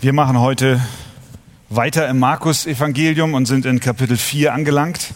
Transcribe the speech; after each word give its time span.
Wir 0.00 0.12
machen 0.12 0.38
heute 0.38 0.80
weiter 1.70 2.06
im 2.06 2.20
Markus-Evangelium 2.20 3.34
und 3.34 3.46
sind 3.46 3.66
in 3.66 3.80
Kapitel 3.80 4.16
4 4.16 4.54
angelangt. 4.54 5.12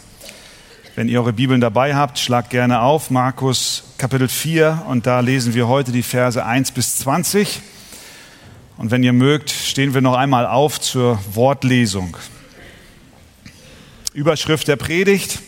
Wenn 0.97 1.09
ihr 1.09 1.21
eure 1.21 1.33
Bibeln 1.33 1.61
dabei 1.61 1.95
habt, 1.95 2.19
schlagt 2.19 2.51
gerne 2.51 2.81
auf 2.81 3.09
Markus 3.09 3.85
Kapitel 3.97 4.27
4 4.27 4.87
und 4.89 5.07
da 5.07 5.21
lesen 5.21 5.55
wir 5.55 5.69
heute 5.69 5.93
die 5.93 6.03
Verse 6.03 6.45
1 6.45 6.73
bis 6.73 6.97
20. 6.97 7.61
Und 8.77 8.91
wenn 8.91 9.05
ihr 9.05 9.13
mögt, 9.13 9.51
stehen 9.51 9.95
wir 9.95 10.01
noch 10.01 10.17
einmal 10.17 10.47
auf 10.47 10.81
zur 10.81 11.21
Wortlesung. 11.33 12.17
Überschrift 14.15 14.67
der 14.67 14.75
Predigt, 14.75 15.43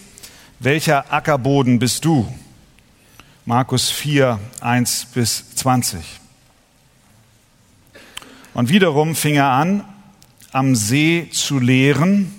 welcher 0.61 1.13
Ackerboden 1.13 1.81
bist 1.81 2.05
du? 2.05 2.33
Markus 3.47 3.91
4, 3.91 4.39
1 4.61 5.09
bis 5.13 5.57
20. 5.57 6.21
Und 8.55 8.69
wiederum 8.69 9.15
fing 9.15 9.35
er 9.35 9.51
an, 9.51 9.85
am 10.53 10.75
See 10.75 11.29
zu 11.31 11.59
lehren, 11.59 12.33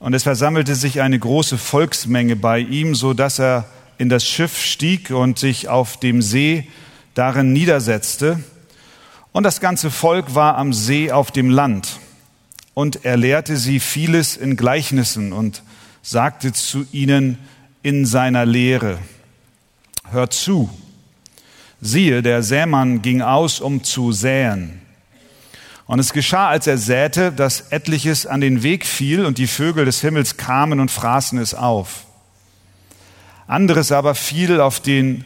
und 0.00 0.14
es 0.14 0.22
versammelte 0.22 0.76
sich 0.76 1.00
eine 1.00 1.18
große 1.18 1.58
Volksmenge 1.58 2.36
bei 2.36 2.60
ihm, 2.60 2.94
so 2.94 3.14
dass 3.14 3.40
er 3.40 3.66
in 3.98 4.08
das 4.08 4.24
Schiff 4.24 4.56
stieg 4.56 5.10
und 5.10 5.38
sich 5.38 5.68
auf 5.68 5.98
dem 5.98 6.22
See 6.22 6.68
darin 7.14 7.52
niedersetzte. 7.52 8.42
Und 9.32 9.42
das 9.42 9.60
ganze 9.60 9.90
Volk 9.90 10.36
war 10.36 10.56
am 10.56 10.72
See 10.72 11.10
auf 11.10 11.32
dem 11.32 11.50
Land. 11.50 11.98
Und 12.74 13.04
er 13.04 13.16
lehrte 13.16 13.56
sie 13.56 13.80
vieles 13.80 14.36
in 14.36 14.56
Gleichnissen 14.56 15.32
und 15.32 15.64
sagte 16.00 16.52
zu 16.52 16.86
ihnen 16.92 17.38
in 17.82 18.06
seiner 18.06 18.46
Lehre, 18.46 18.98
hört 20.10 20.32
zu, 20.32 20.70
siehe, 21.80 22.22
der 22.22 22.44
Sämann 22.44 23.02
ging 23.02 23.20
aus, 23.20 23.60
um 23.60 23.82
zu 23.82 24.12
säen. 24.12 24.80
Und 25.88 26.00
es 26.00 26.12
geschah, 26.12 26.48
als 26.48 26.66
er 26.66 26.76
säte, 26.76 27.32
dass 27.32 27.72
etliches 27.72 28.26
an 28.26 28.42
den 28.42 28.62
Weg 28.62 28.84
fiel 28.84 29.24
und 29.24 29.38
die 29.38 29.46
Vögel 29.46 29.86
des 29.86 30.02
Himmels 30.02 30.36
kamen 30.36 30.80
und 30.80 30.90
fraßen 30.90 31.38
es 31.38 31.54
auf. 31.54 32.04
Anderes 33.46 33.90
aber 33.90 34.14
fiel 34.14 34.60
auf 34.60 34.80
den 34.80 35.24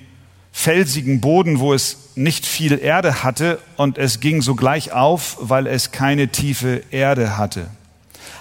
felsigen 0.52 1.20
Boden, 1.20 1.58
wo 1.58 1.74
es 1.74 2.10
nicht 2.14 2.46
viel 2.46 2.78
Erde 2.78 3.24
hatte, 3.24 3.58
und 3.76 3.98
es 3.98 4.20
ging 4.20 4.40
sogleich 4.40 4.92
auf, 4.92 5.36
weil 5.40 5.66
es 5.66 5.90
keine 5.90 6.28
tiefe 6.28 6.84
Erde 6.92 7.36
hatte. 7.36 7.66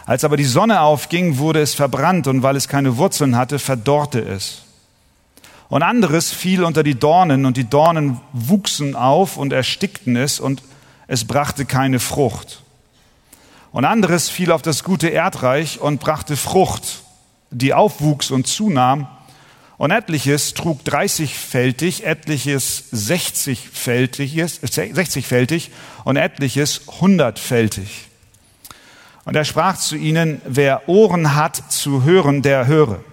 Als 0.05 0.23
aber 0.23 0.37
die 0.37 0.43
Sonne 0.43 0.81
aufging, 0.81 1.39
wurde 1.39 1.59
es 1.59 1.73
verbrannt, 1.73 2.27
und 2.27 2.43
weil 2.43 2.55
es 2.55 2.67
keine 2.67 2.97
Wurzeln 2.97 3.35
hatte, 3.35 3.57
verdorrte 3.57 4.19
es. 4.19 4.61
Und 5.69 5.81
anderes 5.81 6.31
fiel 6.31 6.63
unter 6.63 6.83
die 6.83 6.99
Dornen, 6.99 7.47
und 7.47 7.57
die 7.57 7.67
Dornen 7.67 8.21
wuchsen 8.31 8.95
auf 8.95 9.37
und 9.37 9.53
erstickten 9.53 10.15
es, 10.15 10.39
und 10.39 10.61
es 11.11 11.25
brachte 11.25 11.65
keine 11.65 11.99
Frucht. 11.99 12.61
Und 13.73 13.83
anderes 13.83 14.29
fiel 14.29 14.49
auf 14.49 14.61
das 14.61 14.85
gute 14.85 15.09
Erdreich 15.09 15.81
und 15.81 15.99
brachte 15.99 16.37
Frucht, 16.37 17.03
die 17.49 17.73
aufwuchs 17.73 18.31
und 18.31 18.47
zunahm. 18.47 19.09
Und 19.77 19.91
etliches 19.91 20.53
trug 20.53 20.79
30-fältig, 20.83 22.05
etliches 22.05 22.93
60-fältiges, 22.93 24.61
60-fältig 24.61 25.71
und 26.05 26.15
etliches 26.15 26.87
100-fältig. 26.87 27.89
Und 29.25 29.35
er 29.35 29.43
sprach 29.43 29.75
zu 29.75 29.97
ihnen, 29.97 30.41
wer 30.45 30.87
Ohren 30.87 31.35
hat 31.35 31.73
zu 31.73 32.05
hören, 32.05 32.41
der 32.41 32.67
höre. 32.67 33.03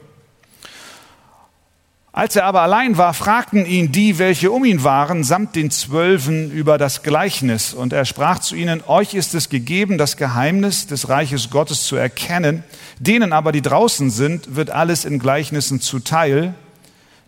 Als 2.18 2.34
er 2.34 2.46
aber 2.46 2.62
allein 2.62 2.98
war, 2.98 3.14
fragten 3.14 3.64
ihn 3.64 3.92
die, 3.92 4.18
welche 4.18 4.50
um 4.50 4.64
ihn 4.64 4.82
waren, 4.82 5.22
samt 5.22 5.54
den 5.54 5.70
Zwölfen 5.70 6.50
über 6.50 6.76
das 6.76 7.04
Gleichnis. 7.04 7.72
Und 7.72 7.92
er 7.92 8.04
sprach 8.04 8.40
zu 8.40 8.56
ihnen, 8.56 8.82
euch 8.88 9.14
ist 9.14 9.36
es 9.36 9.50
gegeben, 9.50 9.98
das 9.98 10.16
Geheimnis 10.16 10.88
des 10.88 11.08
Reiches 11.08 11.48
Gottes 11.48 11.84
zu 11.84 11.94
erkennen. 11.94 12.64
Denen 12.98 13.32
aber, 13.32 13.52
die 13.52 13.62
draußen 13.62 14.10
sind, 14.10 14.56
wird 14.56 14.70
alles 14.70 15.04
in 15.04 15.20
Gleichnissen 15.20 15.80
zuteil, 15.80 16.54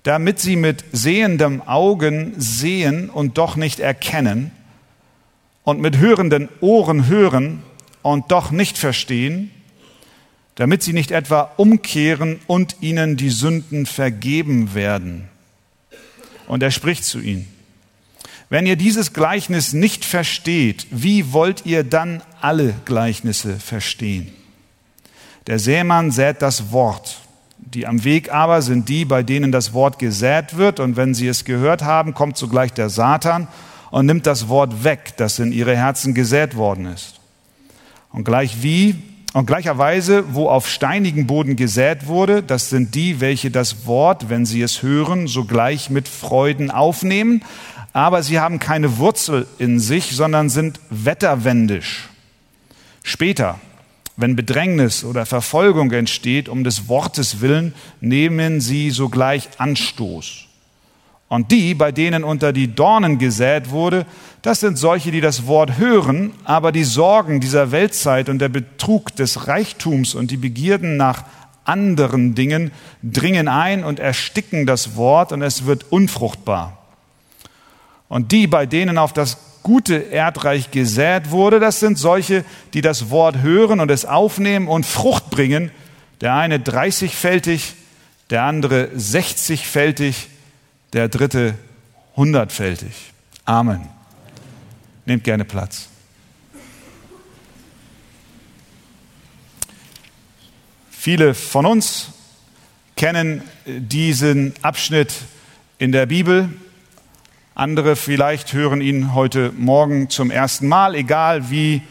damit 0.03 0.41
sie 0.41 0.57
mit 0.57 0.85
sehendem 0.91 1.63
Augen 1.63 2.35
sehen 2.37 3.11
und 3.11 3.39
doch 3.39 3.55
nicht 3.55 3.79
erkennen 3.79 4.51
und 5.63 5.81
mit 5.81 5.99
hörenden 5.99 6.49
Ohren 6.61 7.07
hören 7.07 7.63
und 8.03 8.33
doch 8.33 8.51
nicht 8.51 8.77
verstehen 8.77 9.53
damit 10.61 10.83
sie 10.83 10.93
nicht 10.93 11.11
etwa 11.11 11.53
umkehren 11.57 12.39
und 12.47 12.77
ihnen 12.83 13.17
die 13.17 13.31
Sünden 13.31 13.87
vergeben 13.87 14.75
werden. 14.75 15.27
Und 16.49 16.63
er 16.63 16.71
spricht 16.71 17.03
zu 17.07 17.19
ihnen. 17.19 17.49
Wenn 18.51 18.67
ihr 18.67 18.77
dieses 18.77 19.15
Gleichnis 19.15 19.73
nicht 19.73 20.05
versteht, 20.05 20.87
wie 20.91 21.33
wollt 21.33 21.65
ihr 21.65 21.83
dann 21.83 22.23
alle 22.43 22.75
Gleichnisse 22.85 23.59
verstehen? 23.59 24.29
Der 25.47 25.59
Sämann 25.59 26.11
sät 26.11 26.43
das 26.43 26.73
Wort. 26.73 27.21
Die 27.57 27.87
am 27.87 28.05
Weg 28.05 28.31
aber 28.31 28.61
sind 28.61 28.91
die, 28.91 29.07
bei 29.07 29.23
denen 29.23 29.53
das 29.53 29.73
Wort 29.73 29.99
gesät 29.99 30.59
wird, 30.59 30.79
und 30.79 30.95
wenn 30.95 31.15
sie 31.15 31.29
es 31.29 31.47
gehört 31.47 31.85
haben, 31.85 32.13
kommt 32.13 32.37
sogleich 32.37 32.75
der 32.75 32.91
Satan 32.91 33.49
und 33.91 34.05
nimmt 34.05 34.27
das 34.27 34.49
Wort 34.49 34.85
weg, 34.85 35.15
das 35.17 35.39
in 35.39 35.53
ihre 35.53 35.75
Herzen 35.75 36.13
gesät 36.13 36.55
worden 36.55 36.85
ist. 36.85 37.19
Und 38.13 38.25
gleich 38.25 38.63
wie 38.63 38.97
und 39.33 39.47
gleicherweise, 39.47 40.35
wo 40.35 40.49
auf 40.49 40.69
steinigen 40.69 41.27
Boden 41.27 41.55
gesät 41.57 42.07
wurde, 42.07 42.43
das 42.43 42.69
sind 42.69 42.95
die, 42.95 43.21
welche 43.21 43.51
das 43.51 43.87
Wort, 43.87 44.29
wenn 44.29 44.45
sie 44.45 44.61
es 44.61 44.83
hören, 44.83 45.29
sogleich 45.29 45.89
mit 45.89 46.09
Freuden 46.09 46.71
aufnehmen, 46.71 47.43
aber 47.93 48.23
sie 48.23 48.41
haben 48.41 48.59
keine 48.59 48.99
Wurzel 48.99 49.47
in 49.59 49.79
sich, 49.79 50.17
sondern 50.17 50.49
sind 50.49 50.81
wetterwendisch. 50.91 52.09
Später, 53.03 53.61
wenn 54.17 54.37
Bedrängnis 54.37 55.05
oder 55.05 55.27
Verfolgung 55.27 55.91
entsteht, 55.93 56.49
um 56.49 56.65
des 56.65 56.89
Wortes 56.89 57.41
willen, 57.41 57.75
nehmen 58.01 58.61
sie 58.61 58.91
sogleich 58.91 59.49
Anstoß. 59.59 60.50
Und 61.31 61.53
die, 61.53 61.75
bei 61.75 61.93
denen 61.93 62.25
unter 62.25 62.53
die 62.53 62.75
Dornen 62.75 63.19
gesät 63.19 63.71
wurde, 63.71 64.05
das 64.43 64.59
sind 64.59 64.77
solche, 64.77 65.13
die 65.13 65.21
das 65.21 65.47
Wort 65.47 65.79
hören, 65.79 66.33
aber 66.43 66.73
die 66.73 66.83
Sorgen 66.83 67.39
dieser 67.39 67.71
Weltzeit 67.71 68.29
und 68.29 68.41
der 68.41 68.49
Betrug 68.49 69.15
des 69.15 69.47
Reichtums 69.47 70.17
und 70.17 70.33
die 70.33 70.37
Begierden 70.37 70.97
nach 70.97 71.23
anderen 71.63 72.35
Dingen 72.35 72.73
dringen 73.05 73.47
ein 73.47 73.85
und 73.85 74.01
ersticken 74.01 74.67
das 74.67 74.97
Wort 74.97 75.31
und 75.31 75.41
es 75.41 75.67
wird 75.67 75.93
unfruchtbar. 75.93 76.79
Und 78.09 78.33
die, 78.33 78.49
bei 78.49 78.67
denen 78.67 78.99
auf 78.99 79.13
das 79.13 79.39
gute 79.63 79.95
Erdreich 79.95 80.73
gesät 80.73 81.31
wurde, 81.31 81.61
das 81.61 81.79
sind 81.79 81.97
solche, 81.97 82.45
die 82.75 82.81
das 82.81 83.11
Wort 83.11 83.39
hören 83.39 83.79
und 83.79 83.89
es 83.93 84.05
aufnehmen 84.05 84.67
und 84.67 84.85
Frucht 84.85 85.31
bringen. 85.31 85.71
Der 86.23 86.35
eine 86.35 86.59
30-fältig, 86.59 87.75
der 88.31 88.43
andere 88.43 88.89
60-fältig, 88.97 90.27
der 90.93 91.09
dritte 91.09 91.55
hundertfältig. 92.17 93.13
Amen. 93.45 93.89
Nehmt 95.07 95.25
gerne 95.25 95.45
Platz. 95.45 95.89
Viele 100.91 101.35
von 101.35 101.65
uns 101.65 102.09
kennen 102.97 103.43
diesen 103.65 104.53
Abschnitt 104.61 105.15
in 105.79 105.93
der 105.93 106.07
Bibel. 106.07 106.51
Andere 107.55 107.97
vielleicht 107.97 108.53
hören 108.53 108.81
ihn 108.81 109.15
heute 109.15 109.53
Morgen 109.57 110.11
zum 110.11 110.31
ersten 110.31 110.69
Mal, 110.69 110.95
egal 110.95 111.51
wie 111.51 111.83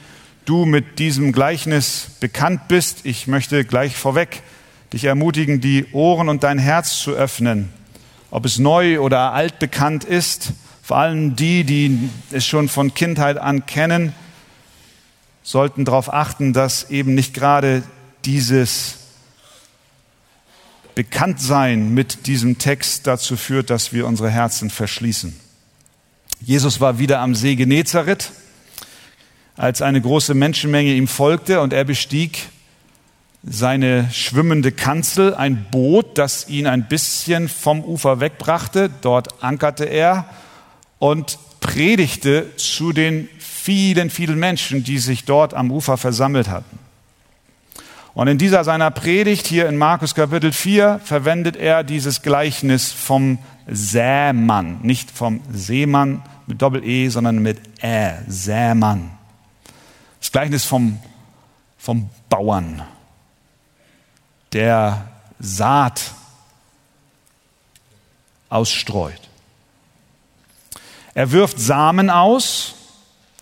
du 0.45 0.65
mit 0.65 0.99
diesem 0.99 1.31
Gleichnis 1.31 2.11
bekannt 2.19 2.67
bist. 2.67 3.05
Ich 3.05 3.27
möchte 3.27 3.65
gleich 3.65 3.95
vorweg 3.95 4.43
dich 4.93 5.05
ermutigen, 5.05 5.61
die 5.61 5.85
Ohren 5.91 6.29
und 6.29 6.43
dein 6.43 6.59
Herz 6.59 6.99
zu 6.99 7.11
öffnen 7.11 7.69
ob 8.31 8.45
es 8.45 8.59
neu 8.59 8.99
oder 8.99 9.33
altbekannt 9.33 10.03
ist. 10.03 10.53
Vor 10.81 10.97
allem 10.97 11.35
die, 11.35 11.63
die 11.63 12.09
es 12.31 12.45
schon 12.45 12.69
von 12.69 12.93
Kindheit 12.93 13.37
an 13.37 13.65
kennen, 13.65 14.13
sollten 15.43 15.85
darauf 15.85 16.13
achten, 16.13 16.53
dass 16.53 16.89
eben 16.89 17.15
nicht 17.15 17.33
gerade 17.33 17.83
dieses 18.25 18.97
Bekanntsein 20.95 21.93
mit 21.93 22.27
diesem 22.27 22.57
Text 22.57 23.07
dazu 23.07 23.37
führt, 23.37 23.69
dass 23.69 23.93
wir 23.93 24.05
unsere 24.05 24.29
Herzen 24.29 24.69
verschließen. 24.69 25.39
Jesus 26.41 26.81
war 26.81 26.99
wieder 26.99 27.19
am 27.19 27.35
See 27.35 27.55
Genezareth, 27.55 28.31
als 29.55 29.81
eine 29.81 30.01
große 30.01 30.33
Menschenmenge 30.33 30.93
ihm 30.93 31.07
folgte 31.07 31.61
und 31.61 31.73
er 31.73 31.83
bestieg 31.83 32.49
seine 33.43 34.09
schwimmende 34.11 34.71
Kanzel, 34.71 35.33
ein 35.33 35.65
Boot, 35.71 36.17
das 36.17 36.49
ihn 36.49 36.67
ein 36.67 36.87
bisschen 36.87 37.47
vom 37.47 37.83
Ufer 37.83 38.19
wegbrachte. 38.19 38.89
Dort 39.01 39.43
ankerte 39.43 39.85
er 39.85 40.25
und 40.99 41.39
predigte 41.61 42.55
zu 42.57 42.91
den 42.91 43.29
vielen, 43.39 44.09
vielen 44.09 44.39
Menschen, 44.39 44.83
die 44.83 44.97
sich 44.97 45.25
dort 45.25 45.53
am 45.53 45.71
Ufer 45.71 45.97
versammelt 45.97 46.49
hatten. 46.49 46.79
Und 48.13 48.27
in 48.27 48.37
dieser 48.37 48.63
seiner 48.63 48.91
Predigt 48.91 49.47
hier 49.47 49.69
in 49.69 49.77
Markus 49.77 50.15
Kapitel 50.15 50.51
4 50.51 50.99
verwendet 51.03 51.55
er 51.55 51.83
dieses 51.83 52.21
Gleichnis 52.21 52.91
vom 52.91 53.37
Sämann, 53.67 54.79
nicht 54.81 55.11
vom 55.11 55.41
Seemann 55.51 56.23
mit 56.47 56.61
Doppel-E, 56.61 57.09
sondern 57.09 57.39
mit 57.39 57.59
Ä, 57.81 58.15
Sämann. 58.27 59.11
Das 60.19 60.31
Gleichnis 60.31 60.65
vom, 60.65 60.97
vom 61.77 62.09
Bauern, 62.27 62.81
der 64.53 65.07
Saat 65.39 66.11
ausstreut. 68.49 69.29
Er 71.13 71.31
wirft 71.31 71.59
Samen 71.59 72.09
aus. 72.09 72.75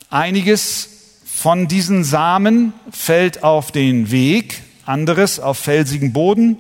Einiges 0.10 0.90
von 1.26 1.68
diesen 1.68 2.04
Samen 2.04 2.74
fällt 2.92 3.44
auf 3.44 3.72
den 3.72 4.10
Weg, 4.10 4.64
anderes 4.86 5.40
auf 5.40 5.58
felsigen 5.58 6.14
Boden, 6.14 6.58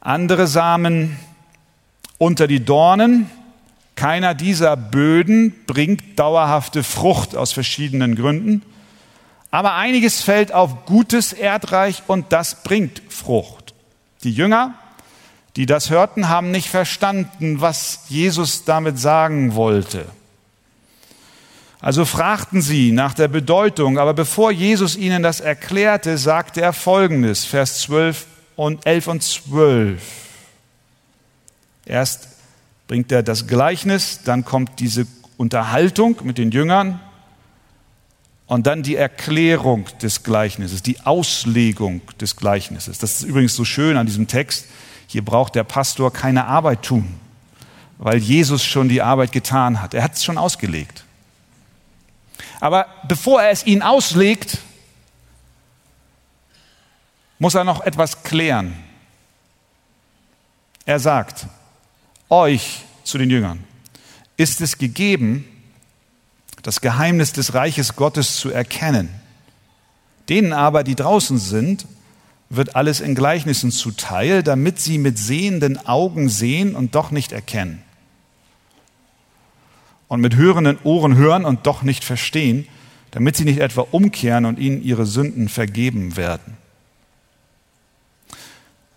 andere 0.00 0.46
Samen 0.46 1.18
unter 2.18 2.46
die 2.46 2.64
Dornen. 2.64 3.30
Keiner 3.94 4.34
dieser 4.34 4.76
Böden 4.76 5.54
bringt 5.66 6.18
dauerhafte 6.18 6.82
Frucht 6.82 7.36
aus 7.36 7.52
verschiedenen 7.52 8.16
Gründen. 8.16 8.62
Aber 9.52 9.74
einiges 9.74 10.22
fällt 10.22 10.52
auf 10.52 10.86
gutes 10.86 11.34
Erdreich 11.34 12.02
und 12.06 12.32
das 12.32 12.64
bringt 12.64 13.02
Frucht. 13.10 13.74
Die 14.24 14.32
Jünger, 14.32 14.74
die 15.56 15.66
das 15.66 15.90
hörten, 15.90 16.30
haben 16.30 16.50
nicht 16.50 16.70
verstanden, 16.70 17.60
was 17.60 18.06
Jesus 18.08 18.64
damit 18.64 18.98
sagen 18.98 19.54
wollte. 19.54 20.06
Also 21.80 22.06
fragten 22.06 22.62
sie 22.62 22.92
nach 22.92 23.12
der 23.12 23.28
Bedeutung, 23.28 23.98
aber 23.98 24.14
bevor 24.14 24.50
Jesus 24.50 24.96
ihnen 24.96 25.22
das 25.22 25.40
erklärte, 25.40 26.16
sagte 26.16 26.62
er 26.62 26.72
Folgendes, 26.72 27.44
Vers 27.44 27.82
12 27.82 28.26
und 28.56 28.86
11 28.86 29.06
und 29.08 29.22
12. 29.22 30.02
Erst 31.84 32.28
bringt 32.88 33.12
er 33.12 33.22
das 33.22 33.46
Gleichnis, 33.48 34.20
dann 34.24 34.46
kommt 34.46 34.80
diese 34.80 35.06
Unterhaltung 35.36 36.16
mit 36.22 36.38
den 36.38 36.52
Jüngern 36.52 37.00
und 38.52 38.66
dann 38.66 38.82
die 38.82 38.96
Erklärung 38.96 39.86
des 40.02 40.24
Gleichnisses, 40.24 40.82
die 40.82 41.00
Auslegung 41.00 42.02
des 42.20 42.36
Gleichnisses. 42.36 42.98
Das 42.98 43.12
ist 43.12 43.22
übrigens 43.22 43.56
so 43.56 43.64
schön 43.64 43.96
an 43.96 44.04
diesem 44.04 44.28
Text. 44.28 44.66
Hier 45.06 45.24
braucht 45.24 45.54
der 45.54 45.64
Pastor 45.64 46.12
keine 46.12 46.44
Arbeit 46.44 46.82
tun, 46.82 47.14
weil 47.96 48.18
Jesus 48.18 48.62
schon 48.62 48.90
die 48.90 49.00
Arbeit 49.00 49.32
getan 49.32 49.80
hat. 49.80 49.94
Er 49.94 50.02
hat 50.02 50.16
es 50.16 50.24
schon 50.24 50.36
ausgelegt. 50.36 51.04
Aber 52.60 52.88
bevor 53.08 53.40
er 53.40 53.52
es 53.52 53.64
ihnen 53.64 53.80
auslegt, 53.80 54.58
muss 57.38 57.54
er 57.54 57.64
noch 57.64 57.80
etwas 57.80 58.22
klären. 58.22 58.74
Er 60.84 60.98
sagt, 60.98 61.46
euch 62.28 62.82
zu 63.02 63.16
den 63.16 63.30
Jüngern 63.30 63.64
ist 64.36 64.60
es 64.60 64.76
gegeben, 64.76 65.48
das 66.62 66.80
Geheimnis 66.80 67.32
des 67.32 67.54
Reiches 67.54 67.96
Gottes 67.96 68.36
zu 68.36 68.50
erkennen. 68.50 69.08
Denen 70.28 70.52
aber, 70.52 70.84
die 70.84 70.94
draußen 70.94 71.38
sind, 71.38 71.86
wird 72.48 72.76
alles 72.76 73.00
in 73.00 73.14
Gleichnissen 73.14 73.70
zuteil, 73.70 74.42
damit 74.42 74.80
sie 74.80 74.98
mit 74.98 75.18
sehenden 75.18 75.86
Augen 75.86 76.28
sehen 76.28 76.76
und 76.76 76.94
doch 76.94 77.10
nicht 77.10 77.32
erkennen 77.32 77.82
und 80.12 80.20
mit 80.20 80.36
hörenden 80.36 80.78
Ohren 80.84 81.16
hören 81.16 81.46
und 81.46 81.66
doch 81.66 81.82
nicht 81.82 82.04
verstehen, 82.04 82.68
damit 83.12 83.34
sie 83.34 83.46
nicht 83.46 83.60
etwa 83.60 83.86
umkehren 83.92 84.44
und 84.44 84.58
ihnen 84.58 84.82
ihre 84.82 85.06
Sünden 85.06 85.48
vergeben 85.48 86.18
werden. 86.18 86.58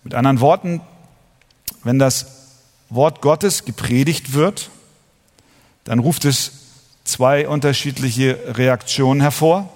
Mit 0.04 0.14
anderen 0.14 0.42
Worten, 0.42 0.82
wenn 1.86 2.00
das 2.00 2.58
Wort 2.90 3.22
Gottes 3.22 3.64
gepredigt 3.64 4.34
wird, 4.34 4.72
dann 5.86 6.00
ruft 6.00 6.26
es 6.26 6.65
zwei 7.06 7.48
unterschiedliche 7.48 8.58
Reaktionen 8.58 9.22
hervor. 9.22 9.70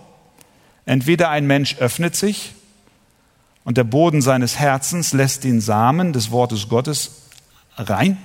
Entweder 0.85 1.29
ein 1.29 1.47
Mensch 1.47 1.77
öffnet 1.77 2.15
sich 2.15 2.53
und 3.63 3.77
der 3.77 3.85
Boden 3.85 4.21
seines 4.21 4.59
Herzens 4.59 5.13
lässt 5.13 5.45
den 5.45 5.61
Samen 5.61 6.11
des 6.11 6.31
Wortes 6.31 6.67
Gottes 6.67 7.21
rein, 7.77 8.17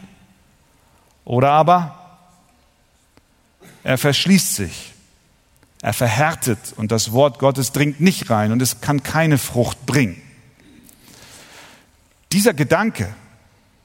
oder 1.25 1.51
aber 1.53 1.99
er 3.83 3.99
verschließt 3.99 4.55
sich. 4.55 4.93
Er 5.83 5.93
verhärtet 5.93 6.59
und 6.77 6.91
das 6.91 7.13
Wort 7.13 7.39
Gottes 7.39 7.73
dringt 7.73 8.01
nicht 8.01 8.31
rein 8.31 8.53
und 8.53 8.63
es 8.63 8.81
kann 8.81 9.03
keine 9.03 9.37
Frucht 9.37 9.85
bringen. 9.85 10.21
Dieser 12.33 12.55
Gedanke, 12.55 13.15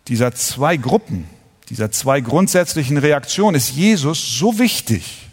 dieser 0.08 0.34
zwei 0.34 0.78
Gruppen, 0.78 1.28
dieser 1.70 1.92
zwei 1.92 2.20
grundsätzlichen 2.20 2.98
Reaktionen 2.98 3.56
ist 3.56 3.70
Jesus 3.72 4.40
so 4.40 4.58
wichtig, 4.58 5.28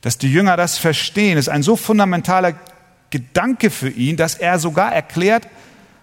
dass 0.00 0.16
die 0.16 0.32
Jünger 0.32 0.56
das 0.56 0.78
verstehen. 0.78 1.38
Ist 1.38 1.48
ein 1.48 1.64
so 1.64 1.74
fundamentaler 1.74 2.54
Gedanke 3.10 3.70
für 3.70 3.88
ihn, 3.88 4.16
dass 4.16 4.36
er 4.36 4.60
sogar 4.60 4.92
erklärt 4.92 5.48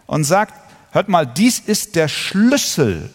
und 0.06 0.26
sagt, 0.26 0.54
hört 0.92 1.08
mal, 1.08 1.26
dies 1.26 1.60
ist 1.60 1.96
der 1.96 2.10
Schlüssel 2.10 3.10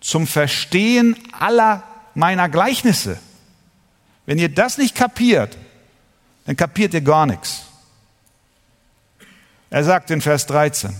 zum 0.00 0.26
Verstehen 0.26 1.16
aller 1.38 1.82
meiner 2.14 2.48
Gleichnisse. 2.48 3.18
Wenn 4.24 4.38
ihr 4.38 4.48
das 4.48 4.78
nicht 4.78 4.94
kapiert, 4.94 5.58
dann 6.46 6.56
kapiert 6.56 6.94
ihr 6.94 7.02
gar 7.02 7.26
nichts. 7.26 7.62
Er 9.68 9.84
sagt 9.84 10.10
in 10.10 10.22
Vers 10.22 10.46
13, 10.46 10.94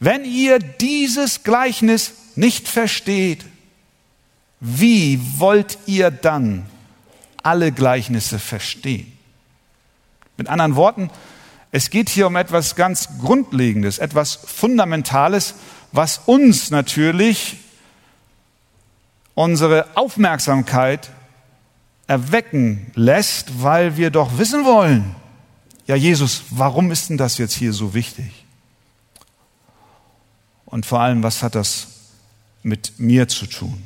wenn 0.00 0.24
ihr 0.24 0.58
dieses 0.58 1.44
Gleichnis 1.44 2.14
nicht 2.36 2.68
versteht, 2.68 3.44
wie 4.60 5.20
wollt 5.38 5.78
ihr 5.86 6.10
dann 6.10 6.66
alle 7.42 7.72
Gleichnisse 7.72 8.38
verstehen? 8.38 9.12
Mit 10.36 10.48
anderen 10.48 10.76
Worten, 10.76 11.10
es 11.70 11.90
geht 11.90 12.08
hier 12.08 12.26
um 12.26 12.36
etwas 12.36 12.76
ganz 12.76 13.08
Grundlegendes, 13.20 13.98
etwas 13.98 14.36
Fundamentales, 14.36 15.54
was 15.92 16.18
uns 16.26 16.70
natürlich 16.70 17.56
unsere 19.34 19.96
Aufmerksamkeit 19.96 21.10
erwecken 22.06 22.90
lässt, 22.94 23.62
weil 23.62 23.96
wir 23.96 24.10
doch 24.10 24.38
wissen 24.38 24.64
wollen, 24.64 25.14
ja 25.86 25.96
Jesus, 25.96 26.44
warum 26.50 26.90
ist 26.90 27.10
denn 27.10 27.18
das 27.18 27.38
jetzt 27.38 27.54
hier 27.54 27.72
so 27.72 27.92
wichtig? 27.92 28.44
Und 30.64 30.86
vor 30.86 31.00
allem, 31.00 31.22
was 31.22 31.42
hat 31.42 31.54
das 31.54 31.93
mit 32.64 32.98
mir 32.98 33.28
zu 33.28 33.46
tun? 33.46 33.80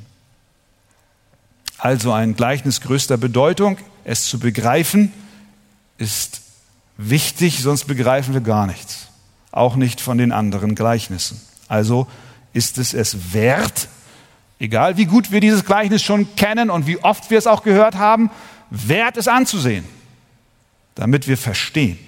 Also 1.77 2.13
ein 2.13 2.35
Gleichnis 2.35 2.81
größter 2.81 3.19
Bedeutung, 3.19 3.77
es 4.05 4.25
zu 4.25 4.39
begreifen, 4.39 5.13
ist 5.99 6.41
wichtig, 6.97 7.61
sonst 7.63 7.85
begreifen 7.85 8.35
wir 8.35 8.41
gar 8.41 8.67
nichts. 8.67 9.09
Auch 9.53 9.77
nicht 9.77 10.01
von 10.01 10.19
den 10.19 10.33
anderen 10.33 10.75
Gleichnissen. 10.75 11.41
Also 11.69 12.07
ist 12.53 12.79
es 12.79 12.95
es 12.95 13.33
wert, 13.33 13.89
egal 14.59 14.97
wie 14.97 15.07
gut 15.07 15.31
wir 15.31 15.41
dieses 15.41 15.65
Gleichnis 15.65 16.03
schon 16.03 16.35
kennen 16.35 16.71
und 16.71 16.87
wie 16.87 16.99
oft 16.99 17.31
wir 17.31 17.39
es 17.39 17.47
auch 17.47 17.63
gehört 17.63 17.97
haben, 17.97 18.31
wert 18.71 19.17
es 19.17 19.29
anzusehen, 19.29 19.85
damit 20.95 21.29
wir 21.29 21.37
verstehen. 21.37 21.99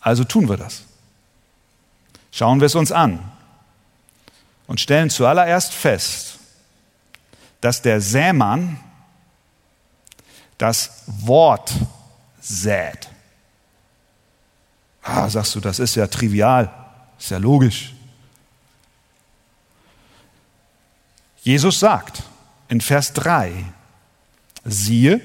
Also 0.00 0.24
tun 0.24 0.48
wir 0.48 0.56
das. 0.56 0.84
Schauen 2.30 2.60
wir 2.60 2.66
es 2.66 2.74
uns 2.74 2.92
an 2.92 3.20
und 4.66 4.80
stellen 4.80 5.10
zuallererst 5.10 5.72
fest, 5.72 6.38
dass 7.60 7.82
der 7.82 8.00
Sämann 8.00 8.78
das 10.58 11.02
Wort 11.06 11.72
sät. 12.40 13.08
Ah, 15.02 15.28
sagst 15.28 15.54
du, 15.54 15.60
das 15.60 15.78
ist 15.78 15.94
ja 15.94 16.06
trivial, 16.06 16.72
ist 17.18 17.30
ja 17.30 17.38
logisch. 17.38 17.94
Jesus 21.42 21.78
sagt 21.78 22.22
in 22.68 22.80
Vers 22.80 23.12
3, 23.12 23.52
siehe, 24.64 25.20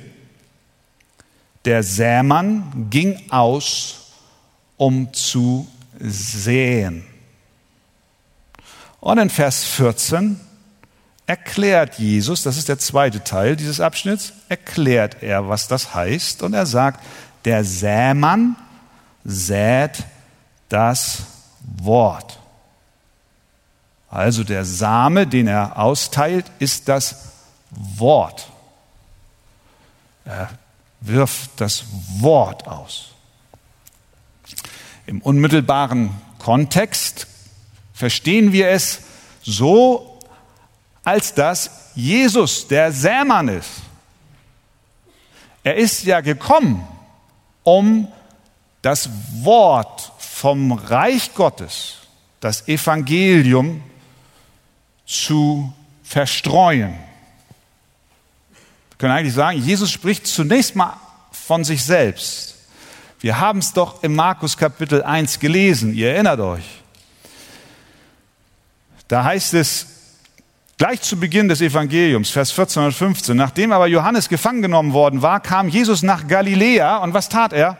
der 1.63 1.81
Sämann 1.81 2.89
ging 2.89 3.31
aus, 3.31 4.11
um 4.75 5.13
zu 5.13 5.67
säen. 5.97 7.08
Und 8.99 9.17
in 9.17 9.29
Vers 9.29 9.63
14 9.63 10.39
erklärt 11.25 11.99
Jesus, 11.99 12.43
das 12.43 12.57
ist 12.57 12.69
der 12.69 12.79
zweite 12.79 13.23
Teil 13.23 13.55
dieses 13.55 13.79
Abschnitts, 13.79 14.33
erklärt 14.49 15.21
er, 15.21 15.47
was 15.47 15.67
das 15.67 15.93
heißt. 15.93 16.41
Und 16.41 16.53
er 16.53 16.65
sagt, 16.65 17.03
der 17.45 17.63
Sämann 17.63 18.55
sät 19.23 20.03
das 20.69 21.23
Wort. 21.81 22.39
Also 24.09 24.43
der 24.43 24.65
Same, 24.65 25.27
den 25.27 25.47
er 25.47 25.77
austeilt, 25.77 26.45
ist 26.57 26.89
das 26.89 27.29
Wort. 27.69 28.49
Er 30.25 30.49
wirft 30.99 31.61
das 31.61 31.83
Wort 32.17 32.67
aus. 32.67 33.11
Im 35.05 35.21
unmittelbaren 35.21 36.11
Kontext 36.39 37.27
verstehen 37.99 38.53
wir 38.53 38.69
es 38.69 39.01
so, 39.43 40.21
als 41.03 41.33
dass 41.33 41.91
Jesus 41.95 42.65
der 42.65 42.93
Sämann 42.93 43.49
ist. 43.49 43.69
Er 45.65 45.75
ist 45.75 46.05
ja 46.05 46.21
gekommen, 46.21 46.87
um 47.63 48.07
das 48.81 49.09
Wort 49.41 50.13
vom 50.17 50.71
Reich 50.71 51.33
Gottes, 51.33 51.95
das 52.39 52.69
Evangelium 52.69 53.83
zu 55.05 55.73
verstreuen. 56.01 56.93
Wir 58.91 58.97
können 58.97 59.13
eigentlich 59.13 59.33
sagen, 59.33 59.61
Jesus 59.61 59.91
spricht 59.91 60.25
zunächst 60.25 60.73
mal 60.73 60.93
von 61.33 61.65
sich 61.65 61.83
selbst. 61.83 62.55
Wir 63.19 63.41
haben 63.41 63.59
es 63.59 63.73
doch 63.73 64.03
im 64.03 64.15
Markus 64.15 64.55
Kapitel 64.55 65.03
1 65.03 65.41
gelesen, 65.41 65.93
ihr 65.93 66.13
erinnert 66.13 66.39
euch. 66.39 66.78
Da 69.09 69.23
heißt 69.23 69.55
es 69.55 69.87
gleich 70.77 71.01
zu 71.01 71.19
Beginn 71.19 71.49
des 71.49 71.61
Evangeliums, 71.61 72.29
Vers 72.29 72.51
14 72.51 72.83
und 72.83 72.91
15, 72.93 73.35
nachdem 73.35 73.73
aber 73.73 73.87
Johannes 73.87 74.29
gefangen 74.29 74.61
genommen 74.61 74.93
worden 74.93 75.21
war, 75.21 75.41
kam 75.41 75.67
Jesus 75.67 76.03
nach 76.03 76.27
Galiläa 76.27 76.97
und 76.97 77.13
was 77.13 77.27
tat 77.27 77.51
er? 77.51 77.77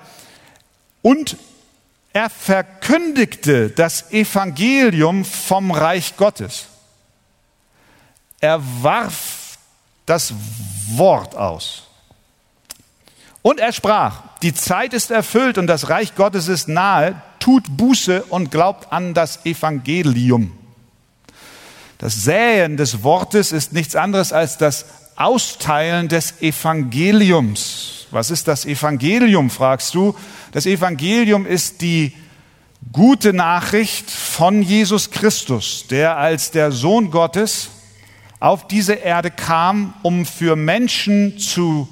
Und 1.01 1.38
er 2.12 2.29
verkündigte 2.29 3.69
das 3.69 4.12
Evangelium 4.12 5.24
vom 5.24 5.71
Reich 5.71 6.17
Gottes. 6.17 6.65
Er 8.41 8.59
warf 8.81 9.59
das 10.07 10.33
Wort 10.95 11.36
aus. 11.36 11.83
Und 13.43 13.59
er 13.59 13.71
sprach, 13.71 14.24
die 14.41 14.55
Zeit 14.55 14.93
ist 14.93 15.12
erfüllt 15.12 15.59
und 15.59 15.67
das 15.67 15.89
Reich 15.89 16.15
Gottes 16.15 16.48
ist 16.48 16.67
nahe, 16.67 17.21
tut 17.39 17.77
Buße 17.77 18.24
und 18.24 18.50
glaubt 18.50 18.91
an 18.91 19.13
das 19.13 19.45
Evangelium. 19.45 20.59
Das 22.00 22.24
Säen 22.24 22.77
des 22.77 23.03
Wortes 23.03 23.51
ist 23.51 23.74
nichts 23.74 23.94
anderes 23.96 24.32
als 24.32 24.58
das 24.58 24.86
Austeilen 25.18 26.08
des 26.08 26.41
Evangeliums. 26.41 28.08
Was 28.10 28.32
ist 28.32 28.48
das 28.48 28.65
Evangelium, 28.65 29.50
fragst 29.50 29.94
du? 29.94 30.15
Das 30.53 30.65
Evangelium 30.65 31.46
ist 31.46 31.82
die 31.82 32.13
gute 32.94 33.34
Nachricht 33.34 34.10
von 34.10 34.62
Jesus 34.62 35.12
Christus, 35.12 35.88
der 35.89 36.15
als 36.18 36.51
der 36.51 36.72
Sohn 36.72 37.12
Gottes 37.12 37.68
auf 38.39 38.65
diese 38.65 38.94
Erde 38.94 39.29
kam, 39.29 39.94
um 40.01 40.25
für 40.25 40.56
Menschen 40.56 41.38
zu 41.38 41.89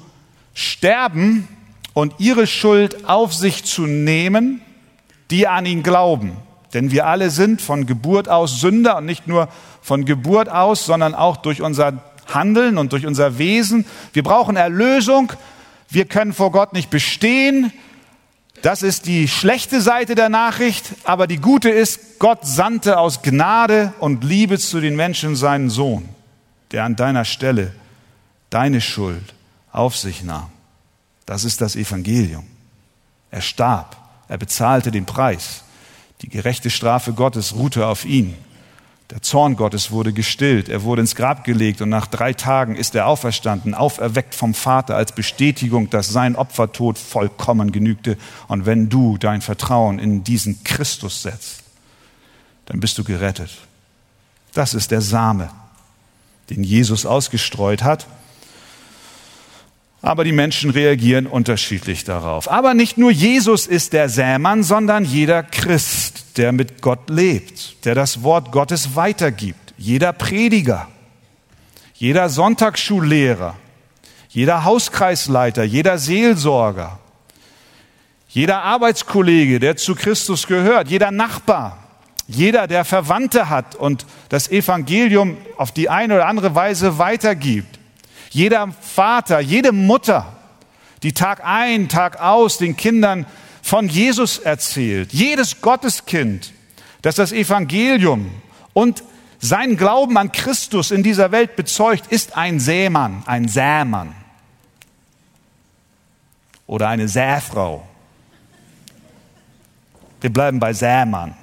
sterben 0.54 1.46
und 1.92 2.14
ihre 2.16 2.46
Schuld 2.46 3.06
auf 3.06 3.34
sich 3.34 3.64
zu 3.64 3.82
nehmen, 3.82 4.62
die 5.30 5.46
an 5.46 5.66
ihn 5.66 5.82
glauben. 5.82 6.32
Denn 6.74 6.90
wir 6.90 7.06
alle 7.06 7.30
sind 7.30 7.60
von 7.62 7.86
Geburt 7.86 8.28
aus 8.28 8.60
Sünder 8.60 8.98
und 8.98 9.06
nicht 9.06 9.26
nur 9.26 9.48
von 9.88 10.04
Geburt 10.04 10.50
aus, 10.50 10.84
sondern 10.84 11.14
auch 11.14 11.38
durch 11.38 11.62
unser 11.62 12.04
Handeln 12.32 12.76
und 12.76 12.92
durch 12.92 13.06
unser 13.06 13.38
Wesen. 13.38 13.86
Wir 14.12 14.22
brauchen 14.22 14.56
Erlösung. 14.56 15.32
Wir 15.88 16.04
können 16.04 16.34
vor 16.34 16.52
Gott 16.52 16.74
nicht 16.74 16.90
bestehen. 16.90 17.72
Das 18.60 18.82
ist 18.82 19.06
die 19.06 19.28
schlechte 19.28 19.80
Seite 19.80 20.14
der 20.14 20.28
Nachricht, 20.28 20.84
aber 21.04 21.26
die 21.26 21.38
gute 21.38 21.70
ist, 21.70 22.18
Gott 22.18 22.40
sandte 22.44 22.98
aus 22.98 23.22
Gnade 23.22 23.94
und 23.98 24.24
Liebe 24.24 24.58
zu 24.58 24.80
den 24.80 24.94
Menschen 24.94 25.36
seinen 25.36 25.70
Sohn, 25.70 26.06
der 26.72 26.84
an 26.84 26.94
deiner 26.94 27.24
Stelle 27.24 27.72
deine 28.50 28.82
Schuld 28.82 29.34
auf 29.72 29.96
sich 29.96 30.22
nahm. 30.22 30.50
Das 31.24 31.44
ist 31.44 31.62
das 31.62 31.76
Evangelium. 31.76 32.46
Er 33.30 33.40
starb, 33.40 33.96
er 34.28 34.36
bezahlte 34.36 34.90
den 34.90 35.06
Preis. 35.06 35.62
Die 36.20 36.28
gerechte 36.28 36.68
Strafe 36.68 37.14
Gottes 37.14 37.54
ruhte 37.54 37.86
auf 37.86 38.04
ihn. 38.04 38.34
Der 39.10 39.22
Zorn 39.22 39.56
Gottes 39.56 39.90
wurde 39.90 40.12
gestillt, 40.12 40.68
er 40.68 40.82
wurde 40.82 41.00
ins 41.00 41.14
Grab 41.14 41.42
gelegt 41.44 41.80
und 41.80 41.88
nach 41.88 42.06
drei 42.06 42.34
Tagen 42.34 42.76
ist 42.76 42.94
er 42.94 43.06
auferstanden, 43.06 43.74
auferweckt 43.74 44.34
vom 44.34 44.52
Vater 44.52 44.96
als 44.96 45.12
Bestätigung, 45.12 45.88
dass 45.88 46.10
sein 46.10 46.36
Opfertod 46.36 46.98
vollkommen 46.98 47.72
genügte. 47.72 48.18
Und 48.48 48.66
wenn 48.66 48.90
du 48.90 49.16
dein 49.16 49.40
Vertrauen 49.40 49.98
in 49.98 50.24
diesen 50.24 50.62
Christus 50.62 51.22
setzt, 51.22 51.62
dann 52.66 52.80
bist 52.80 52.98
du 52.98 53.04
gerettet. 53.04 53.50
Das 54.52 54.74
ist 54.74 54.90
der 54.90 55.00
Same, 55.00 55.48
den 56.50 56.62
Jesus 56.62 57.06
ausgestreut 57.06 57.82
hat 57.82 58.06
aber 60.00 60.24
die 60.24 60.32
Menschen 60.32 60.70
reagieren 60.70 61.26
unterschiedlich 61.26 62.04
darauf. 62.04 62.50
Aber 62.50 62.74
nicht 62.74 62.98
nur 62.98 63.10
Jesus 63.10 63.66
ist 63.66 63.92
der 63.92 64.08
Sämann, 64.08 64.62
sondern 64.62 65.04
jeder 65.04 65.42
Christ, 65.42 66.38
der 66.38 66.52
mit 66.52 66.80
Gott 66.80 67.10
lebt, 67.10 67.84
der 67.84 67.94
das 67.94 68.22
Wort 68.22 68.52
Gottes 68.52 68.94
weitergibt. 68.94 69.74
Jeder 69.76 70.12
Prediger, 70.12 70.88
jeder 71.94 72.28
Sonntagsschullehrer, 72.28 73.56
jeder 74.28 74.64
Hauskreisleiter, 74.64 75.64
jeder 75.64 75.98
Seelsorger, 75.98 76.98
jeder 78.28 78.62
Arbeitskollege, 78.62 79.58
der 79.58 79.76
zu 79.76 79.94
Christus 79.94 80.46
gehört, 80.46 80.88
jeder 80.88 81.10
Nachbar, 81.10 81.78
jeder, 82.28 82.66
der 82.66 82.84
Verwandte 82.84 83.48
hat 83.48 83.74
und 83.74 84.04
das 84.28 84.50
Evangelium 84.50 85.38
auf 85.56 85.72
die 85.72 85.88
eine 85.88 86.14
oder 86.14 86.26
andere 86.26 86.54
Weise 86.54 86.98
weitergibt, 86.98 87.77
jeder 88.30 88.72
Vater, 88.80 89.40
jede 89.40 89.72
Mutter, 89.72 90.36
die 91.02 91.12
Tag 91.12 91.44
ein, 91.44 91.88
Tag 91.88 92.20
aus 92.20 92.58
den 92.58 92.76
Kindern 92.76 93.26
von 93.62 93.88
Jesus 93.88 94.38
erzählt, 94.38 95.12
jedes 95.12 95.60
Gotteskind, 95.60 96.52
das 97.02 97.16
das 97.16 97.32
Evangelium 97.32 98.30
und 98.72 99.02
seinen 99.40 99.76
Glauben 99.76 100.16
an 100.16 100.32
Christus 100.32 100.90
in 100.90 101.02
dieser 101.02 101.30
Welt 101.30 101.54
bezeugt, 101.54 102.08
ist 102.08 102.36
ein 102.36 102.58
Sämann, 102.58 103.22
ein 103.26 103.46
Sämann 103.46 104.14
oder 106.66 106.88
eine 106.88 107.08
Säfrau. 107.08 107.86
Wir 110.20 110.32
bleiben 110.32 110.58
bei 110.58 110.72
Sämann. 110.72 111.34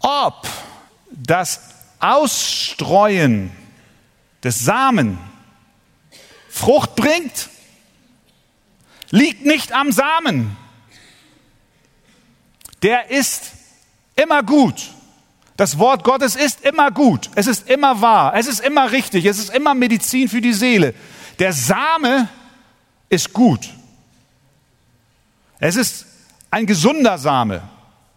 Ob 0.00 0.48
das 1.10 1.60
Ausstreuen 2.00 3.52
des 4.42 4.64
Samen 4.64 5.18
Frucht 6.48 6.96
bringt, 6.96 7.48
liegt 9.10 9.46
nicht 9.46 9.72
am 9.72 9.90
Samen. 9.90 10.56
Der 12.82 13.10
ist 13.10 13.52
immer 14.16 14.42
gut. 14.42 14.90
Das 15.56 15.78
Wort 15.78 16.04
Gottes 16.04 16.36
ist 16.36 16.62
immer 16.62 16.90
gut. 16.90 17.30
Es 17.34 17.46
ist 17.46 17.70
immer 17.70 18.00
wahr. 18.00 18.34
Es 18.34 18.46
ist 18.46 18.60
immer 18.60 18.90
richtig. 18.92 19.24
Es 19.24 19.38
ist 19.38 19.54
immer 19.54 19.74
Medizin 19.74 20.28
für 20.28 20.40
die 20.40 20.52
Seele. 20.52 20.94
Der 21.38 21.52
Same 21.52 22.28
ist 23.08 23.32
gut. 23.32 23.70
Es 25.58 25.76
ist 25.76 26.06
ein 26.50 26.66
gesunder 26.66 27.18
Same. 27.18 27.62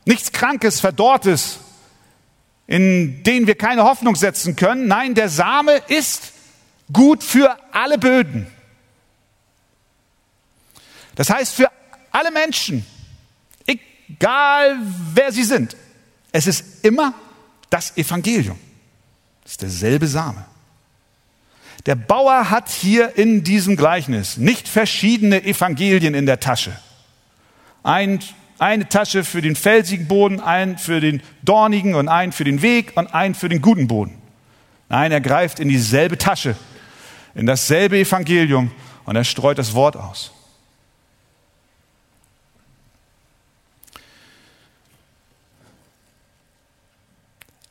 Nichts 0.05 0.31
Krankes, 0.31 0.79
Verdorrtes, 0.79 1.59
in 2.67 3.23
denen 3.23 3.47
wir 3.47 3.55
keine 3.55 3.83
Hoffnung 3.83 4.15
setzen 4.15 4.55
können. 4.55 4.87
Nein, 4.87 5.13
der 5.13 5.29
Same 5.29 5.81
ist 5.87 6.33
gut 6.91 7.23
für 7.23 7.57
alle 7.71 7.97
Böden. 7.97 8.47
Das 11.15 11.29
heißt, 11.29 11.53
für 11.53 11.69
alle 12.11 12.31
Menschen, 12.31 12.85
egal 13.65 14.77
wer 15.13 15.31
sie 15.31 15.43
sind, 15.43 15.75
es 16.31 16.47
ist 16.47 16.83
immer 16.83 17.13
das 17.69 17.95
Evangelium. 17.97 18.59
Es 19.45 19.51
ist 19.51 19.61
derselbe 19.61 20.07
Same. 20.07 20.45
Der 21.85 21.95
Bauer 21.95 22.49
hat 22.49 22.69
hier 22.69 23.15
in 23.17 23.43
diesem 23.43 23.75
Gleichnis 23.75 24.37
nicht 24.37 24.67
verschiedene 24.67 25.43
Evangelien 25.43 26.15
in 26.15 26.25
der 26.25 26.39
Tasche. 26.39 26.77
Ein 27.83 28.19
eine 28.57 28.87
Tasche 28.87 29.23
für 29.23 29.41
den 29.41 29.55
felsigen 29.55 30.07
Boden, 30.07 30.39
ein 30.39 30.77
für 30.77 30.99
den 31.01 31.21
dornigen 31.43 31.95
und 31.95 32.07
ein 32.07 32.31
für 32.31 32.43
den 32.43 32.61
Weg 32.61 32.93
und 32.95 33.13
ein 33.13 33.35
für 33.35 33.49
den 33.49 33.61
guten 33.61 33.87
Boden. 33.87 34.17
Nein, 34.89 35.11
er 35.11 35.21
greift 35.21 35.59
in 35.59 35.67
dieselbe 35.67 36.17
Tasche, 36.17 36.55
in 37.33 37.45
dasselbe 37.45 37.97
Evangelium 37.97 38.71
und 39.05 39.15
er 39.15 39.23
streut 39.23 39.57
das 39.57 39.73
Wort 39.73 39.97
aus. 39.97 40.31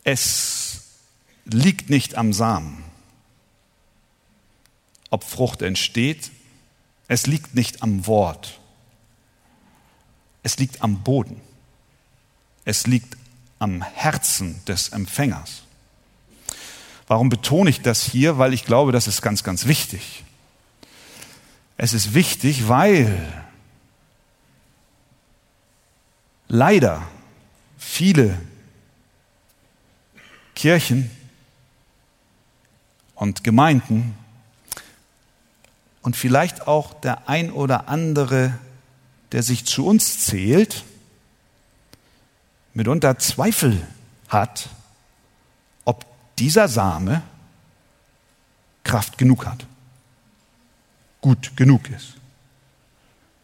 Es 0.07 0.83
liegt 1.47 1.89
nicht 1.89 2.15
am 2.17 2.35
Samen, 2.35 2.85
ob 5.09 5.25
Frucht 5.25 5.63
entsteht. 5.63 6.31
Es 7.09 7.27
liegt 7.27 7.55
nicht 7.55 7.83
am 7.83 8.07
Wort 8.07 8.61
es 10.45 10.59
liegt 10.59 10.83
am 10.83 11.03
Boden. 11.03 11.41
Es 12.65 12.87
liegt 12.87 13.17
am 13.59 13.83
Herzen 13.83 14.65
des 14.67 14.91
Empfängers. 14.91 15.63
Warum 17.07 17.31
betone 17.31 17.71
ich 17.71 17.81
das 17.81 18.03
hier? 18.03 18.39
Weil 18.39 18.53
ich 18.53 18.65
glaube, 18.65 18.93
das 18.93 19.09
ist 19.09 19.23
ganz, 19.23 19.43
ganz 19.43 19.67
wichtig. 19.67 20.23
Es 21.77 21.93
ist 21.93 22.15
wichtig, 22.15 22.69
weil 22.69 23.19
leider 26.47 27.03
viele 27.79 28.39
Kirchen 30.55 31.11
und 33.15 33.45
Gemeinden 33.45 34.15
und 36.03 36.17
vielleicht 36.17 36.67
auch 36.67 36.93
der 37.01 37.29
ein 37.29 37.51
oder 37.51 37.89
andere, 37.89 38.59
der 39.35 39.43
sich 39.43 39.65
zu 39.65 39.85
uns 39.85 40.21
zählt, 40.21 40.85
mitunter 42.73 43.19
Zweifel 43.19 43.85
hat, 44.29 44.69
ob 45.85 46.07
dieser 46.39 46.69
Same 46.69 47.21
Kraft 48.85 49.19
genug 49.19 49.45
hat, 49.45 49.67
gut 51.21 51.57
genug 51.57 51.91
ist. 51.91 52.15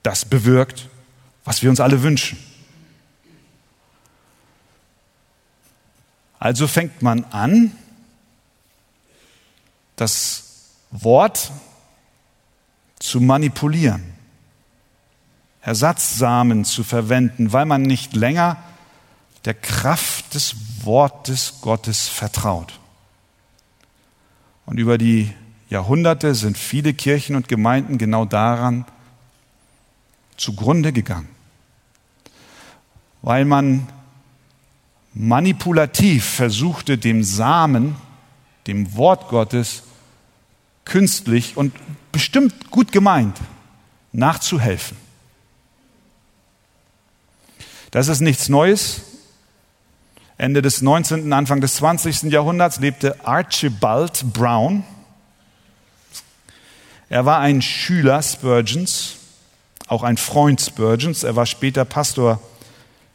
Das 0.04 0.24
bewirkt, 0.24 0.88
was 1.44 1.60
wir 1.60 1.70
uns 1.70 1.80
alle 1.80 2.04
wünschen. 2.04 2.38
Also 6.38 6.68
fängt 6.68 7.02
man 7.02 7.24
an, 7.24 7.76
das 9.96 10.68
Wort 10.92 11.50
zu 13.00 13.20
manipulieren, 13.20 14.19
Ersatzsamen 15.62 16.64
zu 16.64 16.84
verwenden, 16.84 17.52
weil 17.52 17.66
man 17.66 17.82
nicht 17.82 18.14
länger 18.14 18.56
der 19.44 19.54
Kraft 19.54 20.34
des 20.34 20.54
Wortes 20.84 21.60
Gottes 21.60 22.08
vertraut. 22.08 22.78
Und 24.66 24.78
über 24.78 24.98
die 24.98 25.32
Jahrhunderte 25.68 26.34
sind 26.34 26.56
viele 26.56 26.94
Kirchen 26.94 27.36
und 27.36 27.48
Gemeinden 27.48 27.98
genau 27.98 28.24
daran 28.24 28.84
zugrunde 30.36 30.92
gegangen, 30.92 31.28
weil 33.22 33.44
man 33.44 33.86
manipulativ 35.12 36.24
versuchte, 36.24 36.98
dem 36.98 37.22
Samen, 37.22 37.96
dem 38.66 38.96
Wort 38.96 39.28
Gottes, 39.28 39.82
künstlich 40.84 41.56
und 41.56 41.74
bestimmt 42.10 42.70
gut 42.70 42.90
gemeint 42.90 43.36
nachzuhelfen. 44.12 44.96
Das 47.90 48.06
ist 48.06 48.20
nichts 48.20 48.48
Neues. 48.48 49.02
Ende 50.38 50.62
des 50.62 50.80
19., 50.80 51.32
Anfang 51.32 51.60
des 51.60 51.74
20. 51.76 52.24
Jahrhunderts 52.24 52.78
lebte 52.78 53.16
Archibald 53.26 54.32
Brown. 54.32 54.84
Er 57.08 57.26
war 57.26 57.40
ein 57.40 57.60
Schüler 57.60 58.22
Spurgeons, 58.22 59.16
auch 59.88 60.04
ein 60.04 60.16
Freund 60.16 60.60
Spurgeons. 60.60 61.24
Er 61.24 61.34
war 61.34 61.46
später 61.46 61.84
Pastor 61.84 62.40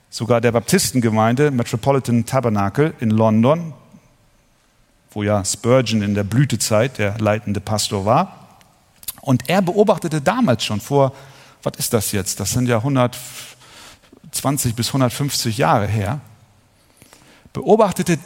sogar 0.10 0.42
der 0.42 0.52
Baptistengemeinde 0.52 1.52
Metropolitan 1.52 2.26
Tabernacle 2.26 2.94
in 3.00 3.12
London, 3.12 3.74
wo 5.12 5.24
ja 5.24 5.46
Spurgeon 5.46 6.02
in 6.02 6.16
der 6.16 6.26
Blütezeit 6.26 6.98
der 6.98 7.18
leitende 7.18 7.62
Pastor 7.62 8.06
war. 8.06 8.60
Und 9.22 9.50
er 9.50 9.62
beobachtete 9.62 10.20
damals 10.20 10.66
schon 10.66 10.82
vor, 10.82 11.14
was 11.64 11.74
ist 11.78 11.94
das 11.94 12.12
jetzt? 12.12 12.42
Das 12.42 12.52
sind 12.52 12.68
ja 12.68 12.84
120 14.36 14.76
bis 14.76 14.88
150 14.88 15.58
Jahre 15.58 15.88
her. 15.88 16.20
Beobachtete 17.54 18.20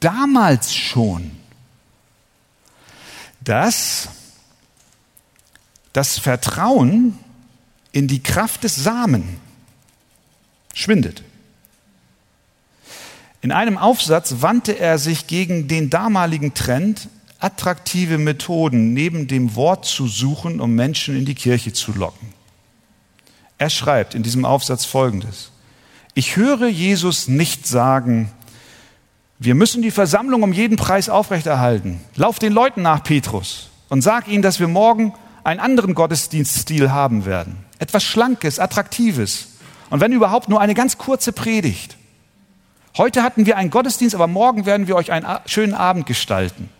damals 0.00 0.74
schon, 0.74 1.30
dass 3.40 4.08
das 5.92 6.18
Vertrauen 6.18 7.18
in 7.92 8.08
die 8.08 8.22
Kraft 8.22 8.64
des 8.64 8.76
Samen 8.76 9.40
schwindet. 10.74 11.22
In 13.40 13.52
einem 13.52 13.78
Aufsatz 13.78 14.36
wandte 14.40 14.78
er 14.78 14.98
sich 14.98 15.26
gegen 15.26 15.68
den 15.68 15.90
damaligen 15.90 16.54
Trend, 16.54 17.08
attraktive 17.38 18.18
Methoden 18.18 18.92
neben 18.94 19.28
dem 19.28 19.54
Wort 19.54 19.84
zu 19.84 20.08
suchen, 20.08 20.60
um 20.60 20.74
Menschen 20.74 21.16
in 21.16 21.26
die 21.26 21.34
Kirche 21.34 21.72
zu 21.72 21.92
locken. 21.92 22.32
Er 23.58 23.70
schreibt 23.70 24.14
in 24.14 24.22
diesem 24.22 24.44
Aufsatz 24.44 24.84
Folgendes. 24.84 25.52
Ich 26.14 26.36
höre 26.36 26.68
Jesus 26.68 27.26
nicht 27.26 27.66
sagen, 27.66 28.30
wir 29.40 29.56
müssen 29.56 29.82
die 29.82 29.90
Versammlung 29.90 30.44
um 30.44 30.52
jeden 30.52 30.76
Preis 30.76 31.08
aufrechterhalten. 31.08 32.00
Lauf 32.14 32.38
den 32.38 32.52
Leuten 32.52 32.82
nach, 32.82 33.02
Petrus, 33.02 33.68
und 33.88 34.02
sag 34.02 34.28
ihnen, 34.28 34.42
dass 34.42 34.60
wir 34.60 34.68
morgen 34.68 35.12
einen 35.42 35.58
anderen 35.58 35.94
Gottesdienststil 35.94 36.92
haben 36.92 37.26
werden. 37.26 37.56
Etwas 37.80 38.04
Schlankes, 38.04 38.60
Attraktives. 38.60 39.48
Und 39.90 40.00
wenn 40.00 40.12
überhaupt 40.12 40.48
nur 40.48 40.60
eine 40.60 40.74
ganz 40.74 40.98
kurze 40.98 41.32
Predigt. 41.32 41.96
Heute 42.96 43.24
hatten 43.24 43.44
wir 43.44 43.56
einen 43.56 43.70
Gottesdienst, 43.70 44.14
aber 44.14 44.28
morgen 44.28 44.66
werden 44.66 44.86
wir 44.86 44.94
euch 44.94 45.10
einen 45.10 45.26
schönen 45.46 45.74
Abend 45.74 46.06
gestalten. 46.06 46.70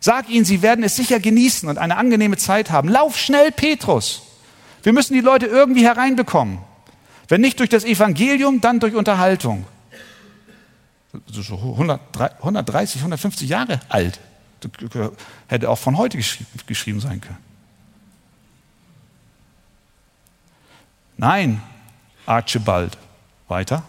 Sag 0.00 0.30
ihnen, 0.30 0.46
sie 0.46 0.62
werden 0.62 0.82
es 0.82 0.96
sicher 0.96 1.20
genießen 1.20 1.68
und 1.68 1.76
eine 1.76 1.96
angenehme 1.96 2.38
Zeit 2.38 2.70
haben. 2.70 2.88
Lauf 2.88 3.18
schnell, 3.18 3.52
Petrus. 3.52 4.22
Wir 4.82 4.94
müssen 4.94 5.12
die 5.12 5.20
Leute 5.20 5.46
irgendwie 5.46 5.84
hereinbekommen. 5.84 6.58
Wenn 7.28 7.40
nicht 7.40 7.58
durch 7.58 7.68
das 7.68 7.84
Evangelium, 7.84 8.60
dann 8.60 8.80
durch 8.80 8.94
Unterhaltung. 8.94 9.66
So 11.26 11.54
130, 11.54 13.00
150 13.00 13.48
Jahre 13.48 13.80
alt. 13.88 14.20
Das 14.60 14.70
hätte 15.48 15.70
auch 15.70 15.78
von 15.78 15.96
heute 15.96 16.18
geschrieben 16.18 17.00
sein 17.00 17.20
können. 17.20 17.38
Nein, 21.16 21.62
Archibald. 22.26 22.98
Weiter. 23.48 23.84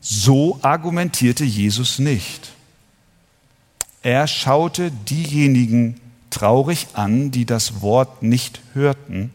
So 0.00 0.60
argumentierte 0.62 1.44
Jesus 1.44 1.98
nicht. 1.98 2.52
Er 4.02 4.26
schaute 4.28 4.90
diejenigen 4.90 6.00
traurig 6.30 6.86
an, 6.94 7.30
die 7.32 7.44
das 7.44 7.82
Wort 7.82 8.22
nicht 8.22 8.62
hörten. 8.72 9.34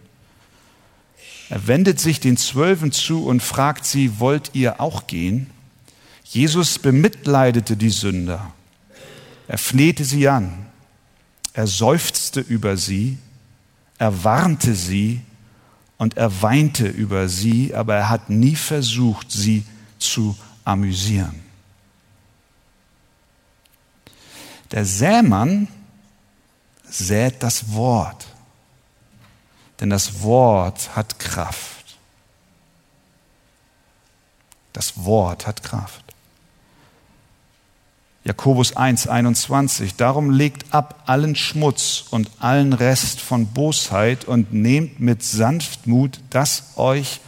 Er 1.49 1.67
wendet 1.67 1.99
sich 1.99 2.19
den 2.19 2.38
Zwölfen 2.38 2.91
zu 2.91 3.25
und 3.25 3.41
fragt 3.41 3.86
sie, 3.86 4.19
wollt 4.19 4.51
ihr 4.53 4.81
auch 4.81 5.08
gehen? 5.08 5.49
Jesus 6.23 6.79
bemitleidete 6.79 7.77
die 7.77 7.91
Sünder. 7.91 8.51
Er 9.47 9.58
flehte 9.58 10.03
sie 10.03 10.27
an. 10.27 10.65
Er 11.53 11.67
seufzte 11.67 12.39
über 12.39 12.77
sie. 12.77 13.17
Er 13.97 14.23
warnte 14.23 14.73
sie 14.73 15.21
und 15.97 16.17
er 16.17 16.41
weinte 16.41 16.88
über 16.88 17.29
sie, 17.29 17.73
aber 17.73 17.95
er 17.95 18.10
hat 18.10 18.29
nie 18.29 18.55
versucht, 18.55 19.31
sie 19.31 19.63
zu 19.99 20.36
amüsieren. 20.65 21.39
Der 24.71 24.84
Sämann 24.84 25.67
sät 26.89 27.41
das 27.43 27.71
Wort, 27.73 28.27
denn 29.79 29.89
das 29.89 30.21
Wort 30.21 30.95
hat 30.95 31.19
Kraft. 31.19 31.97
Das 34.73 35.05
Wort 35.05 35.47
hat 35.47 35.63
Kraft. 35.63 36.03
Jakobus 38.25 38.75
1, 38.75 39.07
21. 39.07 39.95
Darum 39.95 40.31
legt 40.31 40.73
ab 40.73 41.03
allen 41.05 41.35
Schmutz 41.35 42.05
und 42.09 42.29
allen 42.39 42.73
Rest 42.73 43.21
von 43.21 43.45
Bosheit 43.47 44.25
und 44.25 44.51
nehmt 44.51 44.99
mit 44.99 45.23
Sanftmut 45.23 46.19
das 46.31 46.73
euch 46.75 47.21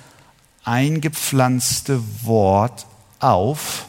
eingepflanzte 0.64 2.02
Wort 2.24 2.88
auf, 3.20 3.86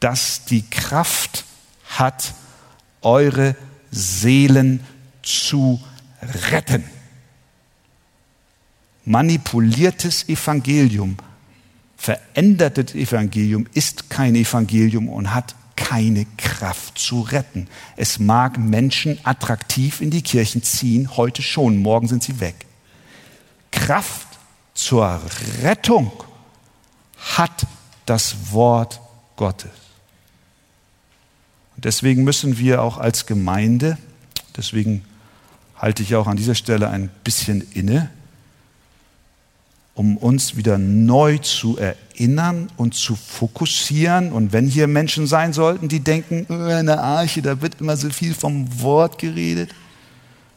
das 0.00 0.44
die 0.44 0.62
Kraft 0.68 1.44
hat, 1.88 2.34
eure 3.00 3.56
Seelen 3.90 4.84
zu 5.22 5.80
retten. 6.50 6.84
Manipuliertes 9.04 10.28
Evangelium, 10.28 11.16
verändertes 11.96 12.94
Evangelium 12.94 13.66
ist 13.74 14.08
kein 14.08 14.34
Evangelium 14.34 15.08
und 15.08 15.34
hat 15.34 15.54
keine 15.76 16.26
Kraft 16.36 16.98
zu 16.98 17.20
retten. 17.20 17.68
Es 17.96 18.18
mag 18.18 18.58
Menschen 18.58 19.18
attraktiv 19.24 20.00
in 20.00 20.10
die 20.10 20.22
Kirchen 20.22 20.62
ziehen, 20.62 21.16
heute 21.16 21.42
schon, 21.42 21.78
morgen 21.78 22.08
sind 22.08 22.22
sie 22.22 22.40
weg. 22.40 22.66
Kraft 23.70 24.26
zur 24.72 25.20
Rettung 25.62 26.12
hat 27.18 27.66
das 28.06 28.52
Wort 28.52 29.00
Gottes. 29.36 29.70
Und 31.76 31.84
deswegen 31.84 32.24
müssen 32.24 32.58
wir 32.58 32.82
auch 32.82 32.98
als 32.98 33.26
Gemeinde, 33.26 33.98
deswegen 34.56 35.04
halte 35.76 36.02
ich 36.02 36.14
auch 36.14 36.26
an 36.26 36.36
dieser 36.36 36.54
Stelle 36.54 36.88
ein 36.88 37.10
bisschen 37.24 37.60
inne, 37.72 38.10
um 39.94 40.16
uns 40.16 40.56
wieder 40.56 40.76
neu 40.76 41.38
zu 41.38 41.78
erinnern 41.78 42.68
und 42.76 42.94
zu 42.94 43.14
fokussieren. 43.14 44.32
Und 44.32 44.52
wenn 44.52 44.66
hier 44.66 44.88
Menschen 44.88 45.26
sein 45.26 45.52
sollten, 45.52 45.88
die 45.88 46.00
denken, 46.00 46.46
äh, 46.50 46.80
in 46.80 46.86
der 46.86 47.02
Arche, 47.02 47.42
da 47.42 47.60
wird 47.60 47.80
immer 47.80 47.96
so 47.96 48.10
viel 48.10 48.34
vom 48.34 48.82
Wort 48.82 49.18
geredet, 49.18 49.70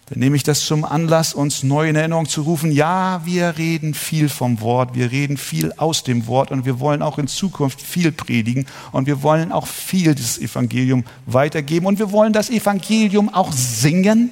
dann 0.09 0.19
nehme 0.19 0.37
ich 0.37 0.43
das 0.43 0.65
zum 0.65 0.85
Anlass, 0.85 1.33
uns 1.33 1.63
neu 1.63 1.89
in 1.89 1.97
Erinnerung 1.97 2.27
zu 2.27 2.41
rufen. 2.43 2.71
Ja, 2.71 3.21
wir 3.25 3.57
reden 3.57 3.93
viel 3.93 4.29
vom 4.29 4.61
Wort, 4.61 4.95
wir 4.95 5.11
reden 5.11 5.35
viel 5.35 5.73
aus 5.75 6.03
dem 6.03 6.27
Wort 6.27 6.49
und 6.49 6.65
wir 6.65 6.79
wollen 6.79 7.01
auch 7.01 7.17
in 7.17 7.27
Zukunft 7.27 7.81
viel 7.81 8.13
predigen 8.13 8.67
und 8.93 9.05
wir 9.05 9.21
wollen 9.21 9.51
auch 9.51 9.67
viel 9.67 10.15
dieses 10.15 10.39
Evangelium 10.39 11.03
weitergeben 11.25 11.85
und 11.85 11.99
wir 11.99 12.13
wollen 12.13 12.31
das 12.31 12.49
Evangelium 12.49 13.33
auch 13.33 13.51
singen 13.51 14.31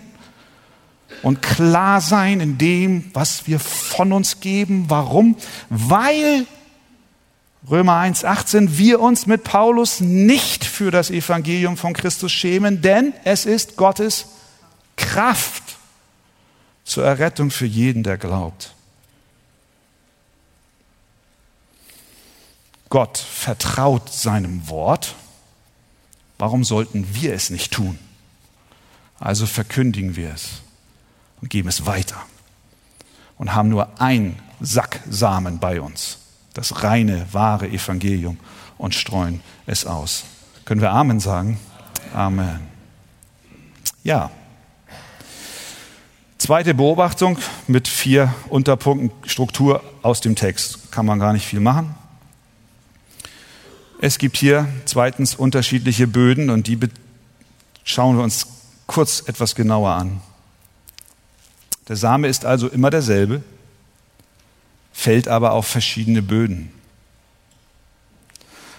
und 1.25 1.41
klar 1.41 2.01
sein 2.01 2.39
in 2.39 2.59
dem, 2.59 3.09
was 3.15 3.47
wir 3.47 3.59
von 3.59 4.13
uns 4.13 4.41
geben. 4.41 4.85
Warum? 4.89 5.35
Weil 5.71 6.45
Römer 7.67 7.93
1.18, 7.93 8.77
wir 8.77 8.99
uns 8.99 9.25
mit 9.25 9.43
Paulus 9.43 10.01
nicht 10.01 10.63
für 10.63 10.91
das 10.91 11.09
Evangelium 11.09 11.77
von 11.77 11.93
Christus 11.93 12.31
schämen, 12.31 12.83
denn 12.83 13.11
es 13.23 13.47
ist 13.47 13.75
Gottes 13.75 14.27
Kraft 14.97 15.63
zur 16.83 17.03
Errettung 17.03 17.49
für 17.49 17.65
jeden, 17.65 18.03
der 18.03 18.19
glaubt. 18.19 18.75
Gott 22.89 23.17
vertraut 23.17 24.13
seinem 24.13 24.69
Wort. 24.69 25.15
Warum 26.37 26.63
sollten 26.63 27.15
wir 27.15 27.33
es 27.33 27.49
nicht 27.49 27.73
tun? 27.73 27.97
Also 29.19 29.47
verkündigen 29.47 30.15
wir 30.15 30.31
es 30.31 30.61
und 31.41 31.49
geben 31.49 31.69
es 31.69 31.85
weiter 31.85 32.17
und 33.37 33.53
haben 33.53 33.69
nur 33.69 33.89
ein 33.99 34.39
Sack 34.61 35.01
Samen 35.09 35.59
bei 35.59 35.81
uns, 35.81 36.19
das 36.53 36.83
reine, 36.83 37.27
wahre 37.31 37.67
Evangelium 37.67 38.37
und 38.77 38.95
streuen 38.95 39.41
es 39.65 39.85
aus. 39.85 40.23
Können 40.63 40.81
wir 40.81 40.91
Amen 40.91 41.19
sagen? 41.19 41.59
Amen. 42.13 42.61
Ja. 44.03 44.31
Zweite 46.37 46.73
Beobachtung 46.73 47.37
mit 47.67 47.87
vier 47.87 48.33
Unterpunkten 48.49 49.11
Struktur 49.27 49.83
aus 50.01 50.21
dem 50.21 50.35
Text. 50.35 50.91
Kann 50.91 51.05
man 51.05 51.19
gar 51.19 51.33
nicht 51.33 51.45
viel 51.45 51.59
machen. 51.59 51.95
Es 54.01 54.17
gibt 54.17 54.37
hier 54.37 54.67
zweitens 54.85 55.35
unterschiedliche 55.35 56.07
Böden 56.07 56.49
und 56.49 56.67
die 56.67 56.77
schauen 57.83 58.17
wir 58.17 58.23
uns 58.23 58.47
kurz 58.87 59.23
etwas 59.25 59.55
genauer 59.55 59.91
an. 59.91 60.21
Der 61.87 61.95
Same 61.95 62.27
ist 62.27 62.45
also 62.45 62.67
immer 62.67 62.89
derselbe, 62.89 63.43
fällt 64.91 65.27
aber 65.27 65.51
auf 65.51 65.67
verschiedene 65.67 66.21
Böden. 66.21 66.71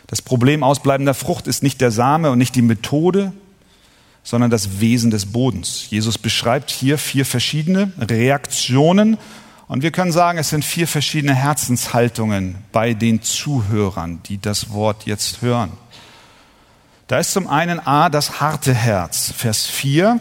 Das 0.08 0.22
Problem 0.22 0.62
ausbleibender 0.62 1.14
Frucht 1.14 1.46
ist 1.46 1.62
nicht 1.62 1.80
der 1.80 1.90
Same 1.90 2.30
und 2.30 2.38
nicht 2.38 2.54
die 2.54 2.62
Methode, 2.62 3.32
sondern 4.22 4.50
das 4.50 4.80
Wesen 4.80 5.10
des 5.10 5.26
Bodens. 5.26 5.86
Jesus 5.90 6.18
beschreibt 6.18 6.70
hier 6.70 6.98
vier 6.98 7.24
verschiedene 7.24 7.92
Reaktionen 7.98 9.18
und 9.68 9.82
wir 9.82 9.90
können 9.90 10.12
sagen, 10.12 10.38
es 10.38 10.50
sind 10.50 10.64
vier 10.64 10.86
verschiedene 10.86 11.34
Herzenshaltungen 11.34 12.56
bei 12.72 12.94
den 12.94 13.22
Zuhörern, 13.22 14.20
die 14.26 14.40
das 14.40 14.70
Wort 14.70 15.06
jetzt 15.06 15.42
hören. 15.42 15.72
Da 17.08 17.18
ist 17.18 17.32
zum 17.32 17.46
einen 17.46 17.84
A, 17.84 18.08
das 18.08 18.40
harte 18.40 18.74
Herz. 18.74 19.32
Vers 19.36 19.66
4, 19.66 20.20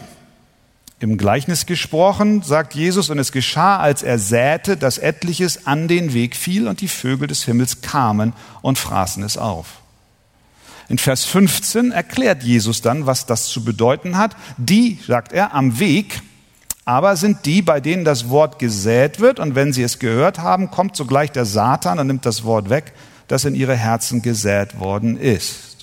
im 0.98 1.18
Gleichnis 1.18 1.66
gesprochen, 1.66 2.42
sagt 2.42 2.74
Jesus, 2.74 3.10
und 3.10 3.18
es 3.18 3.32
geschah, 3.32 3.78
als 3.78 4.02
er 4.02 4.18
säte, 4.18 4.76
dass 4.76 4.98
etliches 4.98 5.66
an 5.66 5.88
den 5.88 6.14
Weg 6.14 6.36
fiel 6.36 6.68
und 6.68 6.80
die 6.80 6.88
Vögel 6.88 7.28
des 7.28 7.44
Himmels 7.44 7.82
kamen 7.82 8.32
und 8.62 8.78
fraßen 8.78 9.22
es 9.22 9.36
auf. 9.36 9.80
In 10.88 10.98
Vers 10.98 11.24
15 11.24 11.92
erklärt 11.92 12.42
Jesus 12.42 12.80
dann, 12.80 13.06
was 13.06 13.26
das 13.26 13.48
zu 13.48 13.64
bedeuten 13.64 14.16
hat. 14.16 14.36
Die, 14.56 14.98
sagt 15.06 15.32
er, 15.32 15.52
am 15.52 15.78
Weg 15.78 16.22
aber 16.88 17.16
sind 17.16 17.44
die, 17.46 17.62
bei 17.62 17.80
denen 17.80 18.04
das 18.04 18.28
Wort 18.28 18.60
gesät 18.60 19.18
wird, 19.18 19.40
und 19.40 19.56
wenn 19.56 19.72
sie 19.72 19.82
es 19.82 19.98
gehört 19.98 20.38
haben, 20.38 20.70
kommt 20.70 20.94
sogleich 20.94 21.32
der 21.32 21.44
Satan 21.44 21.98
und 21.98 22.06
nimmt 22.06 22.24
das 22.24 22.44
Wort 22.44 22.70
weg, 22.70 22.92
das 23.26 23.44
in 23.44 23.56
ihre 23.56 23.74
Herzen 23.74 24.22
gesät 24.22 24.78
worden 24.78 25.18
ist. 25.18 25.75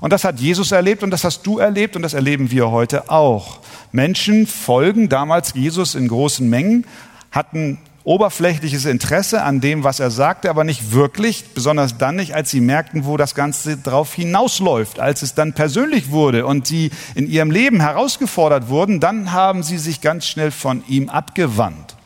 Und 0.00 0.12
das 0.12 0.24
hat 0.24 0.40
Jesus 0.40 0.72
erlebt 0.72 1.02
und 1.02 1.10
das 1.10 1.24
hast 1.24 1.46
du 1.46 1.58
erlebt 1.58 1.96
und 1.96 2.02
das 2.02 2.14
erleben 2.14 2.50
wir 2.50 2.70
heute 2.70 3.10
auch. 3.10 3.60
Menschen 3.92 4.46
folgen 4.46 5.08
damals 5.08 5.54
Jesus 5.54 5.94
in 5.94 6.08
großen 6.08 6.48
Mengen, 6.48 6.86
hatten 7.30 7.78
oberflächliches 8.06 8.84
Interesse 8.84 9.42
an 9.42 9.60
dem, 9.60 9.82
was 9.82 9.98
er 9.98 10.12
sagte, 10.12 10.48
aber 10.48 10.62
nicht 10.62 10.92
wirklich, 10.92 11.44
besonders 11.54 11.98
dann 11.98 12.16
nicht, 12.16 12.34
als 12.36 12.50
sie 12.50 12.60
merkten, 12.60 13.04
wo 13.04 13.16
das 13.16 13.34
Ganze 13.34 13.76
drauf 13.76 14.14
hinausläuft. 14.14 15.00
Als 15.00 15.22
es 15.22 15.34
dann 15.34 15.54
persönlich 15.54 16.12
wurde 16.12 16.46
und 16.46 16.68
sie 16.68 16.92
in 17.16 17.28
ihrem 17.28 17.50
Leben 17.50 17.80
herausgefordert 17.80 18.68
wurden, 18.68 19.00
dann 19.00 19.32
haben 19.32 19.64
sie 19.64 19.78
sich 19.78 20.00
ganz 20.00 20.26
schnell 20.26 20.52
von 20.52 20.84
ihm 20.86 21.08
abgewandt. 21.08 21.96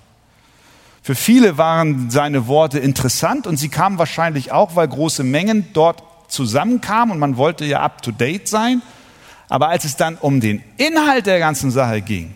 Für 1.02 1.14
viele 1.14 1.58
waren 1.58 2.10
seine 2.10 2.46
Worte 2.46 2.78
interessant 2.78 3.46
und 3.46 3.58
sie 3.58 3.68
kamen 3.68 3.98
wahrscheinlich 3.98 4.52
auch, 4.52 4.76
weil 4.76 4.88
große 4.88 5.22
Mengen 5.22 5.68
dort 5.74 6.02
zusammenkamen 6.30 7.12
und 7.12 7.18
man 7.18 7.36
wollte 7.36 7.64
ja 7.64 7.80
up-to-date 7.80 8.48
sein. 8.48 8.82
Aber 9.48 9.68
als 9.68 9.84
es 9.84 9.96
dann 9.96 10.16
um 10.16 10.40
den 10.40 10.62
Inhalt 10.76 11.26
der 11.26 11.38
ganzen 11.38 11.70
Sache 11.70 12.00
ging 12.00 12.34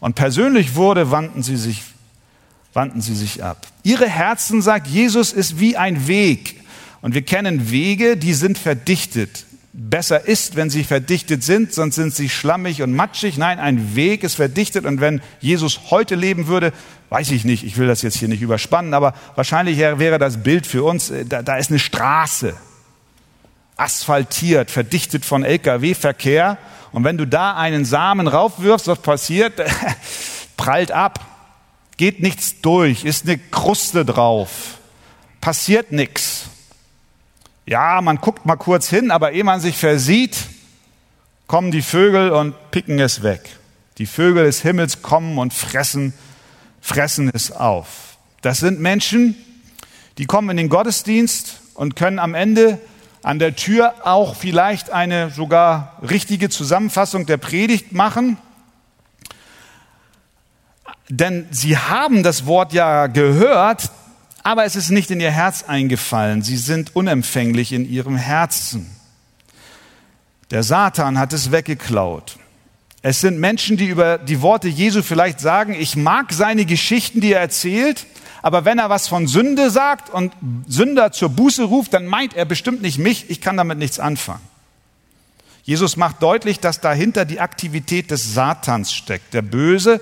und 0.00 0.14
persönlich 0.14 0.74
wurde, 0.74 1.10
wandten 1.10 1.42
sie 1.42 1.56
sich 1.56 1.82
wandten 2.76 3.00
sie 3.00 3.14
sich 3.14 3.42
ab. 3.42 3.66
Ihre 3.82 4.06
Herzen, 4.06 4.60
sagt 4.60 4.86
Jesus, 4.86 5.32
ist 5.32 5.58
wie 5.58 5.76
ein 5.76 6.06
Weg. 6.06 6.60
Und 7.00 7.14
wir 7.14 7.22
kennen 7.22 7.70
Wege, 7.70 8.16
die 8.16 8.34
sind 8.34 8.58
verdichtet. 8.58 9.46
Besser 9.72 10.26
ist, 10.26 10.56
wenn 10.56 10.70
sie 10.70 10.84
verdichtet 10.84 11.42
sind, 11.42 11.72
sonst 11.72 11.96
sind 11.96 12.14
sie 12.14 12.28
schlammig 12.28 12.82
und 12.82 12.94
matschig. 12.94 13.38
Nein, 13.38 13.58
ein 13.58 13.96
Weg 13.96 14.24
ist 14.24 14.34
verdichtet. 14.34 14.84
Und 14.84 15.00
wenn 15.00 15.20
Jesus 15.40 15.90
heute 15.90 16.14
leben 16.14 16.46
würde, 16.46 16.72
weiß 17.08 17.30
ich 17.30 17.44
nicht, 17.44 17.64
ich 17.64 17.76
will 17.76 17.86
das 17.86 18.02
jetzt 18.02 18.16
hier 18.16 18.28
nicht 18.28 18.42
überspannen, 18.42 18.94
aber 18.94 19.14
wahrscheinlich 19.34 19.78
wäre 19.78 20.18
das 20.18 20.42
Bild 20.42 20.66
für 20.66 20.82
uns, 20.84 21.10
äh, 21.10 21.24
da, 21.24 21.42
da 21.42 21.56
ist 21.56 21.70
eine 21.70 21.78
Straße, 21.78 22.54
asphaltiert, 23.76 24.70
verdichtet 24.70 25.24
von 25.24 25.44
Lkw-Verkehr. 25.44 26.58
Und 26.92 27.04
wenn 27.04 27.18
du 27.18 27.26
da 27.26 27.54
einen 27.56 27.84
Samen 27.84 28.26
raufwirfst, 28.26 28.88
was 28.88 29.00
passiert? 29.00 29.60
Prallt 30.56 30.92
ab 30.92 31.20
geht 31.96 32.20
nichts 32.20 32.60
durch, 32.60 33.04
ist 33.04 33.26
eine 33.26 33.38
Kruste 33.38 34.04
drauf, 34.04 34.78
passiert 35.40 35.92
nichts. 35.92 36.44
Ja, 37.64 38.00
man 38.00 38.18
guckt 38.18 38.46
mal 38.46 38.56
kurz 38.56 38.88
hin, 38.88 39.10
aber 39.10 39.32
ehe 39.32 39.44
man 39.44 39.60
sich 39.60 39.76
versieht, 39.76 40.36
kommen 41.46 41.70
die 41.70 41.82
Vögel 41.82 42.30
und 42.30 42.54
picken 42.70 43.00
es 43.00 43.22
weg. 43.22 43.56
Die 43.98 44.06
Vögel 44.06 44.44
des 44.44 44.62
Himmels 44.62 45.02
kommen 45.02 45.38
und 45.38 45.54
fressen, 45.54 46.12
fressen 46.80 47.30
es 47.32 47.50
auf. 47.50 48.18
Das 48.42 48.58
sind 48.58 48.78
Menschen, 48.78 49.34
die 50.18 50.26
kommen 50.26 50.50
in 50.50 50.58
den 50.58 50.68
Gottesdienst 50.68 51.60
und 51.74 51.96
können 51.96 52.18
am 52.18 52.34
Ende 52.34 52.78
an 53.26 53.38
der 53.38 53.56
Tür 53.56 53.94
auch 54.06 54.36
vielleicht 54.36 54.90
eine 54.90 55.30
sogar 55.30 55.98
richtige 56.08 56.48
Zusammenfassung 56.48 57.26
der 57.26 57.36
Predigt 57.36 57.92
machen 57.92 58.38
denn 61.08 61.46
sie 61.50 61.78
haben 61.78 62.22
das 62.22 62.46
Wort 62.46 62.72
ja 62.72 63.06
gehört, 63.06 63.90
aber 64.42 64.64
es 64.64 64.76
ist 64.76 64.90
nicht 64.90 65.10
in 65.10 65.20
ihr 65.20 65.30
Herz 65.30 65.64
eingefallen. 65.64 66.42
Sie 66.42 66.56
sind 66.56 66.94
unempfänglich 66.96 67.72
in 67.72 67.88
ihrem 67.88 68.16
Herzen. 68.16 68.90
Der 70.50 70.62
Satan 70.62 71.18
hat 71.18 71.32
es 71.32 71.52
weggeklaut. 71.52 72.38
Es 73.02 73.20
sind 73.20 73.38
Menschen, 73.38 73.76
die 73.76 73.86
über 73.86 74.18
die 74.18 74.42
Worte 74.42 74.68
Jesu 74.68 75.02
vielleicht 75.02 75.38
sagen, 75.38 75.76
ich 75.78 75.96
mag 75.96 76.32
seine 76.32 76.64
Geschichten, 76.64 77.20
die 77.20 77.32
er 77.32 77.40
erzählt, 77.40 78.06
aber 78.46 78.64
wenn 78.64 78.78
er 78.78 78.88
was 78.88 79.08
von 79.08 79.26
Sünde 79.26 79.70
sagt 79.70 80.08
und 80.08 80.32
Sünder 80.68 81.10
zur 81.10 81.30
Buße 81.30 81.64
ruft, 81.64 81.92
dann 81.94 82.06
meint 82.06 82.36
er 82.36 82.44
bestimmt 82.44 82.80
nicht 82.80 82.96
mich, 82.96 83.28
ich 83.28 83.40
kann 83.40 83.56
damit 83.56 83.76
nichts 83.76 83.98
anfangen. 83.98 84.46
Jesus 85.64 85.96
macht 85.96 86.22
deutlich, 86.22 86.60
dass 86.60 86.80
dahinter 86.80 87.24
die 87.24 87.40
Aktivität 87.40 88.12
des 88.12 88.34
Satans 88.34 88.92
steckt. 88.92 89.34
Der 89.34 89.42
Böse 89.42 90.00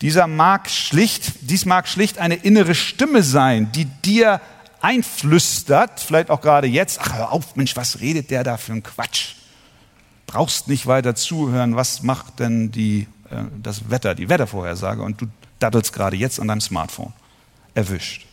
dieser 0.00 0.26
mag 0.26 0.68
schlicht, 0.68 1.34
dies 1.42 1.66
mag 1.66 1.86
schlicht 1.86 2.18
eine 2.18 2.34
innere 2.34 2.74
Stimme 2.74 3.22
sein, 3.22 3.70
die 3.70 3.84
dir 3.84 4.40
einflüstert, 4.80 6.00
vielleicht 6.00 6.30
auch 6.30 6.40
gerade 6.40 6.66
jetzt, 6.66 6.98
ach 7.00 7.14
hör 7.14 7.30
auf, 7.30 7.54
Mensch, 7.54 7.76
was 7.76 8.00
redet 8.00 8.28
der 8.32 8.42
da 8.42 8.56
für 8.56 8.72
ein 8.72 8.82
Quatsch? 8.82 9.36
Brauchst 10.26 10.66
nicht 10.66 10.88
weiter 10.88 11.14
zuhören, 11.14 11.76
was 11.76 12.02
macht 12.02 12.40
denn 12.40 12.72
die, 12.72 13.06
äh, 13.30 13.44
das 13.62 13.88
Wetter, 13.88 14.16
die 14.16 14.28
Wettervorhersage 14.28 15.00
und 15.00 15.20
du 15.20 15.26
daddelst 15.60 15.92
gerade 15.92 16.16
jetzt 16.16 16.40
an 16.40 16.48
deinem 16.48 16.60
Smartphone. 16.60 17.12
Erwischt. 17.74 18.26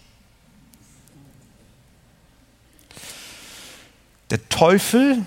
Der 4.29 4.47
Teufel 4.49 5.25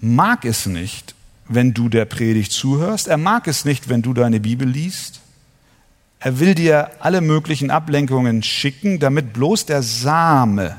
mag 0.00 0.44
es 0.44 0.66
nicht, 0.66 1.14
wenn 1.46 1.74
du 1.74 1.88
der 1.88 2.06
Predigt 2.06 2.52
zuhörst. 2.52 3.08
Er 3.08 3.18
mag 3.18 3.46
es 3.48 3.64
nicht, 3.64 3.88
wenn 3.88 4.02
du 4.02 4.14
deine 4.14 4.40
Bibel 4.40 4.68
liest. 4.68 5.20
Er 6.20 6.38
will 6.38 6.54
dir 6.54 6.90
alle 7.00 7.20
möglichen 7.20 7.70
Ablenkungen 7.70 8.42
schicken, 8.42 8.98
damit 8.98 9.32
bloß 9.32 9.66
der 9.66 9.82
Same 9.82 10.76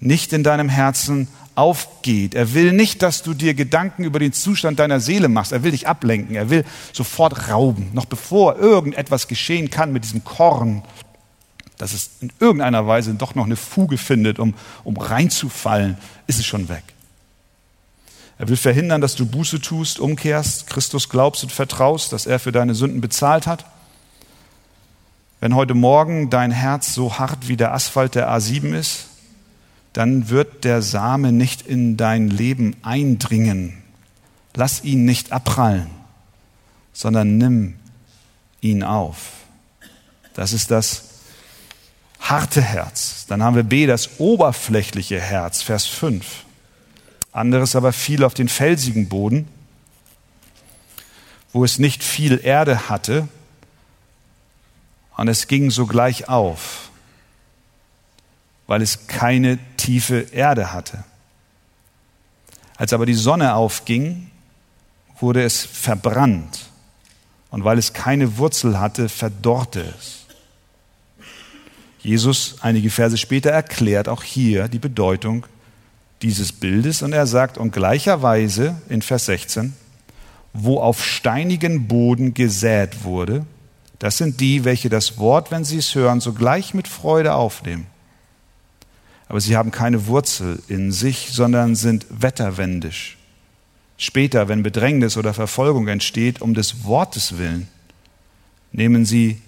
nicht 0.00 0.32
in 0.32 0.42
deinem 0.42 0.68
Herzen 0.68 1.28
aufgeht. 1.54 2.34
Er 2.34 2.54
will 2.54 2.72
nicht, 2.72 3.02
dass 3.02 3.22
du 3.22 3.34
dir 3.34 3.54
Gedanken 3.54 4.04
über 4.04 4.18
den 4.18 4.32
Zustand 4.32 4.78
deiner 4.78 5.00
Seele 5.00 5.28
machst. 5.28 5.52
Er 5.52 5.62
will 5.62 5.72
dich 5.72 5.88
ablenken. 5.88 6.34
Er 6.34 6.50
will 6.50 6.64
sofort 6.92 7.48
rauben. 7.48 7.90
Noch 7.92 8.06
bevor 8.06 8.56
irgendetwas 8.56 9.28
geschehen 9.28 9.70
kann 9.70 9.92
mit 9.92 10.04
diesem 10.04 10.24
Korn, 10.24 10.82
dass 11.78 11.92
es 11.92 12.10
in 12.20 12.32
irgendeiner 12.40 12.86
Weise 12.86 13.14
doch 13.14 13.34
noch 13.34 13.44
eine 13.44 13.56
Fuge 13.56 13.98
findet, 13.98 14.38
um, 14.38 14.54
um 14.84 14.96
reinzufallen, 14.96 15.98
ist 16.26 16.38
es 16.38 16.46
schon 16.46 16.68
weg. 16.68 16.84
Er 18.38 18.48
will 18.48 18.56
verhindern, 18.56 19.00
dass 19.00 19.14
du 19.14 19.26
Buße 19.26 19.60
tust, 19.60 20.00
umkehrst, 20.00 20.66
Christus 20.66 21.08
glaubst 21.08 21.42
und 21.44 21.52
vertraust, 21.52 22.12
dass 22.12 22.26
er 22.26 22.38
für 22.38 22.52
deine 22.52 22.74
Sünden 22.74 23.00
bezahlt 23.00 23.46
hat. 23.46 23.66
Wenn 25.40 25.54
heute 25.54 25.74
Morgen 25.74 26.30
dein 26.30 26.50
Herz 26.50 26.94
so 26.94 27.18
hart 27.18 27.48
wie 27.48 27.56
der 27.56 27.74
Asphalt 27.74 28.14
der 28.14 28.30
A7 28.30 28.74
ist, 28.78 29.08
dann 29.92 30.28
wird 30.28 30.64
der 30.64 30.82
Same 30.82 31.32
nicht 31.32 31.62
in 31.62 31.96
dein 31.96 32.28
Leben 32.28 32.76
eindringen. 32.82 33.82
Lass 34.54 34.84
ihn 34.84 35.04
nicht 35.04 35.32
abprallen, 35.32 35.90
sondern 36.92 37.38
nimm 37.38 37.74
ihn 38.60 38.82
auf. 38.82 39.32
Das 40.34 40.52
ist 40.52 40.70
das 40.70 41.04
harte 42.20 42.62
Herz. 42.62 43.26
Dann 43.28 43.42
haben 43.42 43.56
wir 43.56 43.64
B, 43.64 43.86
das 43.86 44.18
oberflächliche 44.18 45.20
Herz, 45.20 45.62
Vers 45.62 45.86
5 45.86 46.44
anderes 47.32 47.74
aber 47.74 47.92
fiel 47.92 48.24
auf 48.24 48.34
den 48.34 48.48
felsigen 48.48 49.08
Boden, 49.08 49.48
wo 51.52 51.64
es 51.64 51.78
nicht 51.78 52.04
viel 52.04 52.40
Erde 52.42 52.88
hatte, 52.88 53.26
und 55.16 55.28
es 55.28 55.46
ging 55.46 55.70
sogleich 55.70 56.28
auf, 56.28 56.90
weil 58.72 58.80
es 58.80 59.06
keine 59.06 59.58
tiefe 59.76 60.28
Erde 60.32 60.72
hatte. 60.72 61.04
Als 62.78 62.94
aber 62.94 63.04
die 63.04 63.12
Sonne 63.12 63.54
aufging, 63.54 64.30
wurde 65.20 65.42
es 65.42 65.62
verbrannt, 65.62 66.70
und 67.50 67.64
weil 67.64 67.76
es 67.76 67.92
keine 67.92 68.38
Wurzel 68.38 68.80
hatte, 68.80 69.10
verdorrte 69.10 69.84
es. 69.98 70.24
Jesus 71.98 72.56
einige 72.62 72.88
Verse 72.88 73.18
später 73.18 73.50
erklärt 73.50 74.08
auch 74.08 74.22
hier 74.22 74.68
die 74.68 74.78
Bedeutung 74.78 75.44
dieses 76.22 76.50
Bildes 76.50 77.02
und 77.02 77.12
er 77.12 77.26
sagt, 77.26 77.58
und 77.58 77.74
gleicherweise 77.74 78.80
in 78.88 79.02
Vers 79.02 79.26
16, 79.26 79.76
wo 80.54 80.80
auf 80.80 81.04
steinigen 81.04 81.88
Boden 81.88 82.32
gesät 82.32 83.04
wurde, 83.04 83.44
das 83.98 84.16
sind 84.16 84.40
die, 84.40 84.64
welche 84.64 84.88
das 84.88 85.18
Wort, 85.18 85.50
wenn 85.50 85.66
sie 85.66 85.76
es 85.76 85.94
hören, 85.94 86.20
sogleich 86.20 86.72
mit 86.72 86.88
Freude 86.88 87.34
aufnehmen. 87.34 87.91
Aber 89.32 89.40
sie 89.40 89.56
haben 89.56 89.70
keine 89.70 90.08
Wurzel 90.08 90.62
in 90.68 90.92
sich, 90.92 91.30
sondern 91.30 91.74
sind 91.74 92.04
wetterwendisch. 92.10 93.16
Später, 93.96 94.46
wenn 94.48 94.62
Bedrängnis 94.62 95.16
oder 95.16 95.32
Verfolgung 95.32 95.88
entsteht, 95.88 96.42
um 96.42 96.52
des 96.52 96.84
Wortes 96.84 97.38
willen, 97.38 97.66
nehmen 98.72 99.06
sie 99.06 99.40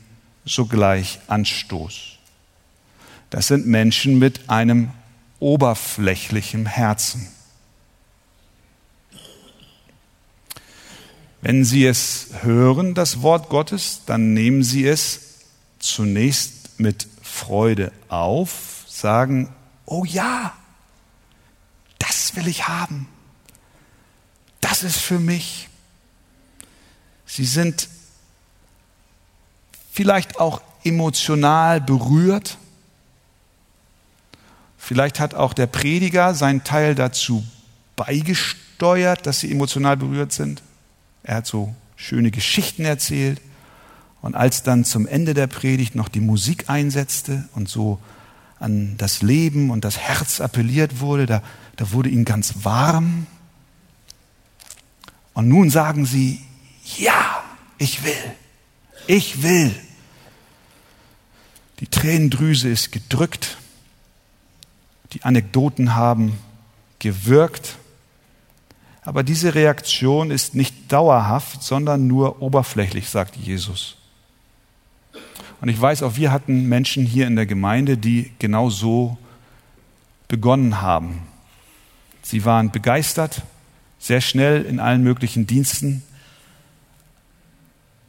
sogleich 0.47 1.19
Anstoß. 1.27 2.17
Das 3.29 3.47
sind 3.49 3.67
Menschen 3.67 4.19
mit 4.19 4.49
einem 4.49 4.89
oberflächlichem 5.39 6.65
Herzen. 6.65 7.29
Wenn 11.43 11.63
Sie 11.63 11.85
es 11.85 12.29
hören, 12.41 12.95
das 12.95 13.21
Wort 13.21 13.51
Gottes, 13.51 14.01
dann 14.07 14.33
nehmen 14.33 14.63
Sie 14.63 14.87
es 14.87 15.41
zunächst 15.79 16.81
mit 16.81 17.07
Freude 17.21 17.93
auf, 18.09 18.87
sagen, 18.89 19.51
oh 19.87 20.05
ja, 20.05 20.55
das 21.99 22.37
will 22.37 22.49
ich 22.49 22.69
haben. 22.69 23.09
Das 24.61 24.83
ist 24.83 24.99
für 24.99 25.19
mich. 25.19 25.69
Sie 27.27 27.45
sind 27.45 27.89
vielleicht 29.93 30.39
auch 30.39 30.63
emotional 30.85 31.81
berührt 31.81 32.59
Vielleicht 34.85 35.19
hat 35.19 35.33
auch 35.33 35.55
der 35.55 35.67
Prediger 35.67 36.35
seinen 36.35 36.63
Teil 36.63 36.95
dazu 36.95 37.43
beigesteuert, 37.97 39.25
dass 39.25 39.41
sie 39.41 39.51
emotional 39.51 39.97
berührt 39.97 40.31
sind. 40.31 40.63
Er 41.23 41.37
hat 41.37 41.47
so 41.47 41.75
schöne 41.97 42.31
Geschichten 42.31 42.85
erzählt. 42.85 43.41
Und 44.21 44.35
als 44.35 44.63
dann 44.63 44.85
zum 44.85 45.07
Ende 45.07 45.33
der 45.33 45.47
Predigt 45.47 45.95
noch 45.95 46.11
die 46.11 46.21
Musik 46.21 46.69
einsetzte 46.69 47.49
und 47.55 47.67
so 47.67 47.99
an 48.65 48.97
das 48.99 49.23
Leben 49.23 49.71
und 49.71 49.85
das 49.85 49.99
Herz 49.99 50.41
appelliert 50.41 51.01
wurde, 51.01 51.27
da, 51.27 51.43
da 51.77 51.93
wurde 51.93 52.09
ihnen 52.09 52.25
ganz 52.25 52.65
warm. 52.65 53.27
Und 55.35 55.49
nun 55.49 55.71
sagen 55.71 56.07
sie, 56.07 56.41
ja, 56.97 57.43
ich 57.79 58.03
will, 58.05 58.13
ich 59.07 59.43
will. 59.43 59.75
Die 61.81 61.87
Tränendrüse 61.87 62.69
ist 62.69 62.93
gedrückt 62.93 63.59
die 65.15 65.23
Anekdoten 65.23 65.95
haben 65.95 66.39
gewirkt. 66.99 67.77
Aber 69.03 69.23
diese 69.23 69.55
Reaktion 69.55 70.31
ist 70.31 70.55
nicht 70.55 70.93
dauerhaft, 70.93 71.63
sondern 71.63 72.07
nur 72.07 72.43
oberflächlich, 72.43 73.09
sagt 73.09 73.37
Jesus. 73.37 73.97
Und 75.65 75.71
ich 75.71 75.81
weiß, 75.81 76.03
auch 76.03 76.17
wir 76.17 76.31
hatten 76.31 76.69
Menschen 76.69 77.07
hier 77.07 77.27
in 77.27 77.37
der 77.37 77.47
Gemeinde, 77.47 77.97
die 77.97 78.31
genau 78.39 78.69
so 78.69 79.17
begonnen 80.29 80.83
haben. 80.83 81.23
Sie 82.21 82.45
waren 82.45 82.71
begeistert, 82.71 83.41
sehr 83.99 84.21
schnell 84.21 84.67
in 84.67 84.79
allen 84.79 85.03
möglichen 85.03 85.47
Diensten. 85.47 86.03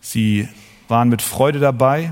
Sie 0.02 0.50
waren 0.89 1.08
mit 1.08 1.22
Freude 1.22 1.60
dabei, 1.60 2.12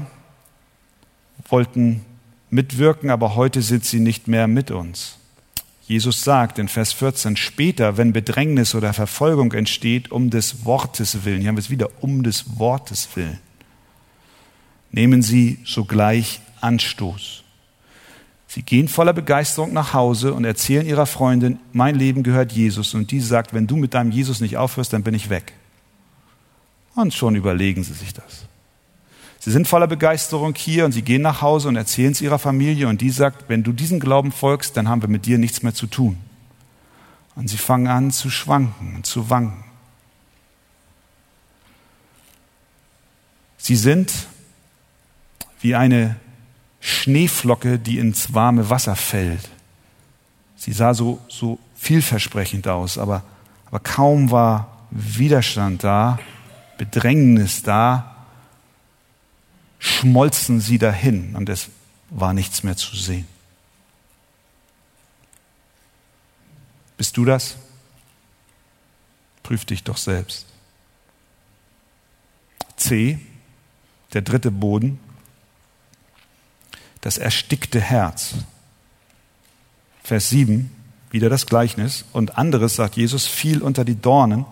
wollten 1.49 2.05
mitwirken, 2.49 3.09
aber 3.09 3.35
heute 3.35 3.61
sind 3.61 3.83
sie 3.83 3.99
nicht 3.99 4.29
mehr 4.29 4.47
mit 4.47 4.71
uns. 4.71 5.17
Jesus 5.85 6.21
sagt 6.21 6.57
in 6.57 6.69
Vers 6.69 6.93
14, 6.93 7.35
später, 7.35 7.97
wenn 7.97 8.13
Bedrängnis 8.13 8.75
oder 8.75 8.93
Verfolgung 8.93 9.51
entsteht, 9.51 10.09
um 10.09 10.29
des 10.29 10.63
Wortes 10.63 11.25
willen, 11.25 11.41
hier 11.41 11.49
haben 11.49 11.57
wir 11.57 11.63
es 11.63 11.69
wieder, 11.69 11.89
um 11.99 12.23
des 12.23 12.57
Wortes 12.57 13.09
willen, 13.15 13.39
nehmen 14.93 15.21
sie 15.21 15.59
sogleich 15.65 16.39
Anstoß. 16.61 17.43
Sie 18.47 18.61
gehen 18.61 18.87
voller 18.87 19.13
Begeisterung 19.13 19.73
nach 19.73 19.93
Hause 19.93 20.33
und 20.33 20.45
erzählen 20.45 20.85
ihrer 20.85 21.07
Freundin, 21.07 21.59
mein 21.73 21.95
Leben 21.95 22.21
gehört 22.21 22.51
Jesus. 22.51 22.93
Und 22.93 23.09
die 23.11 23.19
sagt, 23.19 23.53
wenn 23.53 23.67
du 23.67 23.75
mit 23.75 23.95
deinem 23.95 24.11
Jesus 24.11 24.39
nicht 24.39 24.55
aufhörst, 24.55 24.93
dann 24.93 25.03
bin 25.03 25.15
ich 25.15 25.29
weg. 25.29 25.53
Und 26.95 27.13
schon 27.13 27.35
überlegen 27.35 27.83
sie 27.83 27.93
sich 27.93 28.13
das. 28.13 28.45
Sie 29.39 29.51
sind 29.51 29.67
voller 29.67 29.87
Begeisterung 29.87 30.53
hier 30.55 30.85
und 30.85 30.91
sie 30.91 31.01
gehen 31.01 31.23
nach 31.23 31.41
Hause 31.41 31.67
und 31.67 31.75
erzählen 31.75 32.11
es 32.11 32.21
ihrer 32.21 32.39
Familie 32.39 32.87
und 32.87 33.01
die 33.01 33.09
sagt, 33.09 33.49
wenn 33.49 33.63
du 33.63 33.73
diesem 33.73 33.99
Glauben 33.99 34.31
folgst, 34.31 34.77
dann 34.77 34.87
haben 34.87 35.01
wir 35.01 35.09
mit 35.09 35.25
dir 35.25 35.39
nichts 35.39 35.63
mehr 35.63 35.73
zu 35.73 35.87
tun. 35.87 36.17
Und 37.35 37.49
sie 37.49 37.57
fangen 37.57 37.87
an 37.87 38.11
zu 38.11 38.29
schwanken 38.29 38.95
und 38.95 39.05
zu 39.07 39.31
wanken. 39.31 39.65
Sie 43.57 43.75
sind 43.75 44.27
wie 45.63 45.75
eine 45.75 46.17
Schneeflocke, 46.81 47.79
die 47.79 47.97
ins 47.97 48.33
warme 48.33 48.69
Wasser 48.69 48.97
fällt. 48.97 49.49
Sie 50.57 50.73
sah 50.73 50.93
so, 50.93 51.21
so 51.29 51.57
vielversprechend 51.75 52.67
aus, 52.67 52.97
aber, 52.97 53.23
aber 53.65 53.79
kaum 53.79 54.29
war 54.29 54.87
Widerstand 54.91 55.83
da, 55.83 56.19
Bedrängnis 56.77 57.63
da, 57.63 58.27
schmolzen 59.79 60.59
sie 60.59 60.77
dahin 60.77 61.35
und 61.35 61.47
es 61.47 61.69
war 62.09 62.33
nichts 62.33 62.63
mehr 62.63 62.75
zu 62.75 62.95
sehen. 62.95 63.27
Bist 66.97 67.15
du 67.15 67.23
das? 67.23 67.55
Prüf 69.43 69.63
dich 69.63 69.83
doch 69.83 69.97
selbst. 69.97 70.45
C, 72.75 73.19
der 74.11 74.21
dritte 74.21 74.51
Boden, 74.51 74.99
das 77.03 77.17
erstickte 77.17 77.81
Herz. 77.81 78.35
Vers 80.03 80.29
7, 80.29 80.71
wieder 81.11 81.29
das 81.29 81.45
Gleichnis. 81.45 82.05
Und 82.13 82.37
anderes, 82.37 82.77
sagt 82.77 82.95
Jesus, 82.95 83.27
fiel 83.27 83.61
unter 83.61 83.83
die 83.83 83.99
Dornen 83.99 84.45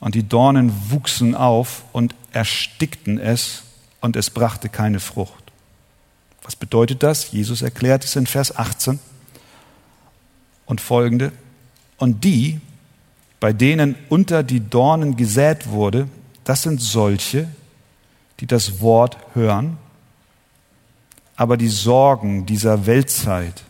und 0.00 0.16
die 0.16 0.28
Dornen 0.28 0.72
wuchsen 0.90 1.36
auf 1.36 1.84
und 1.92 2.16
erstickten 2.32 3.18
es 3.18 3.62
und 4.00 4.16
es 4.16 4.30
brachte 4.30 4.68
keine 4.68 4.98
Frucht. 4.98 5.52
Was 6.42 6.56
bedeutet 6.56 7.04
das? 7.04 7.30
Jesus 7.30 7.62
erklärt 7.62 8.04
es 8.04 8.16
in 8.16 8.26
Vers 8.26 8.56
18 8.56 8.98
und 10.66 10.80
folgende. 10.80 11.30
Und 11.96 12.24
die, 12.24 12.60
bei 13.38 13.52
denen 13.52 13.94
unter 14.08 14.42
die 14.42 14.68
Dornen 14.68 15.14
gesät 15.14 15.68
wurde, 15.68 16.08
das 16.42 16.64
sind 16.64 16.80
solche, 16.80 17.46
die 18.40 18.48
das 18.48 18.80
Wort 18.80 19.16
hören, 19.34 19.78
aber 21.36 21.56
die 21.56 21.68
Sorgen 21.68 22.46
dieser 22.46 22.86
Weltzeit 22.86 23.64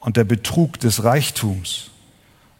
und 0.00 0.16
der 0.16 0.24
Betrug 0.24 0.78
des 0.80 1.04
Reichtums 1.04 1.90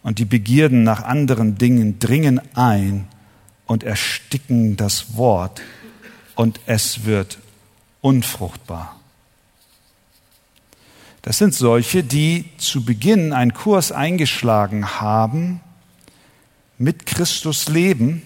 und 0.02 0.18
die 0.18 0.24
Begierden 0.24 0.82
nach 0.82 1.02
anderen 1.02 1.56
Dingen 1.56 1.98
dringen 1.98 2.40
ein 2.54 3.06
und 3.66 3.84
ersticken 3.84 4.76
das 4.76 5.16
Wort 5.16 5.60
und 6.34 6.60
es 6.66 7.04
wird 7.04 7.38
unfruchtbar. 8.00 8.98
Das 11.22 11.36
sind 11.36 11.54
solche, 11.54 12.04
die 12.04 12.46
zu 12.56 12.84
Beginn 12.84 13.32
einen 13.32 13.52
Kurs 13.52 13.92
eingeschlagen 13.92 15.00
haben, 15.00 15.60
mit 16.78 17.06
Christus 17.06 17.68
leben, 17.68 18.22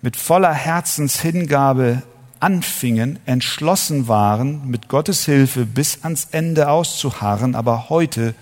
mit 0.00 0.16
voller 0.16 0.52
Herzenshingabe 0.52 2.02
anfingen, 2.40 3.18
entschlossen 3.26 4.08
waren, 4.08 4.68
mit 4.70 4.88
Gottes 4.88 5.24
Hilfe 5.24 5.66
bis 5.66 6.04
ans 6.04 6.28
Ende 6.32 6.70
auszuharren, 6.70 7.54
aber 7.54 7.88
heute 7.88 8.34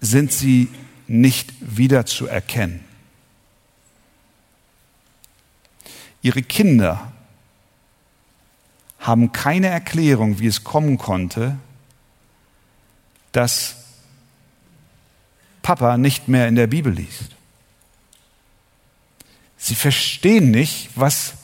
sind 0.00 0.32
sie 0.32 0.68
nicht 1.06 1.52
wiederzuerkennen. 1.60 2.84
Ihre 6.22 6.42
Kinder 6.42 7.12
haben 8.98 9.32
keine 9.32 9.68
Erklärung, 9.68 10.40
wie 10.40 10.48
es 10.48 10.64
kommen 10.64 10.98
konnte, 10.98 11.56
dass 13.30 13.76
Papa 15.62 15.98
nicht 15.98 16.26
mehr 16.26 16.48
in 16.48 16.56
der 16.56 16.66
Bibel 16.66 16.92
liest. 16.92 17.36
Sie 19.56 19.74
verstehen 19.74 20.50
nicht, 20.50 20.90
was 20.94 21.34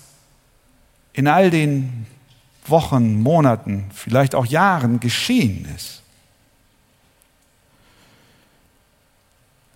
in 1.12 1.28
all 1.28 1.50
den 1.50 2.06
Wochen, 2.66 3.20
Monaten, 3.20 3.90
vielleicht 3.92 4.34
auch 4.34 4.46
Jahren 4.46 5.00
geschehen 5.00 5.66
ist. 5.76 6.02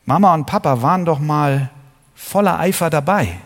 Mama 0.05 0.35
und 0.35 0.47
Papa 0.47 0.83
waren 0.83 1.05
doch 1.05 1.19
mal 1.19 1.71
voller 2.15 2.59
Eifer 2.59 2.91
dabei. 2.91 3.39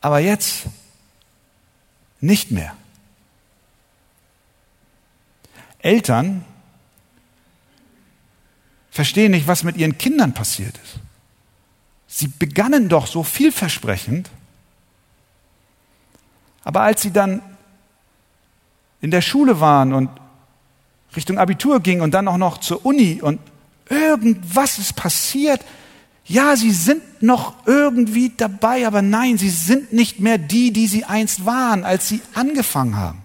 Aber 0.00 0.18
jetzt 0.18 0.66
nicht 2.20 2.50
mehr. 2.50 2.74
Eltern 5.78 6.44
verstehen 8.90 9.30
nicht, 9.30 9.46
was 9.46 9.62
mit 9.62 9.76
ihren 9.76 9.96
Kindern 9.96 10.34
passiert 10.34 10.76
ist. 10.78 10.98
Sie 12.08 12.26
begannen 12.26 12.88
doch 12.88 13.06
so 13.06 13.22
vielversprechend, 13.22 14.30
aber 16.70 16.82
als 16.82 17.02
sie 17.02 17.10
dann 17.10 17.42
in 19.00 19.10
der 19.10 19.22
Schule 19.22 19.58
waren 19.58 19.92
und 19.92 20.08
Richtung 21.16 21.36
Abitur 21.36 21.80
gingen 21.80 22.00
und 22.00 22.12
dann 22.12 22.28
auch 22.28 22.36
noch 22.36 22.58
zur 22.58 22.86
Uni 22.86 23.20
und 23.20 23.40
irgendwas 23.88 24.78
ist 24.78 24.94
passiert, 24.94 25.64
ja, 26.26 26.54
sie 26.54 26.70
sind 26.70 27.24
noch 27.24 27.66
irgendwie 27.66 28.32
dabei, 28.36 28.86
aber 28.86 29.02
nein, 29.02 29.36
sie 29.36 29.50
sind 29.50 29.92
nicht 29.92 30.20
mehr 30.20 30.38
die, 30.38 30.72
die 30.72 30.86
sie 30.86 31.04
einst 31.04 31.44
waren, 31.44 31.82
als 31.82 32.06
sie 32.06 32.22
angefangen 32.34 32.94
haben. 32.94 33.20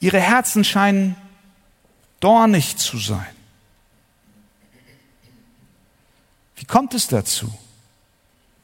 Ihre 0.00 0.18
Herzen 0.18 0.64
scheinen 0.64 1.14
dornig 2.18 2.78
zu 2.78 2.98
sein. 2.98 3.36
Wie 6.56 6.64
kommt 6.64 6.94
es 6.94 7.06
dazu? 7.06 7.48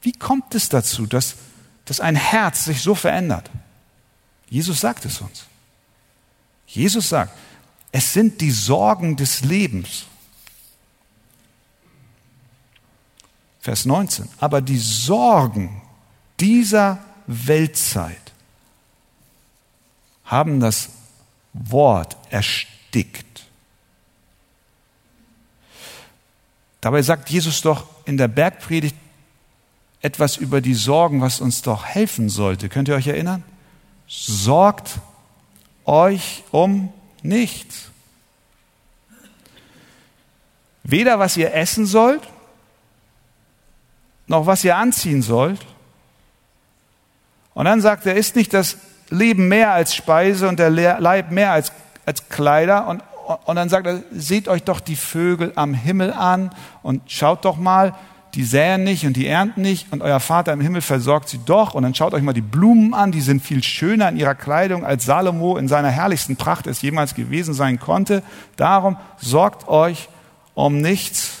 Wie 0.01 0.13
kommt 0.13 0.55
es 0.55 0.69
dazu, 0.69 1.05
dass, 1.05 1.35
dass 1.85 1.99
ein 1.99 2.15
Herz 2.15 2.65
sich 2.65 2.81
so 2.81 2.95
verändert? 2.95 3.49
Jesus 4.49 4.79
sagt 4.79 5.05
es 5.05 5.21
uns. 5.21 5.45
Jesus 6.65 7.09
sagt, 7.09 7.37
es 7.91 8.13
sind 8.13 8.41
die 8.41 8.51
Sorgen 8.51 9.15
des 9.15 9.41
Lebens. 9.41 10.05
Vers 13.59 13.85
19. 13.85 14.29
Aber 14.39 14.61
die 14.61 14.77
Sorgen 14.77 15.81
dieser 16.39 17.03
Weltzeit 17.27 18.31
haben 20.25 20.59
das 20.59 20.89
Wort 21.53 22.15
erstickt. 22.29 23.45
Dabei 26.81 27.01
sagt 27.01 27.29
Jesus 27.29 27.61
doch 27.61 27.85
in 28.05 28.17
der 28.17 28.27
Bergpredigt 28.27 28.95
etwas 30.01 30.37
über 30.37 30.61
die 30.61 30.73
Sorgen, 30.73 31.21
was 31.21 31.41
uns 31.41 31.61
doch 31.61 31.85
helfen 31.85 32.29
sollte. 32.29 32.69
Könnt 32.69 32.87
ihr 32.87 32.95
euch 32.95 33.07
erinnern? 33.07 33.43
Sorgt 34.07 34.99
euch 35.85 36.43
um 36.51 36.91
nichts. 37.21 37.91
Weder 40.83 41.19
was 41.19 41.37
ihr 41.37 41.53
essen 41.53 41.85
sollt, 41.85 42.21
noch 44.27 44.45
was 44.45 44.63
ihr 44.63 44.77
anziehen 44.77 45.21
sollt. 45.21 45.65
Und 47.53 47.65
dann 47.65 47.81
sagt 47.81 48.05
er, 48.05 48.15
ist 48.15 48.35
nicht 48.35 48.53
das 48.53 48.77
Leben 49.09 49.47
mehr 49.47 49.73
als 49.73 49.93
Speise 49.93 50.47
und 50.47 50.59
der 50.59 50.69
Leib 50.69 51.31
mehr 51.31 51.51
als, 51.51 51.71
als 52.05 52.29
Kleider? 52.29 52.87
Und 52.87 53.03
und 53.45 53.57
dann 53.57 53.69
sagt 53.69 53.85
er, 53.85 54.01
seht 54.11 54.47
euch 54.47 54.63
doch 54.63 54.79
die 54.79 54.95
Vögel 54.95 55.51
am 55.55 55.75
Himmel 55.75 56.11
an 56.11 56.49
und 56.81 57.11
schaut 57.11 57.45
doch 57.45 57.57
mal, 57.57 57.93
die 58.35 58.43
säen 58.43 58.83
nicht 58.83 59.05
und 59.05 59.13
die 59.17 59.25
ernten 59.25 59.61
nicht 59.61 59.91
und 59.91 60.01
euer 60.01 60.19
Vater 60.19 60.53
im 60.53 60.61
Himmel 60.61 60.81
versorgt 60.81 61.29
sie 61.29 61.39
doch. 61.45 61.73
Und 61.73 61.83
dann 61.83 61.95
schaut 61.95 62.13
euch 62.13 62.21
mal 62.21 62.33
die 62.33 62.41
Blumen 62.41 62.93
an, 62.93 63.11
die 63.11 63.21
sind 63.21 63.41
viel 63.41 63.63
schöner 63.63 64.09
in 64.09 64.17
ihrer 64.17 64.35
Kleidung, 64.35 64.85
als 64.85 65.05
Salomo 65.05 65.57
in 65.57 65.67
seiner 65.67 65.89
herrlichsten 65.89 66.35
Pracht 66.35 66.67
es 66.67 66.81
jemals 66.81 67.15
gewesen 67.15 67.53
sein 67.53 67.79
konnte. 67.79 68.21
Darum 68.55 68.97
sorgt 69.17 69.67
euch 69.67 70.09
um 70.53 70.79
nichts. 70.79 71.39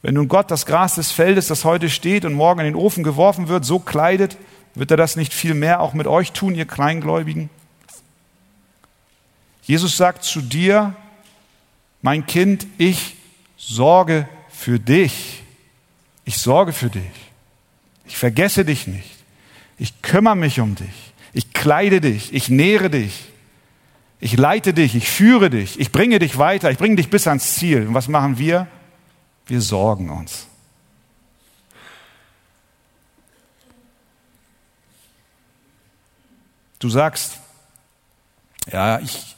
Wenn 0.00 0.14
nun 0.14 0.28
Gott 0.28 0.50
das 0.50 0.66
Gras 0.66 0.94
des 0.94 1.12
Feldes, 1.12 1.46
das 1.46 1.64
heute 1.64 1.90
steht 1.90 2.24
und 2.24 2.32
morgen 2.32 2.60
in 2.60 2.66
den 2.66 2.74
Ofen 2.74 3.04
geworfen 3.04 3.48
wird, 3.48 3.64
so 3.64 3.78
kleidet, 3.78 4.36
wird 4.74 4.90
er 4.90 4.96
das 4.96 5.16
nicht 5.16 5.34
viel 5.34 5.54
mehr 5.54 5.80
auch 5.80 5.92
mit 5.92 6.06
euch 6.06 6.32
tun, 6.32 6.54
ihr 6.54 6.66
Kleingläubigen? 6.66 7.50
Jesus 9.62 9.96
sagt 9.96 10.24
zu 10.24 10.40
dir, 10.40 10.94
mein 12.00 12.26
Kind, 12.26 12.66
ich 12.78 13.16
sorge 13.56 14.28
für 14.62 14.78
dich. 14.78 15.42
Ich 16.24 16.38
sorge 16.38 16.72
für 16.72 16.88
dich. 16.88 17.02
Ich 18.06 18.16
vergesse 18.16 18.64
dich 18.64 18.86
nicht. 18.86 19.10
Ich 19.76 20.02
kümmere 20.02 20.36
mich 20.36 20.60
um 20.60 20.76
dich. 20.76 21.12
Ich 21.32 21.52
kleide 21.52 22.00
dich. 22.00 22.32
Ich 22.32 22.48
nähre 22.48 22.88
dich. 22.88 23.24
Ich 24.20 24.36
leite 24.36 24.72
dich. 24.72 24.94
Ich 24.94 25.10
führe 25.10 25.50
dich. 25.50 25.80
Ich 25.80 25.90
bringe 25.90 26.20
dich 26.20 26.38
weiter. 26.38 26.70
Ich 26.70 26.78
bringe 26.78 26.94
dich 26.94 27.10
bis 27.10 27.26
ans 27.26 27.56
Ziel. 27.56 27.88
Und 27.88 27.94
was 27.94 28.06
machen 28.06 28.38
wir? 28.38 28.68
Wir 29.46 29.60
sorgen 29.60 30.10
uns. 30.10 30.46
Du 36.78 36.88
sagst, 36.88 37.38
ja, 38.70 39.00
ich, 39.00 39.36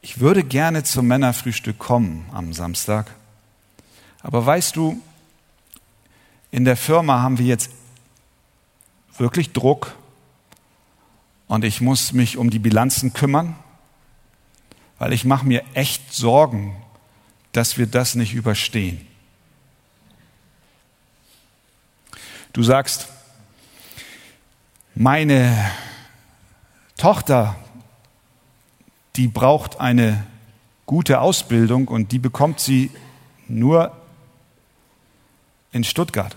ich 0.00 0.20
würde 0.20 0.42
gerne 0.42 0.84
zum 0.84 1.06
Männerfrühstück 1.06 1.78
kommen 1.78 2.26
am 2.32 2.54
Samstag. 2.54 3.19
Aber 4.22 4.44
weißt 4.44 4.76
du, 4.76 5.00
in 6.50 6.64
der 6.64 6.76
Firma 6.76 7.22
haben 7.22 7.38
wir 7.38 7.46
jetzt 7.46 7.70
wirklich 9.16 9.52
Druck 9.52 9.96
und 11.46 11.64
ich 11.64 11.80
muss 11.80 12.12
mich 12.12 12.36
um 12.36 12.50
die 12.50 12.58
Bilanzen 12.58 13.12
kümmern, 13.12 13.56
weil 14.98 15.12
ich 15.12 15.24
mache 15.24 15.46
mir 15.46 15.64
echt 15.74 16.12
Sorgen, 16.12 16.76
dass 17.52 17.78
wir 17.78 17.86
das 17.86 18.14
nicht 18.14 18.34
überstehen. 18.34 19.06
Du 22.52 22.62
sagst, 22.62 23.08
meine 24.94 25.70
Tochter 26.96 27.56
die 29.16 29.28
braucht 29.28 29.80
eine 29.80 30.24
gute 30.86 31.20
Ausbildung 31.20 31.88
und 31.88 32.12
die 32.12 32.18
bekommt 32.18 32.60
sie 32.60 32.90
nur 33.48 33.92
in 35.72 35.84
Stuttgart. 35.84 36.36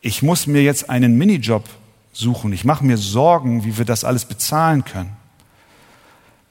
Ich 0.00 0.22
muss 0.22 0.46
mir 0.46 0.62
jetzt 0.62 0.90
einen 0.90 1.16
Minijob 1.16 1.68
suchen. 2.12 2.52
Ich 2.52 2.64
mache 2.64 2.84
mir 2.84 2.98
Sorgen, 2.98 3.64
wie 3.64 3.78
wir 3.78 3.84
das 3.84 4.04
alles 4.04 4.24
bezahlen 4.24 4.84
können. 4.84 5.16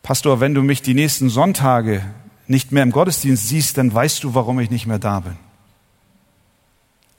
Pastor, 0.04 0.40
wenn 0.40 0.54
du 0.54 0.64
mich 0.64 0.82
die 0.82 0.94
nächsten 0.94 1.30
Sonntage 1.30 2.04
nicht 2.48 2.72
mehr 2.72 2.84
im 2.84 2.92
Gottesdienst 2.92 3.48
siehst, 3.48 3.78
dann 3.78 3.94
weißt 3.94 4.24
du, 4.24 4.34
warum 4.34 4.60
ich 4.60 4.70
nicht 4.70 4.88
mehr 4.88 5.00
da 5.00 5.20
bin. 5.20 5.38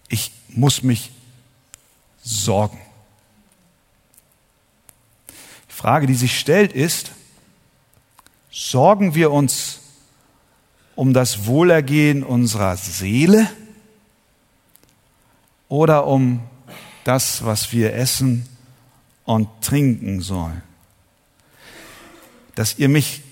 Ich 0.09 0.33
muss 0.49 0.83
mich 0.83 1.11
sorgen. 2.23 2.79
Frage, 5.69 6.07
die 6.07 6.15
sich 6.15 6.39
stellt, 6.39 6.73
ist, 6.73 7.13
sorgen 8.51 9.15
wir 9.15 9.31
uns 9.31 9.81
um 10.95 11.13
das 11.13 11.47
Wohlergehen 11.47 12.23
unserer 12.23 12.77
Seele 12.77 13.49
oder 15.69 16.07
um 16.07 16.41
das, 17.05 17.45
was 17.45 17.73
wir 17.73 17.95
essen 17.95 18.47
und 19.25 19.49
trinken 19.63 20.21
sollen? 20.21 20.63
Dass 22.55 22.79
ihr 22.79 22.89
mich 22.89 23.23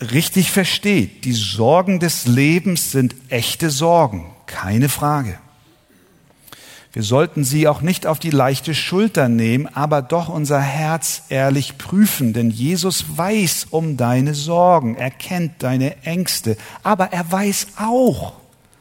richtig 0.00 0.50
versteht, 0.50 1.24
die 1.24 1.32
Sorgen 1.32 2.00
des 2.00 2.26
Lebens 2.26 2.92
sind 2.92 3.14
echte 3.28 3.70
Sorgen, 3.70 4.30
keine 4.46 4.88
Frage. 4.88 5.38
Wir 6.92 7.04
sollten 7.04 7.44
sie 7.44 7.68
auch 7.68 7.82
nicht 7.82 8.06
auf 8.06 8.18
die 8.18 8.30
leichte 8.30 8.74
Schulter 8.74 9.28
nehmen, 9.28 9.68
aber 9.68 10.02
doch 10.02 10.28
unser 10.28 10.60
Herz 10.60 11.22
ehrlich 11.28 11.78
prüfen, 11.78 12.32
denn 12.32 12.50
Jesus 12.50 13.16
weiß 13.16 13.68
um 13.70 13.96
deine 13.96 14.34
Sorgen, 14.34 14.96
er 14.96 15.12
kennt 15.12 15.62
deine 15.62 16.02
Ängste, 16.04 16.56
aber 16.82 17.12
er 17.12 17.30
weiß 17.30 17.68
auch, 17.78 18.32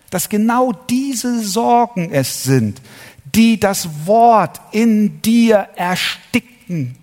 dass 0.09 0.29
genau 0.29 0.73
diese 0.89 1.43
Sorgen 1.43 2.09
es 2.11 2.43
sind, 2.43 2.81
die 3.35 3.59
das 3.59 3.87
Wort 4.05 4.59
in 4.71 5.21
dir 5.21 5.67
ersticken, 5.75 6.95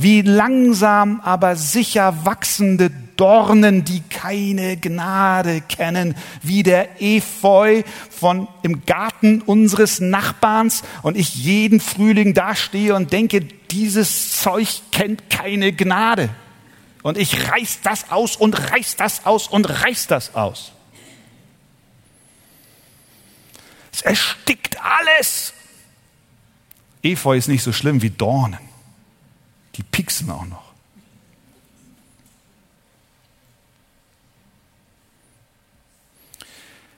wie 0.00 0.22
langsam 0.22 1.20
aber 1.22 1.56
sicher 1.56 2.24
wachsende 2.24 2.88
Dornen, 3.16 3.82
die 3.82 4.00
keine 4.08 4.76
Gnade 4.76 5.60
kennen, 5.60 6.14
wie 6.40 6.62
der 6.62 7.02
Efeu 7.02 7.82
von 8.08 8.46
im 8.62 8.86
Garten 8.86 9.42
unseres 9.42 9.98
Nachbarns 9.98 10.84
und 11.02 11.16
ich 11.16 11.34
jeden 11.34 11.80
Frühling 11.80 12.32
dastehe 12.32 12.94
und 12.94 13.12
denke, 13.12 13.40
dieses 13.40 14.40
Zeug 14.40 14.82
kennt 14.92 15.30
keine 15.30 15.72
Gnade. 15.72 16.28
Und 17.02 17.18
ich 17.18 17.50
reiß 17.50 17.80
das 17.82 18.12
aus 18.12 18.36
und 18.36 18.70
reiß 18.70 18.94
das 18.94 19.26
aus 19.26 19.48
und 19.48 19.64
reiß 19.64 20.06
das 20.06 20.36
aus. 20.36 20.70
Es 23.92 24.02
erstickt 24.02 24.76
alles. 24.80 25.52
Efeu 27.02 27.36
ist 27.36 27.48
nicht 27.48 27.64
so 27.64 27.72
schlimm 27.72 28.00
wie 28.00 28.10
Dornen. 28.10 28.67
Die 29.78 29.84
pieksen 29.84 30.30
auch 30.30 30.44
noch. 30.44 30.68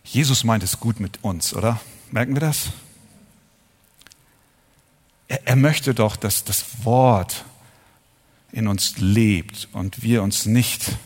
Jesus 0.03 0.43
meint 0.43 0.65
es 0.65 0.81
gut 0.81 0.99
mit 0.99 1.23
uns, 1.23 1.55
oder? 1.55 1.81
Merken 2.11 2.35
wir 2.35 2.41
das? 2.41 2.71
Er, 5.29 5.47
er 5.47 5.57
möchte 5.57 5.95
doch, 5.95 6.17
dass 6.17 6.43
das 6.43 6.85
Wort 6.85 7.45
in 8.51 8.67
uns 8.67 8.95
lebt 8.99 9.69
und 9.73 10.03
wir 10.03 10.25
uns 10.25 10.47
nicht, 10.47 10.97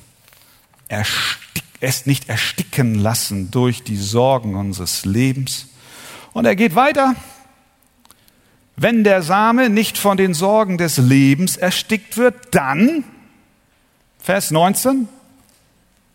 es 1.80 2.06
nicht 2.06 2.30
ersticken 2.30 2.94
lassen 2.94 3.50
durch 3.50 3.82
die 3.82 3.98
Sorgen 3.98 4.54
unseres 4.54 5.04
Lebens. 5.04 5.66
Und 6.32 6.46
er 6.46 6.56
geht 6.56 6.74
weiter. 6.74 7.14
Wenn 8.76 9.04
der 9.04 9.22
Same 9.22 9.70
nicht 9.70 9.98
von 9.98 10.16
den 10.16 10.34
Sorgen 10.34 10.78
des 10.78 10.98
Lebens 10.98 11.56
erstickt 11.56 12.16
wird, 12.16 12.34
dann, 12.52 13.04
Vers 14.18 14.50
19, 14.50 15.08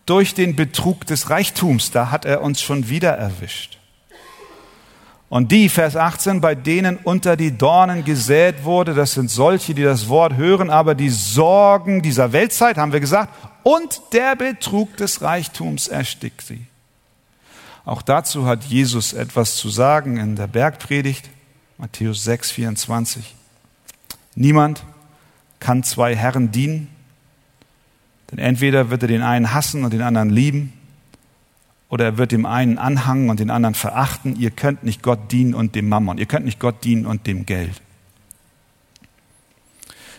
durch 0.06 0.34
den 0.34 0.56
Betrug 0.56 1.06
des 1.06 1.30
Reichtums. 1.30 1.92
Da 1.92 2.12
hat 2.12 2.26
er 2.26 2.42
uns 2.42 2.62
schon 2.62 2.90
wieder 2.90 3.12
erwischt. 3.12 3.78
Und 5.30 5.52
die, 5.52 5.70
Vers 5.70 5.96
18, 5.96 6.42
bei 6.42 6.56
denen 6.56 6.98
unter 6.98 7.38
die 7.38 7.56
Dornen 7.56 8.04
gesät 8.04 8.64
wurde, 8.64 8.96
das 8.96 9.14
sind 9.14 9.30
solche, 9.30 9.76
die 9.76 9.84
das 9.84 10.10
Wort 10.10 10.36
hören, 10.36 10.72
aber 10.72 10.96
die 10.96 11.10
Sorgen 11.10 12.02
dieser 12.02 12.34
Weltzeit, 12.34 12.78
haben 12.78 12.92
wir 12.92 13.00
gesagt, 13.00 13.32
und 13.62 14.02
der 14.12 14.36
Betrug 14.36 14.98
des 14.98 15.22
Reichtums 15.22 15.88
erstickt 15.88 16.42
sie. 16.42 16.66
Auch 17.86 18.02
dazu 18.02 18.48
hat 18.48 18.64
Jesus 18.64 19.14
etwas 19.14 19.56
zu 19.56 19.70
sagen 19.70 20.18
in 20.18 20.36
der 20.36 20.48
Bergpredigt, 20.48 21.30
Matthäus 21.80 22.26
6, 22.26 22.52
24. 22.52 23.36
Niemand 24.36 24.84
kann 25.62 25.82
zwei 25.84 26.14
Herren 26.14 26.52
dienen, 26.52 26.90
denn 28.30 28.38
entweder 28.38 28.90
wird 28.90 29.04
er 29.04 29.08
den 29.08 29.22
einen 29.22 29.54
hassen 29.54 29.86
und 29.86 29.94
den 29.94 30.02
anderen 30.02 30.30
lieben, 30.30 30.74
oder 31.88 32.04
er 32.04 32.18
wird 32.18 32.34
dem 32.34 32.46
einen 32.46 32.78
anhangen 32.78 33.30
und 33.30 33.40
den 33.40 33.50
anderen 33.50 33.76
verachten. 33.76 34.36
Ihr 34.36 34.52
könnt 34.52 34.84
nicht 34.84 35.02
Gott 35.02 35.32
dienen 35.32 35.56
und 35.56 35.74
dem 35.74 35.88
Mammon. 35.88 36.18
Ihr 36.18 36.26
könnt 36.26 36.46
nicht 36.46 36.60
Gott 36.60 36.84
dienen 36.84 37.06
und 37.06 37.26
dem 37.26 37.46
Geld. 37.46 37.82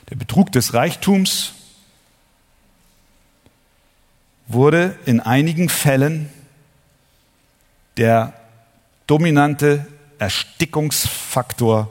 Der 0.08 0.16
Betrug 0.16 0.50
des 0.50 0.72
Reichtums 0.72 1.52
wurde 4.48 4.98
in 5.04 5.20
einigen 5.20 5.68
Fällen 5.68 6.30
der 7.98 8.32
dominante 9.06 9.86
Erstickungsfaktor, 10.20 11.90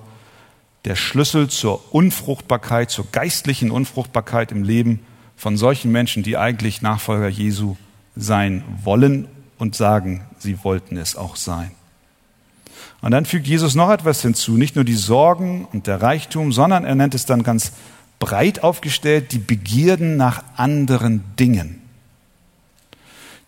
der 0.85 0.95
Schlüssel 0.95 1.49
zur 1.49 1.93
Unfruchtbarkeit, 1.93 2.89
zur 2.89 3.07
geistlichen 3.11 3.71
Unfruchtbarkeit 3.71 4.51
im 4.51 4.63
Leben 4.63 5.01
von 5.35 5.57
solchen 5.57 5.91
Menschen, 5.91 6.23
die 6.23 6.37
eigentlich 6.37 6.81
Nachfolger 6.81 7.27
Jesu 7.27 7.75
sein 8.15 8.63
wollen 8.83 9.27
und 9.57 9.75
sagen, 9.75 10.25
sie 10.37 10.63
wollten 10.63 10.95
es 10.95 11.15
auch 11.15 11.35
sein. 11.35 11.71
Und 13.01 13.11
dann 13.11 13.25
fügt 13.25 13.47
Jesus 13.47 13.75
noch 13.75 13.89
etwas 13.89 14.21
hinzu, 14.21 14.57
nicht 14.57 14.75
nur 14.75 14.85
die 14.85 14.95
Sorgen 14.95 15.65
und 15.71 15.87
der 15.87 16.01
Reichtum, 16.01 16.51
sondern 16.51 16.85
er 16.85 16.95
nennt 16.95 17.15
es 17.15 17.25
dann 17.25 17.43
ganz 17.43 17.71
breit 18.19 18.63
aufgestellt, 18.63 19.31
die 19.31 19.39
Begierden 19.39 20.17
nach 20.17 20.43
anderen 20.55 21.23
Dingen. 21.39 21.81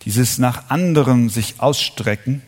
Dieses 0.02 0.38
nach 0.38 0.70
anderem 0.70 1.28
sich 1.28 1.60
ausstrecken, 1.60 2.42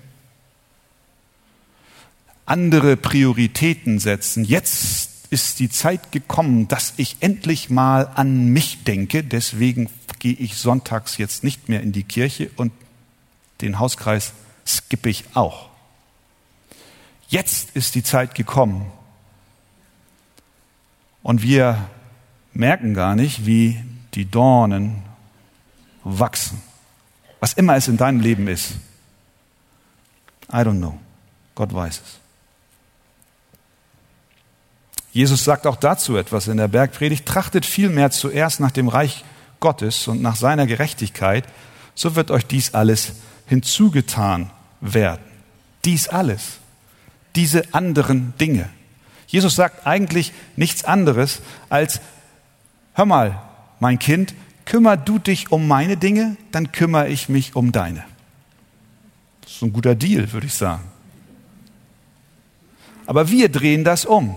andere 2.46 2.96
Prioritäten 2.96 3.98
setzen. 3.98 4.44
Jetzt 4.44 5.10
ist 5.30 5.58
die 5.58 5.70
Zeit 5.70 6.12
gekommen, 6.12 6.68
dass 6.68 6.94
ich 6.96 7.16
endlich 7.20 7.70
mal 7.70 8.10
an 8.14 8.48
mich 8.48 8.84
denke. 8.84 9.24
Deswegen 9.24 9.90
gehe 10.18 10.34
ich 10.34 10.56
sonntags 10.56 11.18
jetzt 11.18 11.44
nicht 11.44 11.68
mehr 11.68 11.82
in 11.82 11.92
die 11.92 12.04
Kirche 12.04 12.50
und 12.56 12.72
den 13.60 13.78
Hauskreis 13.78 14.32
skippe 14.66 15.08
ich 15.08 15.24
auch. 15.34 15.68
Jetzt 17.28 17.70
ist 17.74 17.94
die 17.94 18.02
Zeit 18.02 18.34
gekommen. 18.34 18.90
Und 21.22 21.42
wir 21.42 21.88
merken 22.52 22.94
gar 22.94 23.16
nicht, 23.16 23.46
wie 23.46 23.82
die 24.14 24.26
Dornen 24.26 25.02
wachsen. 26.04 26.60
Was 27.40 27.54
immer 27.54 27.76
es 27.76 27.88
in 27.88 27.96
deinem 27.96 28.20
Leben 28.20 28.46
ist. 28.46 28.74
I 30.50 30.56
don't 30.56 30.78
know. 30.78 30.98
Gott 31.54 31.74
weiß 31.74 32.00
es. 32.00 32.23
Jesus 35.14 35.44
sagt 35.44 35.68
auch 35.68 35.76
dazu 35.76 36.16
etwas 36.16 36.48
in 36.48 36.56
der 36.56 36.66
Bergpredigt, 36.66 37.24
trachtet 37.24 37.64
vielmehr 37.64 38.10
zuerst 38.10 38.58
nach 38.58 38.72
dem 38.72 38.88
Reich 38.88 39.24
Gottes 39.60 40.08
und 40.08 40.20
nach 40.20 40.34
seiner 40.34 40.66
Gerechtigkeit, 40.66 41.44
so 41.94 42.16
wird 42.16 42.32
euch 42.32 42.44
dies 42.44 42.74
alles 42.74 43.12
hinzugetan 43.46 44.50
werden. 44.80 45.22
Dies 45.84 46.08
alles, 46.08 46.58
diese 47.36 47.72
anderen 47.72 48.34
Dinge. 48.40 48.68
Jesus 49.28 49.54
sagt 49.54 49.86
eigentlich 49.86 50.32
nichts 50.56 50.84
anderes 50.84 51.42
als, 51.68 52.00
hör 52.94 53.06
mal, 53.06 53.40
mein 53.78 54.00
Kind, 54.00 54.34
kümmer 54.64 54.96
du 54.96 55.20
dich 55.20 55.52
um 55.52 55.68
meine 55.68 55.96
Dinge, 55.96 56.36
dann 56.50 56.72
kümmere 56.72 57.06
ich 57.06 57.28
mich 57.28 57.54
um 57.54 57.70
deine. 57.70 58.04
Das 59.42 59.52
ist 59.52 59.62
ein 59.62 59.72
guter 59.72 59.94
Deal, 59.94 60.32
würde 60.32 60.48
ich 60.48 60.54
sagen. 60.54 60.82
Aber 63.06 63.30
wir 63.30 63.48
drehen 63.48 63.84
das 63.84 64.04
um. 64.04 64.36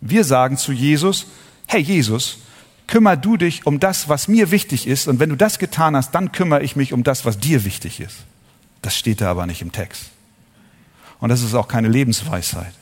Wir 0.00 0.24
sagen 0.24 0.56
zu 0.56 0.72
Jesus, 0.72 1.26
hey 1.66 1.80
Jesus, 1.80 2.38
kümmer 2.86 3.16
du 3.16 3.36
dich 3.36 3.66
um 3.66 3.80
das, 3.80 4.08
was 4.08 4.28
mir 4.28 4.50
wichtig 4.50 4.86
ist. 4.86 5.08
Und 5.08 5.20
wenn 5.20 5.30
du 5.30 5.36
das 5.36 5.58
getan 5.58 5.96
hast, 5.96 6.12
dann 6.12 6.32
kümmere 6.32 6.62
ich 6.62 6.76
mich 6.76 6.92
um 6.92 7.04
das, 7.04 7.24
was 7.24 7.38
dir 7.38 7.64
wichtig 7.64 8.00
ist. 8.00 8.16
Das 8.82 8.96
steht 8.96 9.20
da 9.20 9.30
aber 9.30 9.46
nicht 9.46 9.62
im 9.62 9.72
Text. 9.72 10.04
Und 11.20 11.30
das 11.30 11.42
ist 11.42 11.54
auch 11.54 11.68
keine 11.68 11.88
Lebensweisheit. 11.88 12.72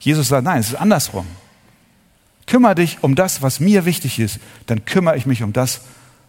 Jesus 0.00 0.28
sagt, 0.28 0.44
nein, 0.44 0.60
es 0.60 0.70
ist 0.70 0.74
andersrum. 0.74 1.26
Kümmer 2.46 2.74
dich 2.74 2.98
um 3.02 3.14
das, 3.14 3.40
was 3.40 3.60
mir 3.60 3.84
wichtig 3.84 4.18
ist, 4.18 4.40
dann 4.66 4.84
kümmere 4.84 5.16
ich 5.16 5.26
mich 5.26 5.42
um 5.42 5.52
das, 5.52 5.82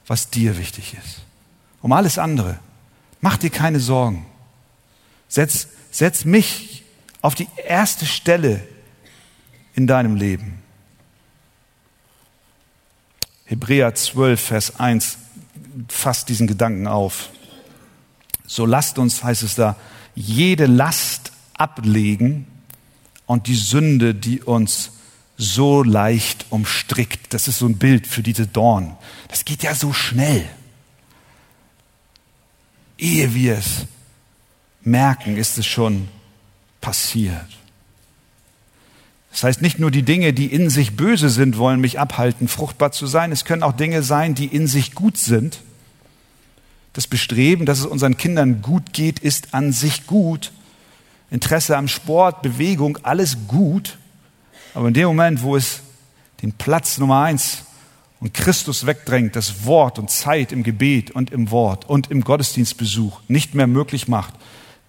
was 0.05 0.29
dir 0.29 0.57
wichtig 0.57 0.95
ist. 1.03 1.21
Um 1.81 1.91
alles 1.91 2.17
andere. 2.17 2.59
Mach 3.19 3.37
dir 3.37 3.49
keine 3.49 3.79
Sorgen. 3.79 4.25
Setz, 5.27 5.67
setz 5.91 6.23
mich 6.23 6.83
auf 7.21 7.33
die 7.33 7.47
erste 7.65 8.05
Stelle 8.05 8.61
in 9.73 9.87
deinem 9.87 10.15
Leben. 10.15 10.59
Hebräer 13.45 13.93
12, 13.93 14.41
Vers 14.41 14.79
1 14.79 15.17
fasst 15.87 16.29
diesen 16.29 16.47
Gedanken 16.47 16.87
auf. 16.87 17.29
So 18.45 18.65
lasst 18.65 18.97
uns, 18.99 19.23
heißt 19.23 19.43
es 19.43 19.55
da, 19.55 19.75
jede 20.15 20.65
Last 20.65 21.31
ablegen 21.53 22.47
und 23.25 23.47
die 23.47 23.55
Sünde, 23.55 24.13
die 24.13 24.41
uns 24.41 24.91
so 25.37 25.83
leicht 25.83 26.45
umstrickt. 26.49 27.33
Das 27.33 27.47
ist 27.47 27.59
so 27.59 27.65
ein 27.65 27.77
Bild 27.77 28.07
für 28.07 28.23
diese 28.23 28.47
Dorn. 28.47 28.95
Das 29.29 29.45
geht 29.45 29.63
ja 29.63 29.73
so 29.73 29.93
schnell. 29.93 30.47
Ehe 32.97 33.33
wir 33.33 33.57
es 33.57 33.87
merken, 34.81 35.37
ist 35.37 35.57
es 35.57 35.65
schon 35.65 36.07
passiert. 36.81 37.47
Das 39.33 39.43
heißt, 39.43 39.61
nicht 39.63 39.79
nur 39.79 39.89
die 39.89 40.03
Dinge, 40.03 40.31
die 40.31 40.45
in 40.45 40.69
sich 40.69 40.95
böse 40.95 41.27
sind, 41.27 41.57
wollen 41.57 41.81
mich 41.81 41.99
abhalten, 41.99 42.47
fruchtbar 42.47 42.91
zu 42.91 43.07
sein. 43.07 43.31
Es 43.31 43.45
können 43.45 43.63
auch 43.63 43.73
Dinge 43.73 44.03
sein, 44.03 44.35
die 44.35 44.45
in 44.45 44.67
sich 44.67 44.93
gut 44.93 45.17
sind. 45.17 45.59
Das 46.93 47.07
Bestreben, 47.07 47.65
dass 47.65 47.79
es 47.79 47.87
unseren 47.87 48.15
Kindern 48.15 48.61
gut 48.61 48.93
geht, 48.93 49.17
ist 49.17 49.55
an 49.55 49.71
sich 49.71 50.05
gut. 50.05 50.51
Interesse 51.31 51.75
am 51.75 51.87
Sport, 51.87 52.43
Bewegung, 52.43 52.99
alles 53.01 53.47
gut. 53.47 53.97
Aber 54.75 54.87
in 54.89 54.93
dem 54.93 55.07
Moment, 55.07 55.41
wo 55.41 55.55
es 55.55 55.81
den 56.43 56.51
Platz 56.51 56.99
Nummer 56.99 57.23
eins 57.23 57.63
und 58.19 58.35
Christus 58.35 58.85
wegdrängt, 58.85 59.35
das 59.35 59.65
Wort 59.65 59.97
und 59.97 60.11
Zeit 60.11 60.51
im 60.51 60.61
Gebet 60.61 61.09
und 61.09 61.31
im 61.31 61.49
Wort 61.49 61.89
und 61.89 62.11
im 62.11 62.23
Gottesdienstbesuch 62.23 63.21
nicht 63.27 63.55
mehr 63.55 63.65
möglich 63.65 64.07
macht, 64.07 64.35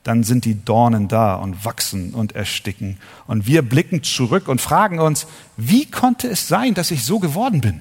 dann 0.05 0.23
sind 0.23 0.45
die 0.45 0.65
Dornen 0.65 1.09
da 1.09 1.35
und 1.35 1.65
wachsen 1.65 2.15
und 2.15 2.37
ersticken. 2.37 2.99
Und 3.27 3.47
wir 3.47 3.63
blicken 3.63 4.03
zurück 4.03 4.49
und 4.49 4.61
fragen 4.61 5.01
uns, 5.01 5.27
wie 5.57 5.87
konnte 5.87 6.29
es 6.29 6.47
sein, 6.47 6.75
dass 6.75 6.91
ich 6.91 7.05
so 7.05 7.19
geworden 7.19 7.63
bin? 7.63 7.81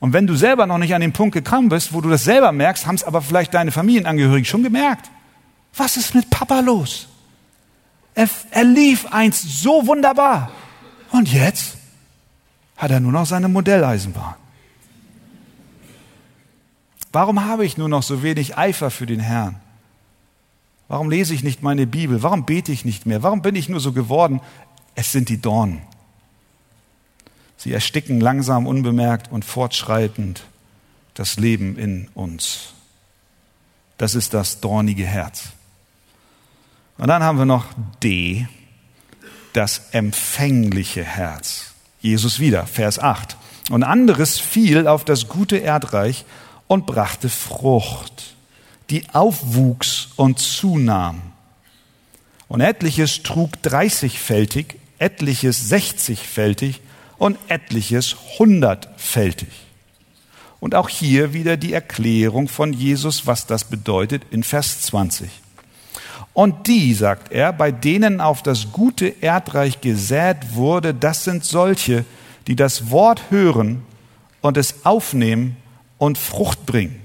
Und 0.00 0.14
wenn 0.14 0.26
du 0.26 0.34
selber 0.34 0.66
noch 0.66 0.78
nicht 0.78 0.94
an 0.94 1.02
den 1.02 1.12
Punkt 1.12 1.34
gekommen 1.34 1.68
bist, 1.68 1.92
wo 1.92 2.00
du 2.00 2.08
das 2.08 2.24
selber 2.24 2.50
merkst, 2.50 2.86
haben 2.86 2.94
es 2.94 3.04
aber 3.04 3.22
vielleicht 3.22 3.54
deine 3.54 3.72
Familienangehörigen 3.72 4.46
schon 4.46 4.62
gemerkt. 4.62 5.10
Was 5.76 5.96
ist 5.96 6.14
mit 6.14 6.30
Papa 6.30 6.60
los? 6.60 7.08
Er, 8.14 8.28
er 8.50 8.64
lief 8.64 9.06
einst 9.12 9.62
so 9.62 9.86
wunderbar. 9.86 10.50
Und 11.10 11.32
jetzt 11.32 11.76
hat 12.76 12.90
er 12.90 13.00
nur 13.00 13.12
noch 13.12 13.26
seine 13.26 13.48
Modelleisenbahn. 13.48 14.34
Warum 17.12 17.44
habe 17.44 17.64
ich 17.64 17.76
nur 17.76 17.88
noch 17.88 18.02
so 18.02 18.22
wenig 18.22 18.56
Eifer 18.56 18.90
für 18.90 19.06
den 19.06 19.20
Herrn? 19.20 19.60
Warum 20.88 21.10
lese 21.10 21.34
ich 21.34 21.42
nicht 21.42 21.62
meine 21.62 21.86
Bibel? 21.86 22.22
Warum 22.22 22.44
bete 22.44 22.72
ich 22.72 22.84
nicht 22.84 23.06
mehr? 23.06 23.22
Warum 23.22 23.42
bin 23.42 23.56
ich 23.56 23.68
nur 23.68 23.80
so 23.80 23.92
geworden? 23.92 24.40
Es 24.94 25.12
sind 25.12 25.28
die 25.28 25.40
Dornen. 25.40 25.82
Sie 27.56 27.72
ersticken 27.72 28.20
langsam, 28.20 28.66
unbemerkt 28.66 29.32
und 29.32 29.44
fortschreitend 29.44 30.44
das 31.14 31.36
Leben 31.36 31.78
in 31.78 32.08
uns. 32.14 32.74
Das 33.96 34.14
ist 34.14 34.34
das 34.34 34.60
dornige 34.60 35.06
Herz. 35.06 35.48
Und 36.98 37.08
dann 37.08 37.22
haben 37.22 37.38
wir 37.38 37.46
noch 37.46 37.66
D, 38.02 38.46
das 39.52 39.90
empfängliche 39.92 41.02
Herz. 41.02 41.72
Jesus 42.00 42.38
wieder, 42.38 42.66
Vers 42.66 42.98
8. 42.98 43.36
Und 43.70 43.82
anderes 43.82 44.38
fiel 44.38 44.86
auf 44.86 45.04
das 45.04 45.28
gute 45.28 45.56
Erdreich 45.56 46.24
und 46.66 46.86
brachte 46.86 47.28
Frucht, 47.28 48.33
die 48.90 49.08
aufwuchs 49.12 50.08
und 50.16 50.38
zunahm. 50.38 51.20
Und 52.48 52.60
etliches 52.60 53.22
trug 53.22 53.60
dreißigfältig, 53.62 54.76
etliches 54.98 55.68
sechzigfältig 55.68 56.80
und 57.18 57.38
etliches 57.48 58.16
hundertfältig. 58.38 59.48
Und 60.60 60.74
auch 60.74 60.88
hier 60.88 61.32
wieder 61.32 61.56
die 61.56 61.72
Erklärung 61.72 62.48
von 62.48 62.72
Jesus, 62.72 63.26
was 63.26 63.46
das 63.46 63.64
bedeutet 63.64 64.22
in 64.30 64.42
Vers 64.42 64.82
20. 64.82 65.28
Und 66.32 66.66
die, 66.66 66.94
sagt 66.94 67.32
er, 67.32 67.52
bei 67.52 67.70
denen 67.70 68.20
auf 68.20 68.42
das 68.42 68.72
gute 68.72 69.06
Erdreich 69.06 69.80
gesät 69.80 70.54
wurde, 70.54 70.92
das 70.92 71.24
sind 71.24 71.44
solche, 71.44 72.04
die 72.46 72.56
das 72.56 72.90
Wort 72.90 73.22
hören 73.30 73.82
und 74.40 74.56
es 74.56 74.84
aufnehmen 74.84 75.56
und 75.98 76.18
Frucht 76.18 76.66
bringen. 76.66 77.03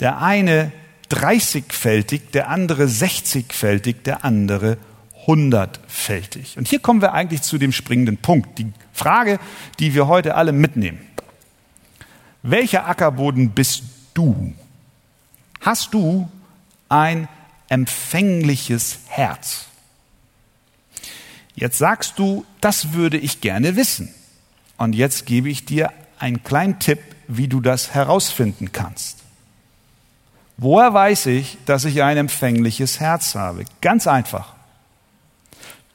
Der 0.00 0.20
eine 0.20 0.72
dreißigfältig, 1.08 2.30
der 2.32 2.48
andere 2.48 2.88
sechzigfältig, 2.88 4.02
der 4.04 4.24
andere 4.24 4.78
hundertfältig. 5.26 6.56
Und 6.56 6.68
hier 6.68 6.78
kommen 6.78 7.02
wir 7.02 7.12
eigentlich 7.12 7.42
zu 7.42 7.58
dem 7.58 7.72
springenden 7.72 8.16
Punkt. 8.18 8.58
Die 8.58 8.72
Frage, 8.92 9.38
die 9.78 9.94
wir 9.94 10.06
heute 10.06 10.34
alle 10.34 10.52
mitnehmen. 10.52 11.00
Welcher 12.42 12.86
Ackerboden 12.86 13.50
bist 13.50 13.82
du? 14.14 14.54
Hast 15.60 15.92
du 15.92 16.28
ein 16.88 17.28
empfängliches 17.68 18.98
Herz. 19.08 19.66
Jetzt 21.54 21.78
sagst 21.78 22.18
du, 22.18 22.44
das 22.60 22.92
würde 22.92 23.18
ich 23.18 23.40
gerne 23.40 23.76
wissen. 23.76 24.14
Und 24.76 24.94
jetzt 24.94 25.26
gebe 25.26 25.48
ich 25.50 25.64
dir 25.64 25.92
einen 26.18 26.42
kleinen 26.42 26.78
Tipp, 26.78 27.00
wie 27.26 27.48
du 27.48 27.60
das 27.60 27.94
herausfinden 27.94 28.72
kannst. 28.72 29.17
Woher 30.60 30.92
weiß 30.92 31.26
ich, 31.26 31.56
dass 31.66 31.84
ich 31.84 32.02
ein 32.02 32.16
empfängliches 32.16 32.98
Herz 32.98 33.36
habe? 33.36 33.64
Ganz 33.80 34.08
einfach. 34.08 34.54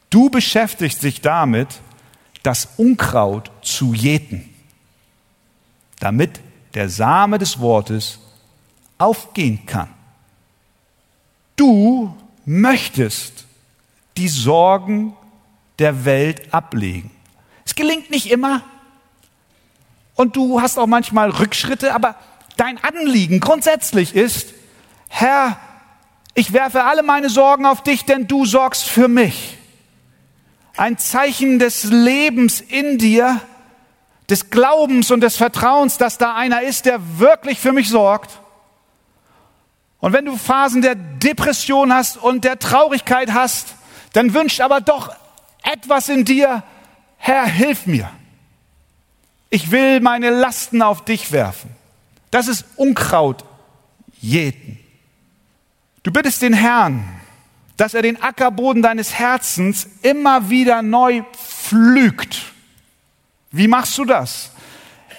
Du 0.10 0.30
beschäftigst 0.30 1.04
dich 1.04 1.20
damit, 1.20 1.68
das 2.44 2.70
Unkraut 2.78 3.52
zu 3.62 3.94
jäten, 3.94 4.50
damit 6.00 6.40
der 6.74 6.88
Same 6.90 7.38
des 7.40 7.60
Wortes 7.60 8.20
aufgehen 8.98 9.66
kann. 9.66 9.90
Du 11.58 12.16
möchtest 12.46 13.46
die 14.16 14.30
Sorgen 14.30 15.14
der 15.78 16.06
Welt 16.06 16.54
ablegen. 16.54 17.12
Es 17.66 17.76
gelingt 17.76 18.10
nicht 18.12 18.32
immer. 18.32 18.62
Und 20.16 20.36
du 20.36 20.62
hast 20.62 20.78
auch 20.78 20.88
manchmal 20.88 21.32
Rückschritte, 21.32 21.94
aber 21.94 22.16
dein 22.58 22.84
Anliegen 22.84 23.40
grundsätzlich 23.40 24.16
ist, 24.16 24.54
Herr, 25.10 25.60
ich 26.34 26.54
werfe 26.54 26.84
alle 26.84 27.04
meine 27.04 27.30
Sorgen 27.30 27.66
auf 27.66 27.84
dich, 27.84 28.06
denn 28.06 28.28
du 28.28 28.46
sorgst 28.46 28.84
für 28.84 29.08
mich. 29.08 29.58
Ein 30.76 30.98
Zeichen 30.98 31.60
des 31.60 31.84
Lebens 31.84 32.62
in 32.62 32.98
dir, 32.98 33.40
des 34.30 34.50
Glaubens 34.50 35.12
und 35.12 35.22
des 35.22 35.38
Vertrauens, 35.38 35.98
dass 35.98 36.18
da 36.18 36.36
einer 36.36 36.64
ist, 36.64 36.86
der 36.86 37.20
wirklich 37.20 37.60
für 37.60 37.72
mich 37.72 37.90
sorgt. 37.90 38.40
Und 40.00 40.14
wenn 40.14 40.26
du 40.26 40.36
Phasen 40.36 40.82
der 40.82 40.96
Depression 40.96 41.94
hast 41.94 42.18
und 42.18 42.44
der 42.44 42.58
Traurigkeit 42.58 43.34
hast, 43.34 43.76
dann 44.14 44.34
wünscht 44.34 44.60
aber 44.60 44.82
doch 44.82 45.16
etwas 45.64 46.10
in 46.10 46.26
dir, 46.26 46.64
Herr, 47.18 47.46
hilf 47.46 47.86
mir. 47.86 48.10
Ich 49.50 49.72
will 49.72 50.02
meine 50.02 50.32
Lasten 50.32 50.82
auf 50.82 51.06
dich 51.06 51.32
werfen. 51.32 51.70
Das 52.34 52.48
ist 52.48 52.66
Unkraut 52.78 53.46
jäten. 54.20 54.80
Du 56.02 56.12
bittest 56.12 56.42
den 56.42 56.54
Herrn, 56.54 57.08
dass 57.78 57.94
er 57.94 58.02
den 58.02 58.24
Ackerboden 58.24 58.82
deines 58.82 59.14
Herzens 59.14 59.88
immer 60.02 60.50
wieder 60.50 60.82
neu 60.82 61.22
pflügt. 61.32 62.42
Wie 63.52 63.68
machst 63.68 63.96
du 64.00 64.06
das? 64.06 64.50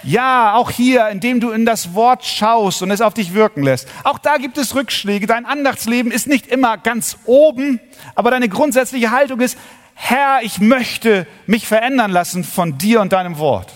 Ja, 0.02 0.54
auch 0.54 0.72
hier, 0.72 1.08
indem 1.08 1.38
du 1.38 1.52
in 1.52 1.64
das 1.64 1.94
Wort 1.94 2.24
schaust 2.24 2.82
und 2.82 2.90
es 2.90 3.00
auf 3.00 3.14
dich 3.14 3.32
wirken 3.32 3.62
lässt. 3.62 3.86
Auch 4.02 4.18
da 4.18 4.36
gibt 4.36 4.58
es 4.58 4.74
Rückschläge. 4.74 5.28
Dein 5.28 5.46
Andachtsleben 5.46 6.10
ist 6.10 6.26
nicht 6.26 6.48
immer 6.48 6.78
ganz 6.78 7.16
oben, 7.26 7.78
aber 8.16 8.32
deine 8.32 8.48
grundsätzliche 8.48 9.12
Haltung 9.12 9.38
ist, 9.38 9.56
Herr, 9.94 10.40
ich 10.42 10.58
möchte 10.58 11.28
mich 11.46 11.68
verändern 11.68 12.10
lassen 12.10 12.42
von 12.42 12.76
dir 12.76 13.00
und 13.00 13.12
deinem 13.12 13.38
Wort. 13.38 13.72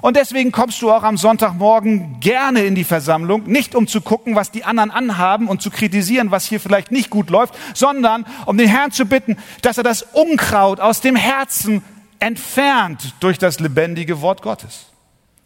Und 0.00 0.16
deswegen 0.16 0.52
kommst 0.52 0.80
du 0.82 0.90
auch 0.90 1.02
am 1.02 1.16
Sonntagmorgen 1.16 2.20
gerne 2.20 2.62
in 2.64 2.74
die 2.74 2.84
Versammlung, 2.84 3.44
nicht 3.46 3.74
um 3.74 3.86
zu 3.86 4.00
gucken, 4.00 4.34
was 4.34 4.50
die 4.50 4.64
anderen 4.64 4.90
anhaben 4.90 5.48
und 5.48 5.62
zu 5.62 5.70
kritisieren, 5.70 6.30
was 6.30 6.46
hier 6.46 6.60
vielleicht 6.60 6.92
nicht 6.92 7.10
gut 7.10 7.30
läuft, 7.30 7.54
sondern 7.74 8.26
um 8.46 8.56
den 8.56 8.68
Herrn 8.68 8.92
zu 8.92 9.06
bitten, 9.06 9.36
dass 9.62 9.78
er 9.78 9.84
das 9.84 10.02
Unkraut 10.02 10.80
aus 10.80 11.00
dem 11.00 11.16
Herzen 11.16 11.82
entfernt 12.18 13.14
durch 13.20 13.38
das 13.38 13.60
lebendige 13.60 14.20
Wort 14.20 14.42
Gottes 14.42 14.90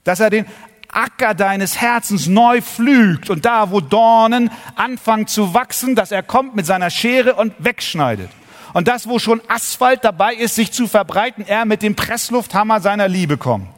dass 0.05 0.21
er 0.21 0.31
den 0.31 0.47
Acker 0.89 1.35
deines 1.35 1.81
Herzens 1.81 2.29
neu 2.29 2.63
pflügt 2.63 3.29
und 3.29 3.45
da, 3.45 3.73
wo 3.73 3.81
Dornen 3.81 4.51
anfangen 4.77 5.27
zu 5.27 5.53
wachsen, 5.53 5.97
dass 5.97 6.13
er 6.13 6.23
kommt 6.23 6.55
mit 6.55 6.67
seiner 6.67 6.91
Schere 6.91 7.35
und 7.35 7.53
wegschneidet. 7.59 8.31
Und 8.75 8.87
das, 8.87 9.09
wo 9.09 9.19
schon 9.19 9.41
Asphalt 9.49 10.05
dabei 10.05 10.35
ist, 10.35 10.55
sich 10.55 10.71
zu 10.71 10.87
verbreiten, 10.87 11.45
er 11.47 11.65
mit 11.65 11.83
dem 11.83 11.97
Presslufthammer 11.97 12.81
seiner 12.81 13.09
Liebe 13.09 13.37
kommt 13.37 13.74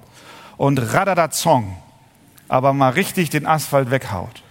und 0.57 0.79
radadazong, 0.79 1.77
aber 2.49 2.73
mal 2.73 2.91
richtig 2.91 3.31
den 3.31 3.47
Asphalt 3.47 3.91
weghaut. 3.91 4.43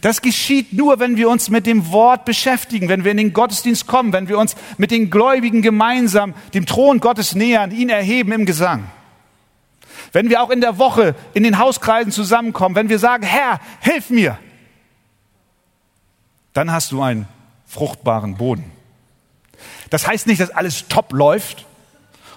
Das 0.00 0.22
geschieht 0.22 0.72
nur, 0.72 1.00
wenn 1.00 1.16
wir 1.16 1.28
uns 1.28 1.48
mit 1.48 1.66
dem 1.66 1.90
Wort 1.90 2.24
beschäftigen, 2.24 2.88
wenn 2.88 3.04
wir 3.04 3.10
in 3.10 3.16
den 3.16 3.32
Gottesdienst 3.32 3.86
kommen, 3.86 4.12
wenn 4.12 4.28
wir 4.28 4.38
uns 4.38 4.54
mit 4.76 4.90
den 4.90 5.10
Gläubigen 5.10 5.62
gemeinsam 5.62 6.34
dem 6.54 6.66
Thron 6.66 7.00
Gottes 7.00 7.34
nähern, 7.34 7.70
ihn 7.70 7.88
erheben 7.88 8.32
im 8.32 8.46
Gesang. 8.46 8.90
Wenn 10.12 10.28
wir 10.28 10.42
auch 10.42 10.50
in 10.50 10.60
der 10.60 10.78
Woche 10.78 11.14
in 11.34 11.42
den 11.42 11.58
Hauskreisen 11.58 12.12
zusammenkommen, 12.12 12.74
wenn 12.76 12.88
wir 12.88 12.98
sagen, 12.98 13.24
Herr, 13.24 13.60
hilf 13.80 14.10
mir, 14.10 14.38
dann 16.52 16.70
hast 16.70 16.92
du 16.92 17.00
einen 17.00 17.26
fruchtbaren 17.66 18.36
Boden. 18.36 18.70
Das 19.88 20.06
heißt 20.06 20.26
nicht, 20.26 20.40
dass 20.40 20.50
alles 20.50 20.88
top 20.88 21.12
läuft. 21.12 21.66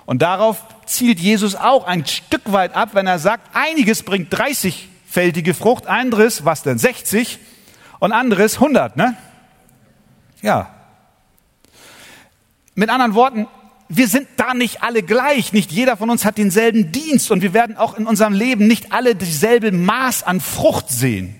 Und 0.06 0.22
darauf 0.22 0.64
zielt 0.86 1.20
Jesus 1.20 1.56
auch 1.56 1.86
ein 1.86 2.06
Stück 2.06 2.52
weit 2.52 2.76
ab, 2.76 2.90
wenn 2.94 3.08
er 3.08 3.20
sagt, 3.20 3.56
einiges 3.56 4.04
bringt 4.04 4.34
30-fältige 4.34 5.54
Frucht, 5.54 5.88
anderes, 5.88 6.46
was 6.46 6.64
denn 6.64 6.78
60 6.78 7.40
und 8.00 8.12
anderes 8.12 8.56
100, 8.56 8.98
ne? 8.98 9.18
Ja. 10.42 10.70
Mit 12.76 12.90
anderen 12.90 13.16
Worten, 13.16 13.48
wir 13.88 14.08
sind 14.08 14.28
da 14.38 14.54
nicht 14.54 14.84
alle 14.84 15.02
gleich. 15.02 15.54
Nicht 15.54 15.72
jeder 15.72 15.98
von 15.98 16.10
uns 16.10 16.26
hat 16.26 16.38
denselben 16.38 16.92
Dienst 16.92 17.32
und 17.32 17.42
wir 17.42 17.54
werden 17.54 17.78
auch 17.78 17.98
in 17.98 18.06
unserem 18.06 18.34
Leben 18.34 18.68
nicht 18.68 18.92
alle 18.92 19.16
dieselbe 19.16 19.72
Maß 19.72 20.24
an 20.24 20.40
Frucht 20.42 20.90
sehen. 20.90 21.36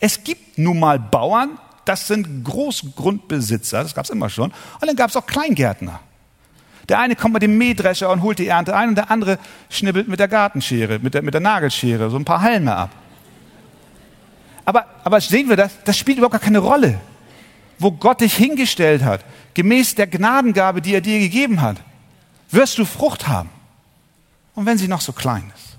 Es 0.00 0.24
gibt 0.24 0.58
nun 0.58 0.78
mal 0.78 0.98
Bauern, 0.98 1.58
das 1.84 2.06
sind 2.06 2.44
Großgrundbesitzer, 2.44 3.82
das 3.82 3.94
gab 3.94 4.04
es 4.04 4.10
immer 4.10 4.30
schon. 4.30 4.52
Und 4.80 4.86
dann 4.86 4.96
gab 4.96 5.10
es 5.10 5.16
auch 5.16 5.26
Kleingärtner. 5.26 6.00
Der 6.88 6.98
eine 6.98 7.16
kommt 7.16 7.34
mit 7.34 7.42
dem 7.42 7.58
Mähdrescher 7.58 8.10
und 8.10 8.22
holt 8.22 8.38
die 8.38 8.48
Ernte 8.48 8.74
ein 8.74 8.90
und 8.90 8.94
der 8.94 9.10
andere 9.10 9.38
schnibbelt 9.68 10.08
mit 10.08 10.20
der 10.20 10.28
Gartenschere, 10.28 10.98
mit 10.98 11.14
der, 11.14 11.22
mit 11.22 11.34
der 11.34 11.40
Nagelschere 11.40 12.10
so 12.10 12.16
ein 12.16 12.24
paar 12.24 12.40
Halme 12.40 12.74
ab. 12.74 12.90
Aber, 14.64 14.86
aber 15.04 15.20
sehen 15.20 15.48
wir 15.48 15.56
das? 15.56 15.72
Das 15.84 15.96
spielt 15.96 16.18
überhaupt 16.18 16.32
gar 16.32 16.40
keine 16.40 16.58
Rolle. 16.58 17.00
Wo 17.78 17.92
Gott 17.92 18.20
dich 18.20 18.34
hingestellt 18.34 19.02
hat, 19.02 19.24
gemäß 19.54 19.94
der 19.94 20.06
Gnadengabe, 20.06 20.82
die 20.82 20.94
er 20.94 21.00
dir 21.00 21.18
gegeben 21.20 21.62
hat, 21.62 21.78
wirst 22.50 22.76
du 22.78 22.84
Frucht 22.84 23.28
haben. 23.28 23.50
Und 24.54 24.66
wenn 24.66 24.76
sie 24.76 24.88
noch 24.88 25.00
so 25.00 25.12
klein 25.12 25.50
ist. 25.54 25.78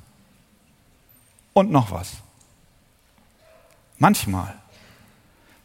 Und 1.53 1.71
noch 1.71 1.91
was. 1.91 2.13
Manchmal 3.99 4.55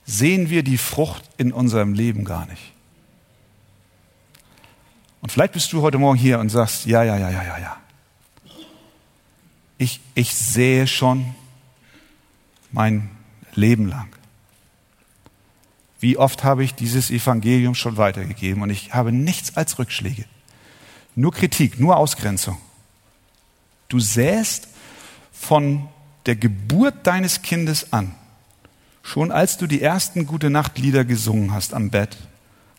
sehen 0.05 0.51
wir 0.51 0.63
die 0.63 0.79
Frucht 0.79 1.23
in 1.39 1.53
unserem 1.53 1.95
Leben 1.95 2.25
gar 2.25 2.47
nicht. 2.47 2.74
Und 5.25 5.33
vielleicht 5.33 5.55
bist 5.55 5.73
du 5.73 5.81
heute 5.81 5.97
Morgen 5.97 6.19
hier 6.19 6.39
und 6.39 6.51
sagst, 6.51 6.85
ja, 6.85 7.03
ja, 7.03 7.17
ja, 7.17 7.31
ja, 7.31 7.43
ja, 7.43 7.59
ja. 7.59 7.77
Ich, 9.79 9.99
ich 10.15 10.35
sehe 10.35 10.87
schon 10.87 11.35
mein 12.73 13.09
Leben 13.55 13.89
lang. 13.89 14.15
Wie 15.99 16.19
oft 16.19 16.45
habe 16.45 16.63
ich 16.63 16.75
dieses 16.75 17.11
Evangelium 17.11 17.75
schon 17.75 17.97
weitergegeben 17.97 18.63
und 18.63 18.69
ich 18.69 18.93
habe 18.93 19.13
nichts 19.13 19.57
als 19.57 19.79
Rückschläge. 19.79 20.27
Nur 21.15 21.33
Kritik, 21.33 21.81
nur 21.81 21.97
Ausgrenzung. 21.97 22.59
Du 23.89 24.01
säst 24.01 24.69
von 25.33 25.89
der 26.27 26.37
Geburt 26.37 27.07
deines 27.07 27.41
Kindes 27.41 27.95
an, 27.95 28.15
schon 29.03 29.33
als 29.33 29.57
du 29.57 29.67
die 29.67 29.81
ersten 29.81 30.27
gute 30.27 30.51
Nachtlieder 30.51 31.07
gesungen 31.07 31.55
hast 31.55 31.73
am 31.73 31.89
Bett, 31.89 32.19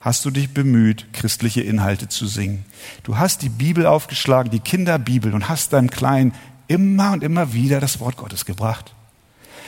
hast 0.06 0.24
du 0.24 0.30
dich 0.30 0.53
bemüht, 0.53 1.12
christliche 1.14 1.62
Inhalte 1.62 2.08
zu 2.08 2.28
singen. 2.28 2.64
Du 3.01 3.18
hast 3.18 3.41
die 3.41 3.49
Bibel 3.49 3.88
aufgeschlagen, 3.88 4.51
die 4.51 4.60
Kinderbibel, 4.60 5.34
und 5.34 5.49
hast 5.49 5.74
deinem 5.74 5.89
Kleinen 5.89 6.36
immer 6.68 7.12
und 7.12 7.24
immer 7.24 7.53
wieder 7.53 7.80
das 7.80 7.99
Wort 7.99 8.16
Gottes 8.16 8.45
gebracht. 8.45 8.93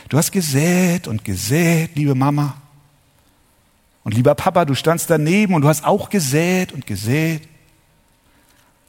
Du 0.09 0.17
hast 0.17 0.31
gesät 0.31 1.07
und 1.07 1.25
gesät, 1.25 1.95
liebe 1.95 2.13
Mama. 2.13 2.55
Und 4.03 4.13
lieber 4.13 4.35
Papa, 4.35 4.65
du 4.65 4.75
standst 4.75 5.09
daneben 5.09 5.55
und 5.55 5.63
du 5.63 5.69
hast 5.69 5.83
auch 5.83 6.11
gesät 6.11 6.71
und 6.71 6.85
gesät. 6.85 7.47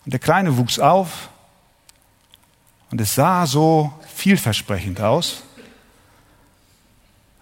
Und 0.05 0.13
der 0.13 0.21
Kleine 0.21 0.59
wuchs 0.59 0.79
auf 0.79 1.31
und 2.91 3.01
es 3.01 3.15
sah 3.15 3.47
so 3.47 3.91
vielversprechend 4.15 5.01
aus. 5.01 5.45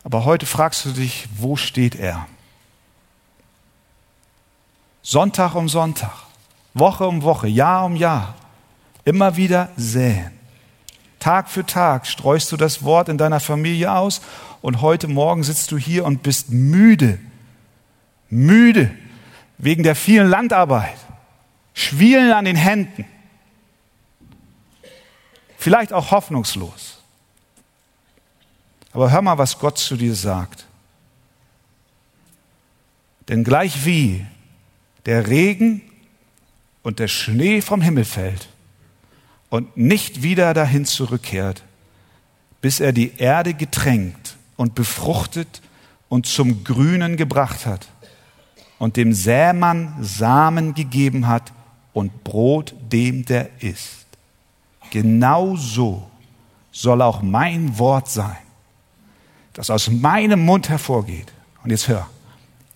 Aber 0.04 0.24
heute 0.24 0.46
fragst 0.46 0.84
du 0.84 0.92
dich, 0.92 1.26
wo 1.36 1.56
steht 1.56 1.96
er? 1.96 2.28
Sonntag 5.08 5.54
um 5.54 5.68
Sonntag, 5.68 6.10
Woche 6.74 7.06
um 7.06 7.22
Woche, 7.22 7.46
Jahr 7.46 7.84
um 7.84 7.94
Jahr, 7.94 8.34
immer 9.04 9.36
wieder 9.36 9.68
säen. 9.76 10.32
Tag 11.20 11.48
für 11.48 11.64
Tag 11.64 12.08
streust 12.08 12.50
du 12.50 12.56
das 12.56 12.82
Wort 12.82 13.08
in 13.08 13.16
deiner 13.16 13.38
Familie 13.38 13.92
aus 13.92 14.20
und 14.62 14.80
heute 14.80 15.06
Morgen 15.06 15.44
sitzt 15.44 15.70
du 15.70 15.78
hier 15.78 16.04
und 16.04 16.24
bist 16.24 16.50
müde, 16.50 17.20
müde 18.30 18.92
wegen 19.58 19.84
der 19.84 19.94
vielen 19.94 20.28
Landarbeit, 20.28 20.98
Schwielen 21.72 22.32
an 22.32 22.44
den 22.44 22.56
Händen, 22.56 23.04
vielleicht 25.56 25.92
auch 25.92 26.10
hoffnungslos. 26.10 27.00
Aber 28.92 29.12
hör 29.12 29.22
mal, 29.22 29.38
was 29.38 29.60
Gott 29.60 29.78
zu 29.78 29.96
dir 29.96 30.16
sagt. 30.16 30.66
Denn 33.28 33.44
gleich 33.44 33.86
wie 33.86 34.26
der 35.06 35.28
Regen 35.28 35.80
und 36.82 36.98
der 36.98 37.08
Schnee 37.08 37.62
vom 37.62 37.80
Himmel 37.80 38.04
fällt 38.04 38.48
und 39.48 39.76
nicht 39.76 40.22
wieder 40.22 40.52
dahin 40.52 40.84
zurückkehrt, 40.84 41.62
bis 42.60 42.80
er 42.80 42.92
die 42.92 43.12
Erde 43.16 43.54
getränkt 43.54 44.36
und 44.56 44.74
befruchtet 44.74 45.62
und 46.08 46.26
zum 46.26 46.64
Grünen 46.64 47.16
gebracht 47.16 47.66
hat 47.66 47.88
und 48.78 48.96
dem 48.96 49.12
Sämann 49.12 49.94
Samen 50.00 50.74
gegeben 50.74 51.26
hat 51.26 51.52
und 51.92 52.24
Brot 52.24 52.74
dem, 52.92 53.24
der 53.24 53.62
isst. 53.62 54.06
Genau 54.90 55.56
so 55.56 56.10
soll 56.72 57.00
auch 57.00 57.22
mein 57.22 57.78
Wort 57.78 58.10
sein, 58.10 58.36
das 59.54 59.70
aus 59.70 59.90
meinem 59.90 60.44
Mund 60.44 60.68
hervorgeht. 60.68 61.32
Und 61.64 61.70
jetzt 61.70 61.88
hör, 61.88 62.08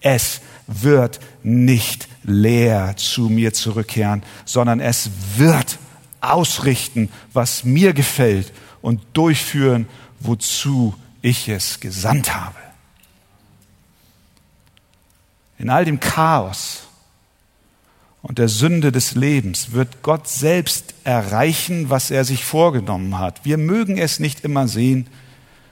es 0.01 0.41
wird 0.67 1.21
nicht 1.43 2.09
leer 2.23 2.95
zu 2.97 3.23
mir 3.29 3.53
zurückkehren, 3.53 4.23
sondern 4.45 4.81
es 4.81 5.11
wird 5.37 5.79
ausrichten, 6.21 7.11
was 7.33 7.65
mir 7.65 7.93
gefällt 7.93 8.53
und 8.83 9.01
durchführen, 9.13 9.89
wozu 10.21 10.95
ich 11.23 11.49
es 11.49 11.81
gesandt 11.81 12.35
habe. 12.35 12.57
In 15.59 15.71
all 15.71 15.85
dem 15.85 16.01
Chaos 16.01 16.85
und 18.23 18.39
der 18.39 18.49
Sünde 18.49 18.93
des 18.93 19.15
Lebens 19.15 19.73
wird 19.73 20.03
Gott 20.03 20.29
selbst 20.29 20.95
erreichen, 21.05 21.91
was 21.91 22.11
er 22.11 22.25
sich 22.25 22.45
vorgenommen 22.45 23.19
hat. 23.19 23.45
Wir 23.45 23.59
mögen 23.59 23.99
es 23.99 24.21
nicht 24.21 24.45
immer 24.45 24.69
sehen, 24.69 25.07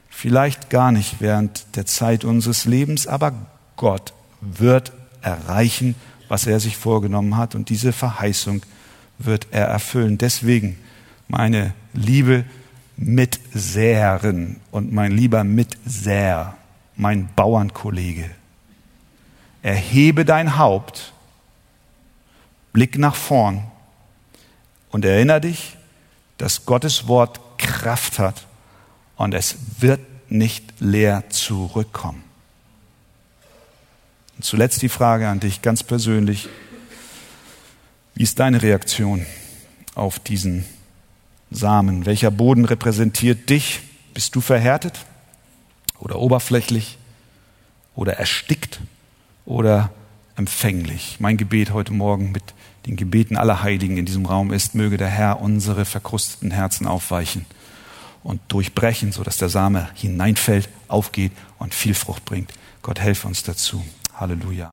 vielleicht 0.08 0.70
gar 0.70 0.92
nicht 0.92 1.16
während 1.20 1.76
der 1.76 1.86
Zeit 1.86 2.24
unseres 2.24 2.64
Lebens, 2.64 3.06
aber 3.06 3.32
Gott 3.76 4.12
wird 4.40 4.92
erreichen, 5.22 5.94
was 6.28 6.46
er 6.46 6.60
sich 6.60 6.76
vorgenommen 6.76 7.36
hat. 7.36 7.54
Und 7.54 7.68
diese 7.68 7.92
Verheißung 7.92 8.62
wird 9.18 9.48
er 9.50 9.66
erfüllen. 9.66 10.18
Deswegen, 10.18 10.78
meine 11.26 11.74
liebe 11.92 12.44
Mitsäerin 12.96 14.60
und 14.70 14.92
mein 14.92 15.12
lieber 15.12 15.44
Mitsäer, 15.44 16.56
mein 16.96 17.28
Bauernkollege, 17.34 18.30
erhebe 19.62 20.24
dein 20.24 20.58
Haupt, 20.58 21.12
blick 22.72 22.98
nach 22.98 23.14
vorn 23.14 23.64
und 24.90 25.04
erinnere 25.04 25.42
dich, 25.42 25.76
dass 26.38 26.64
Gottes 26.64 27.08
Wort 27.08 27.40
Kraft 27.58 28.18
hat 28.18 28.46
und 29.16 29.34
es 29.34 29.56
wird 29.80 30.00
nicht 30.30 30.80
leer 30.80 31.28
zurückkommen. 31.30 32.27
Und 34.38 34.44
zuletzt 34.44 34.82
die 34.82 34.88
Frage 34.88 35.28
an 35.28 35.40
dich 35.40 35.62
ganz 35.62 35.82
persönlich. 35.82 36.48
Wie 38.14 38.22
ist 38.22 38.38
deine 38.38 38.62
Reaktion 38.62 39.26
auf 39.96 40.20
diesen 40.20 40.64
Samen? 41.50 42.06
Welcher 42.06 42.30
Boden 42.30 42.64
repräsentiert 42.64 43.50
dich? 43.50 43.80
Bist 44.14 44.36
du 44.36 44.40
verhärtet 44.40 45.04
oder 45.98 46.20
oberflächlich 46.20 46.98
oder 47.96 48.12
erstickt 48.12 48.80
oder 49.44 49.90
empfänglich? 50.36 51.16
Mein 51.18 51.36
Gebet 51.36 51.72
heute 51.72 51.92
Morgen 51.92 52.30
mit 52.30 52.44
den 52.86 52.94
Gebeten 52.94 53.36
aller 53.36 53.64
Heiligen 53.64 53.96
in 53.96 54.06
diesem 54.06 54.24
Raum 54.24 54.52
ist, 54.52 54.76
möge 54.76 54.98
der 54.98 55.08
Herr 55.08 55.40
unsere 55.40 55.84
verkrusteten 55.84 56.52
Herzen 56.52 56.86
aufweichen 56.86 57.44
und 58.22 58.40
durchbrechen, 58.46 59.10
sodass 59.10 59.36
der 59.36 59.48
Same 59.48 59.88
hineinfällt, 59.94 60.68
aufgeht 60.86 61.32
und 61.58 61.74
viel 61.74 61.94
Frucht 61.94 62.24
bringt. 62.24 62.52
Gott 62.82 63.00
helfe 63.00 63.26
uns 63.26 63.42
dazu. 63.42 63.82
Halleluja. 64.18 64.66